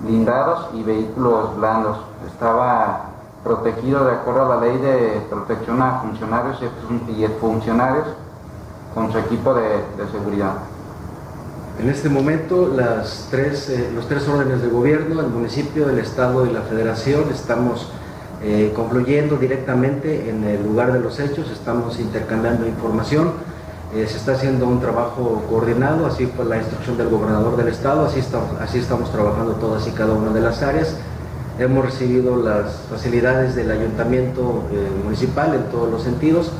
blindados 0.00 0.68
y 0.74 0.82
vehículos 0.82 1.56
blandos. 1.56 1.98
Estaba 2.26 3.12
protegido 3.44 4.04
de 4.04 4.12
acuerdo 4.12 4.42
a 4.52 4.56
la 4.56 4.60
ley 4.60 4.78
de 4.78 5.26
protección 5.28 5.82
a 5.82 6.00
funcionarios 6.00 6.58
y 6.62 7.26
funcionarios 7.40 8.06
con 8.94 9.10
su 9.10 9.18
equipo 9.18 9.54
de, 9.54 9.84
seguridad. 10.12 10.52
En 11.80 11.88
este 11.88 12.08
momento 12.08 12.68
las 12.68 13.28
tres, 13.30 13.68
eh, 13.70 13.90
los 13.94 14.06
tres 14.06 14.28
órdenes 14.28 14.62
de 14.62 14.68
gobierno, 14.68 15.20
el 15.20 15.28
municipio, 15.28 15.88
el 15.88 15.98
Estado 15.98 16.46
y 16.46 16.52
la 16.52 16.60
Federación, 16.62 17.24
estamos 17.32 17.88
eh, 18.42 18.72
concluyendo 18.74 19.36
directamente 19.36 20.28
en 20.28 20.44
el 20.44 20.62
lugar 20.64 20.92
de 20.92 21.00
los 21.00 21.20
hechos, 21.20 21.50
estamos 21.50 22.00
intercambiando 22.00 22.66
información, 22.66 23.30
eh, 23.94 24.06
se 24.08 24.16
está 24.16 24.32
haciendo 24.32 24.66
un 24.66 24.80
trabajo 24.80 25.44
coordinado, 25.48 26.06
así 26.06 26.26
fue 26.26 26.44
la 26.44 26.56
instrucción 26.56 26.96
del 26.98 27.08
gobernador 27.08 27.56
del 27.56 27.68
Estado, 27.68 28.04
así 28.04 28.20
estamos, 28.20 28.60
así 28.60 28.78
estamos 28.78 29.12
trabajando 29.12 29.52
todas 29.52 29.86
y 29.86 29.90
cada 29.92 30.14
una 30.14 30.32
de 30.32 30.40
las 30.40 30.62
áreas. 30.62 30.96
Hemos 31.58 31.84
recibido 31.84 32.36
las 32.36 32.72
facilidades 32.90 33.54
del 33.54 33.70
ayuntamiento 33.70 34.64
eh, 34.72 34.88
municipal 35.04 35.54
en 35.54 35.64
todos 35.70 35.90
los 35.90 36.02
sentidos, 36.02 36.50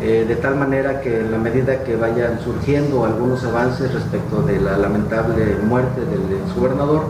eh, 0.00 0.24
de 0.26 0.36
tal 0.36 0.56
manera 0.56 1.00
que 1.00 1.20
en 1.20 1.32
la 1.32 1.38
medida 1.38 1.82
que 1.82 1.96
vayan 1.96 2.40
surgiendo 2.40 3.04
algunos 3.04 3.44
avances 3.44 3.92
respecto 3.92 4.42
de 4.42 4.60
la 4.60 4.78
lamentable 4.78 5.56
muerte 5.56 6.00
del 6.02 6.40
exgobernador, 6.40 7.02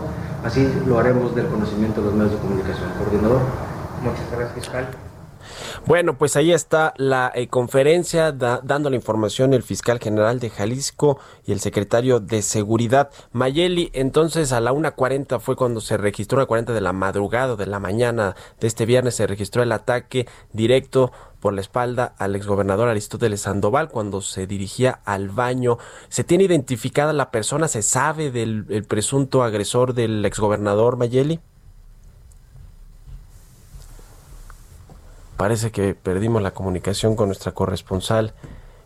así 0.43 0.67
lo 0.87 0.99
haremos 0.99 1.35
del 1.35 1.47
conocimiento 1.47 2.01
de 2.01 2.07
los 2.07 2.15
medios 2.15 2.33
de 2.33 2.39
comunicación. 2.39 2.89
Coordinador. 2.97 3.41
Muchas 4.03 4.31
gracias, 4.31 4.53
fiscal. 4.53 4.87
Bueno, 5.85 6.17
pues 6.17 6.35
ahí 6.35 6.51
está 6.51 6.93
la 6.97 7.31
eh, 7.33 7.47
conferencia 7.47 8.31
dando 8.31 8.89
la 8.89 8.95
información 8.95 9.53
el 9.53 9.63
fiscal 9.63 9.99
general 9.99 10.39
de 10.39 10.49
Jalisco 10.49 11.19
y 11.45 11.51
el 11.51 11.59
secretario 11.59 12.19
de 12.19 12.41
Seguridad. 12.41 13.09
Mayeli, 13.31 13.89
entonces 13.93 14.51
a 14.51 14.59
la 14.59 14.71
1.40 14.71 15.39
fue 15.39 15.55
cuando 15.55 15.81
se 15.81 15.97
registró, 15.97 16.41
a 16.41 16.45
40 16.45 16.73
de 16.73 16.81
la 16.81 16.93
madrugada, 16.93 17.55
de 17.55 17.65
la 17.65 17.79
mañana 17.79 18.35
de 18.59 18.67
este 18.67 18.85
viernes, 18.85 19.15
se 19.15 19.27
registró 19.27 19.63
el 19.63 19.71
ataque 19.71 20.27
directo 20.53 21.11
por 21.39 21.53
la 21.53 21.61
espalda 21.61 22.13
al 22.17 22.35
exgobernador 22.35 22.89
Aristóteles 22.89 23.41
Sandoval 23.41 23.89
cuando 23.89 24.21
se 24.21 24.47
dirigía 24.47 24.99
al 25.05 25.29
baño. 25.29 25.77
¿Se 26.09 26.23
tiene 26.23 26.43
identificada 26.43 27.13
la 27.13 27.31
persona? 27.31 27.67
¿Se 27.67 27.81
sabe 27.81 28.31
del 28.31 28.85
presunto 28.87 29.43
agresor 29.43 29.93
del 29.93 30.25
exgobernador 30.25 30.97
Mayeli? 30.97 31.39
Parece 35.39 35.71
que 35.71 35.95
perdimos 35.95 36.41
la 36.41 36.51
comunicación 36.51 37.15
con 37.15 37.29
nuestra 37.29 37.53
corresponsal 37.53 38.33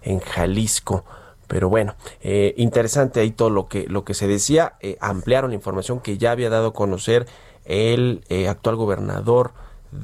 en 0.03 0.19
Jalisco. 0.19 1.03
Pero 1.47 1.67
bueno, 1.67 1.95
eh, 2.21 2.53
interesante 2.57 3.19
ahí 3.19 3.31
todo 3.31 3.49
lo 3.49 3.67
que, 3.67 3.87
lo 3.87 4.05
que 4.05 4.13
se 4.13 4.27
decía. 4.27 4.75
Eh, 4.79 4.97
ampliaron 5.01 5.49
la 5.49 5.55
información 5.55 5.99
que 5.99 6.19
ya 6.19 6.29
había 6.31 6.51
dado 6.51 6.67
a 6.67 6.73
conocer 6.73 7.25
el 7.65 8.23
eh, 8.29 8.47
actual 8.47 8.75
gobernador 8.75 9.53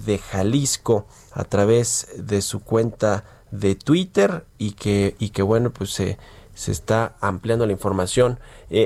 de 0.06 0.18
Jalisco 0.18 1.06
a 1.32 1.44
través 1.44 2.08
de 2.18 2.42
su 2.42 2.62
cuenta 2.62 3.24
de 3.52 3.76
Twitter 3.76 4.46
y 4.58 4.72
que, 4.72 5.16
y 5.20 5.30
que 5.30 5.42
bueno, 5.42 5.72
pues 5.72 5.92
se, 5.92 6.18
se 6.54 6.72
está 6.72 7.16
ampliando 7.22 7.66
la 7.66 7.72
información. 7.72 8.40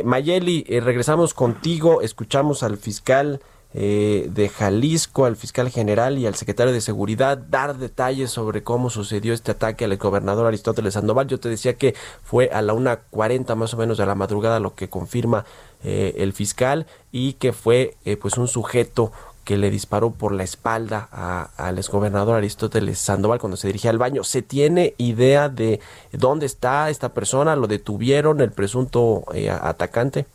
Mayeli, 0.04 0.64
regresamos 0.80 1.34
contigo, 1.34 2.02
escuchamos 2.02 2.64
al 2.64 2.78
fiscal 2.78 3.42
eh, 3.76 4.30
de 4.30 4.50
Jalisco, 4.50 5.26
al 5.26 5.36
fiscal 5.36 5.72
general 5.72 6.20
y 6.20 6.28
al 6.28 6.36
secretario 6.36 6.72
de 6.72 6.80
Seguridad, 6.80 7.40
dar 7.40 7.78
detalles 7.78 8.30
sobre 8.30 8.62
cómo 8.62 8.92
sucedió 8.92 9.34
este 9.34 9.50
ataque 9.50 9.86
al 9.86 9.98
gobernador 9.98 10.46
Aristóteles 10.46 10.94
Sandoval. 10.94 11.28
Yo 11.28 11.40
te 11.40 11.50
decía 11.50 11.74
que 11.74 11.96
fue 12.24 12.50
a 12.54 12.62
la 12.62 12.74
1.40 12.74 13.56
más 13.56 13.74
o 13.74 13.78
menos 13.78 13.98
de 13.98 14.06
la 14.06 14.14
madrugada, 14.14 14.60
lo 14.60 14.76
que 14.76 14.90
confirma 14.90 15.46
eh, 15.84 16.14
el 16.18 16.34
fiscal, 16.34 16.86
y 17.12 17.34
que 17.34 17.52
fue 17.52 17.98
eh, 18.06 18.16
pues 18.16 18.38
un 18.38 18.48
sujeto 18.48 19.12
que 19.44 19.58
le 19.58 19.70
disparó 19.70 20.12
por 20.12 20.32
la 20.32 20.44
espalda 20.44 21.10
al 21.58 21.78
exgobernador 21.78 22.38
Aristóteles 22.38 23.00
Sandoval 23.00 23.40
cuando 23.40 23.58
se 23.58 23.68
dirigía 23.68 23.92
al 23.92 23.98
baño. 23.98 24.24
¿Se 24.24 24.42
tiene 24.42 24.94
idea 24.98 25.50
de 25.50 25.80
dónde 26.12 26.46
está 26.46 26.90
esta 26.90 27.14
persona? 27.14 27.56
¿Lo 27.56 27.68
detuvieron 27.68 28.42
el 28.42 28.52
presunto 28.52 29.24
atacante? 29.62 30.26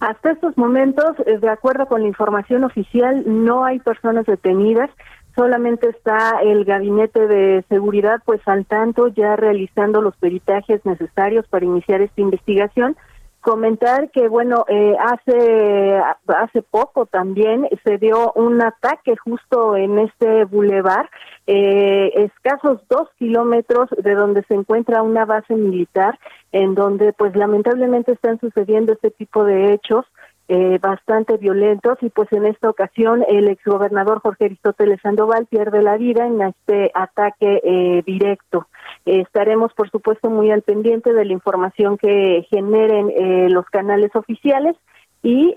Hasta 0.00 0.32
estos 0.32 0.58
momentos, 0.58 1.16
eh, 1.26 1.38
de 1.38 1.48
acuerdo 1.48 1.86
con 1.86 2.02
la 2.02 2.08
información 2.08 2.64
oficial, 2.64 3.22
no 3.26 3.64
hay 3.64 3.78
personas 3.78 4.26
detenidas, 4.26 4.90
solamente 5.34 5.88
está 5.88 6.40
el 6.42 6.64
gabinete 6.64 7.26
de 7.26 7.64
seguridad 7.68 8.20
pues 8.24 8.40
al 8.46 8.66
tanto 8.66 9.08
ya 9.08 9.36
realizando 9.36 10.00
los 10.00 10.16
peritajes 10.16 10.84
necesarios 10.84 11.46
para 11.48 11.64
iniciar 11.64 12.00
esta 12.02 12.20
investigación 12.20 12.96
comentar 13.44 14.10
que 14.10 14.26
bueno 14.26 14.64
eh, 14.68 14.96
hace 14.98 16.00
hace 16.28 16.62
poco 16.62 17.04
también 17.04 17.68
se 17.84 17.98
dio 17.98 18.32
un 18.32 18.62
ataque 18.62 19.16
justo 19.16 19.76
en 19.76 19.98
este 19.98 20.46
bulevar 20.46 21.10
eh, 21.46 22.10
escasos 22.24 22.80
dos 22.88 23.08
kilómetros 23.18 23.90
de 24.02 24.14
donde 24.14 24.44
se 24.48 24.54
encuentra 24.54 25.02
una 25.02 25.26
base 25.26 25.54
militar 25.54 26.18
en 26.52 26.74
donde 26.74 27.12
pues 27.12 27.36
lamentablemente 27.36 28.12
están 28.12 28.40
sucediendo 28.40 28.94
este 28.94 29.10
tipo 29.10 29.44
de 29.44 29.74
hechos 29.74 30.06
eh, 30.46 30.78
bastante 30.78 31.38
violentos 31.38 31.96
y 32.02 32.10
pues 32.10 32.30
en 32.32 32.44
esta 32.44 32.68
ocasión 32.68 33.24
el 33.28 33.48
exgobernador 33.48 34.20
Jorge 34.20 34.44
Aristóteles 34.44 35.00
Sandoval 35.00 35.46
pierde 35.46 35.80
la 35.80 35.96
vida 35.96 36.26
en 36.26 36.42
este 36.42 36.90
ataque 36.92 37.62
eh, 37.64 38.02
directo. 38.04 38.68
estaremos 39.06 39.72
por 39.72 39.90
supuesto 39.90 40.28
muy 40.28 40.50
al 40.50 40.60
pendiente 40.60 41.14
de 41.14 41.24
la 41.24 41.32
información 41.32 41.96
que 41.96 42.46
generen 42.50 43.10
eh, 43.16 43.48
los 43.48 43.64
canales 43.70 44.14
oficiales 44.14 44.76
y 45.22 45.54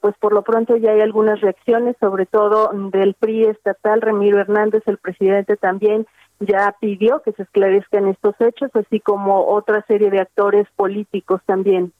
pues 0.00 0.14
por 0.18 0.32
lo 0.32 0.40
pronto 0.40 0.78
ya 0.78 0.92
hay 0.92 1.02
algunas 1.02 1.42
reacciones, 1.42 1.94
sobre 2.00 2.24
todo 2.24 2.70
del 2.90 3.12
PRI 3.12 3.44
estatal, 3.44 4.00
Ramiro 4.00 4.38
Hernández, 4.38 4.82
el 4.86 4.96
presidente 4.96 5.58
también 5.58 6.06
ya 6.38 6.74
pidió 6.80 7.20
que 7.20 7.32
se 7.32 7.42
esclarezcan 7.42 8.08
estos 8.08 8.34
hechos, 8.40 8.70
así 8.72 8.98
como 8.98 9.44
otra 9.48 9.84
serie 9.86 10.08
de 10.08 10.20
actores 10.20 10.66
políticos 10.74 11.42
también. 11.44 11.92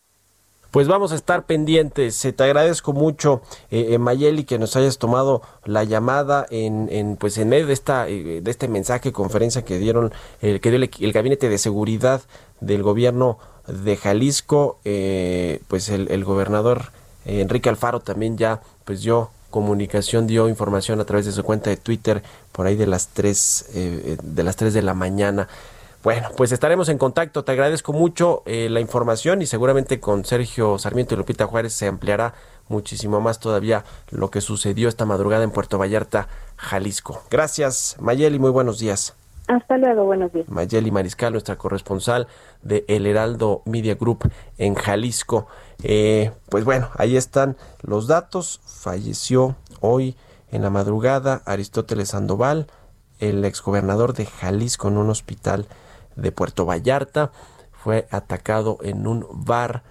Pues 0.71 0.87
vamos 0.87 1.11
a 1.11 1.17
estar 1.17 1.47
pendientes. 1.47 2.21
Te 2.21 2.45
agradezco 2.45 2.93
mucho, 2.93 3.43
eh, 3.73 3.89
eh, 3.91 3.99
Mayeli, 3.99 4.45
que 4.45 4.59
nos 4.59 4.77
hayas 4.77 4.99
tomado 4.99 5.43
la 5.65 5.83
llamada 5.83 6.47
en, 6.49 6.89
en 6.93 7.17
pues 7.17 7.39
en 7.39 7.49
medio 7.49 7.67
de 7.67 7.73
esta 7.73 8.09
eh, 8.09 8.41
de 8.41 8.51
este 8.51 8.69
mensaje, 8.69 9.11
conferencia 9.13 9.65
que 9.65 9.79
dieron 9.79 10.13
que 10.41 10.61
dio 10.61 10.77
el, 10.77 11.13
gabinete 11.13 11.49
de 11.49 11.59
seguridad 11.59 12.23
del 12.61 12.85
gobierno 12.85 13.39
de 13.67 13.97
Jalisco. 13.97 14.79
Eh, 14.85 15.61
pues 15.67 15.89
el, 15.89 16.09
el 16.13 16.25
gobernador 16.25 16.93
Enrique 17.25 17.69
Alfaro 17.69 17.99
también 17.99 18.39
ya 18.39 18.63
pues 18.85 19.03
dio 19.03 19.31
comunicación 19.51 20.29
dio 20.29 20.49
información 20.49 21.01
a 21.01 21.05
través 21.05 21.27
de 21.27 21.33
su 21.33 21.43
cuenta 21.43 21.71
de 21.71 21.77
Twitter 21.79 22.23
por 22.53 22.69
ahí 22.69 22.77
de 22.77 22.87
las 22.87 23.09
3 23.09 24.19
de 24.23 24.43
las 24.45 24.55
3 24.55 24.73
de 24.73 24.83
la 24.83 24.95
mañana. 24.95 25.49
Bueno, 26.03 26.29
pues 26.35 26.51
estaremos 26.51 26.89
en 26.89 26.97
contacto. 26.97 27.45
Te 27.45 27.53
agradezco 27.53 27.93
mucho 27.93 28.43
eh, 28.47 28.69
la 28.71 28.81
información 28.81 29.43
y 29.43 29.47
seguramente 29.47 30.01
con 30.01 30.25
Sergio 30.25 30.79
Sarmiento 30.79 31.15
y 31.15 31.19
Lupita 31.19 31.47
Juárez 31.47 31.75
se 31.75 31.89
ampliará 31.89 32.33
muchísimo 32.69 33.21
más 33.21 33.39
todavía 33.39 33.85
lo 34.11 34.31
que 34.31 34.41
sucedió 34.41 34.89
esta 34.89 35.05
madrugada 35.05 35.45
en 35.45 35.51
Puerto 35.51 35.77
Vallarta, 35.77 36.29
Jalisco. 36.57 37.23
Gracias, 37.31 37.97
Mayeli, 38.01 38.39
muy 38.39 38.51
buenos 38.51 38.79
días. 38.79 39.15
Hasta 39.47 39.77
luego, 39.77 40.05
buenos 40.05 40.33
días. 40.33 40.49
Mayeli 40.49 40.91
Mariscal, 40.91 41.33
nuestra 41.33 41.57
corresponsal 41.57 42.29
de 42.63 42.85
El 42.89 43.05
Heraldo 43.07 43.61
Media 43.67 43.95
Group 43.95 44.31
en 44.57 44.77
Jalisco. 44.77 45.49
Eh, 45.83 46.31
pues 46.49 46.65
bueno, 46.65 46.89
ahí 46.97 47.17
están 47.17 47.59
los 47.83 48.07
datos. 48.07 48.61
Falleció 48.65 49.57
hoy 49.81 50.17
en 50.51 50.63
la 50.63 50.71
madrugada 50.71 51.43
Aristóteles 51.45 52.11
Sandoval, 52.11 52.69
el 53.19 53.45
exgobernador 53.45 54.15
de 54.15 54.25
Jalisco, 54.25 54.89
en 54.89 54.97
un 54.97 55.11
hospital 55.11 55.67
de 56.21 56.33
Puerto 56.33 56.67
Vallarta. 56.67 57.33
Fue 57.73 58.07
atacado 58.11 58.79
en 58.83 59.07
un 59.07 59.27
bar 59.31 59.83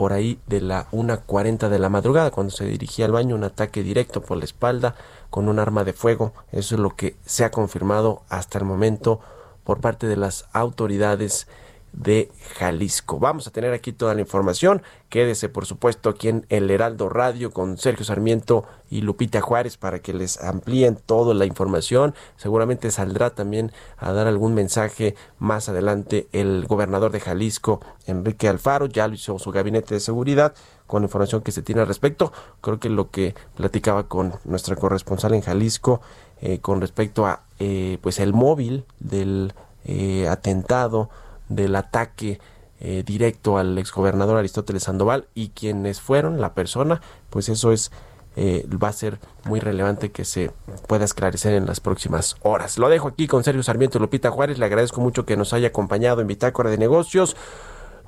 por 0.00 0.14
ahí 0.14 0.40
de 0.46 0.62
la 0.62 0.90
1.40 0.92 1.68
de 1.68 1.78
la 1.78 1.90
madrugada 1.90 2.30
cuando 2.30 2.50
se 2.50 2.64
dirigía 2.64 3.04
al 3.04 3.12
baño, 3.12 3.34
un 3.34 3.44
ataque 3.44 3.82
directo 3.82 4.22
por 4.22 4.38
la 4.38 4.44
espalda 4.44 4.94
con 5.28 5.48
un 5.48 5.58
arma 5.58 5.84
de 5.84 5.92
fuego. 5.92 6.32
Eso 6.52 6.74
es 6.74 6.80
lo 6.80 6.96
que 6.96 7.16
se 7.26 7.44
ha 7.44 7.50
confirmado 7.50 8.22
hasta 8.30 8.58
el 8.58 8.64
momento 8.64 9.20
por 9.62 9.80
parte 9.80 10.06
de 10.06 10.16
las 10.16 10.46
autoridades 10.52 11.46
de 11.92 12.30
Jalisco. 12.56 13.18
Vamos 13.18 13.46
a 13.46 13.50
tener 13.50 13.72
aquí 13.72 13.92
toda 13.92 14.14
la 14.14 14.20
información. 14.20 14.82
Quédese, 15.08 15.48
por 15.48 15.66
supuesto, 15.66 16.08
aquí 16.10 16.28
en 16.28 16.46
El 16.48 16.70
Heraldo 16.70 17.08
Radio 17.08 17.50
con 17.50 17.78
Sergio 17.78 18.04
Sarmiento 18.04 18.64
y 18.90 19.00
Lupita 19.00 19.40
Juárez 19.40 19.76
para 19.76 20.00
que 20.00 20.12
les 20.12 20.40
amplíen 20.42 20.96
toda 20.96 21.34
la 21.34 21.46
información. 21.46 22.14
Seguramente 22.36 22.90
saldrá 22.90 23.30
también 23.30 23.72
a 23.98 24.12
dar 24.12 24.26
algún 24.26 24.54
mensaje 24.54 25.14
más 25.38 25.68
adelante 25.68 26.28
el 26.32 26.66
gobernador 26.66 27.12
de 27.12 27.20
Jalisco, 27.20 27.80
Enrique 28.06 28.48
Alfaro. 28.48 28.86
Ya 28.86 29.08
lo 29.08 29.14
hizo 29.14 29.38
su 29.38 29.50
gabinete 29.50 29.94
de 29.94 30.00
seguridad 30.00 30.54
con 30.86 31.02
información 31.04 31.42
que 31.42 31.52
se 31.52 31.62
tiene 31.62 31.80
al 31.80 31.86
respecto. 31.86 32.32
Creo 32.60 32.80
que 32.80 32.88
lo 32.88 33.10
que 33.10 33.34
platicaba 33.56 34.08
con 34.08 34.34
nuestra 34.44 34.76
corresponsal 34.76 35.34
en 35.34 35.42
Jalisco 35.42 36.00
eh, 36.42 36.58
con 36.58 36.80
respecto 36.80 37.26
a 37.26 37.42
eh, 37.58 37.98
pues 38.00 38.18
el 38.18 38.32
móvil 38.32 38.84
del 38.98 39.52
eh, 39.84 40.26
atentado 40.28 41.10
del 41.50 41.76
ataque 41.76 42.40
eh, 42.80 43.02
directo 43.04 43.58
al 43.58 43.76
exgobernador 43.76 44.38
Aristóteles 44.38 44.84
Sandoval 44.84 45.28
y 45.34 45.50
quienes 45.50 46.00
fueron 46.00 46.40
la 46.40 46.54
persona, 46.54 47.02
pues 47.28 47.50
eso 47.50 47.72
es 47.72 47.90
eh, 48.36 48.64
va 48.82 48.88
a 48.88 48.92
ser 48.92 49.18
muy 49.44 49.58
relevante 49.60 50.12
que 50.12 50.24
se 50.24 50.52
pueda 50.86 51.04
esclarecer 51.04 51.52
en 51.54 51.66
las 51.66 51.80
próximas 51.80 52.36
horas. 52.42 52.78
Lo 52.78 52.88
dejo 52.88 53.08
aquí 53.08 53.26
con 53.26 53.44
Sergio 53.44 53.62
Sarmiento 53.62 53.98
Lupita 53.98 54.30
Juárez. 54.30 54.58
Le 54.58 54.64
agradezco 54.64 55.00
mucho 55.00 55.26
que 55.26 55.36
nos 55.36 55.52
haya 55.52 55.68
acompañado 55.68 56.20
en 56.20 56.26
Bitácora 56.26 56.70
de 56.70 56.78
Negocios. 56.78 57.36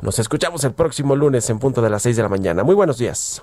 Nos 0.01 0.19
escuchamos 0.19 0.65
el 0.65 0.73
próximo 0.73 1.17
lunes 1.17 1.51
en 1.51 1.59
punto 1.59 1.83
de 1.83 1.91
las 1.91 2.03
6 2.03 2.17
de 2.17 2.23
la 2.23 2.29
mañana. 2.29 2.65
Muy 2.65 2.75
buenos 2.75 2.99
días. 2.99 3.43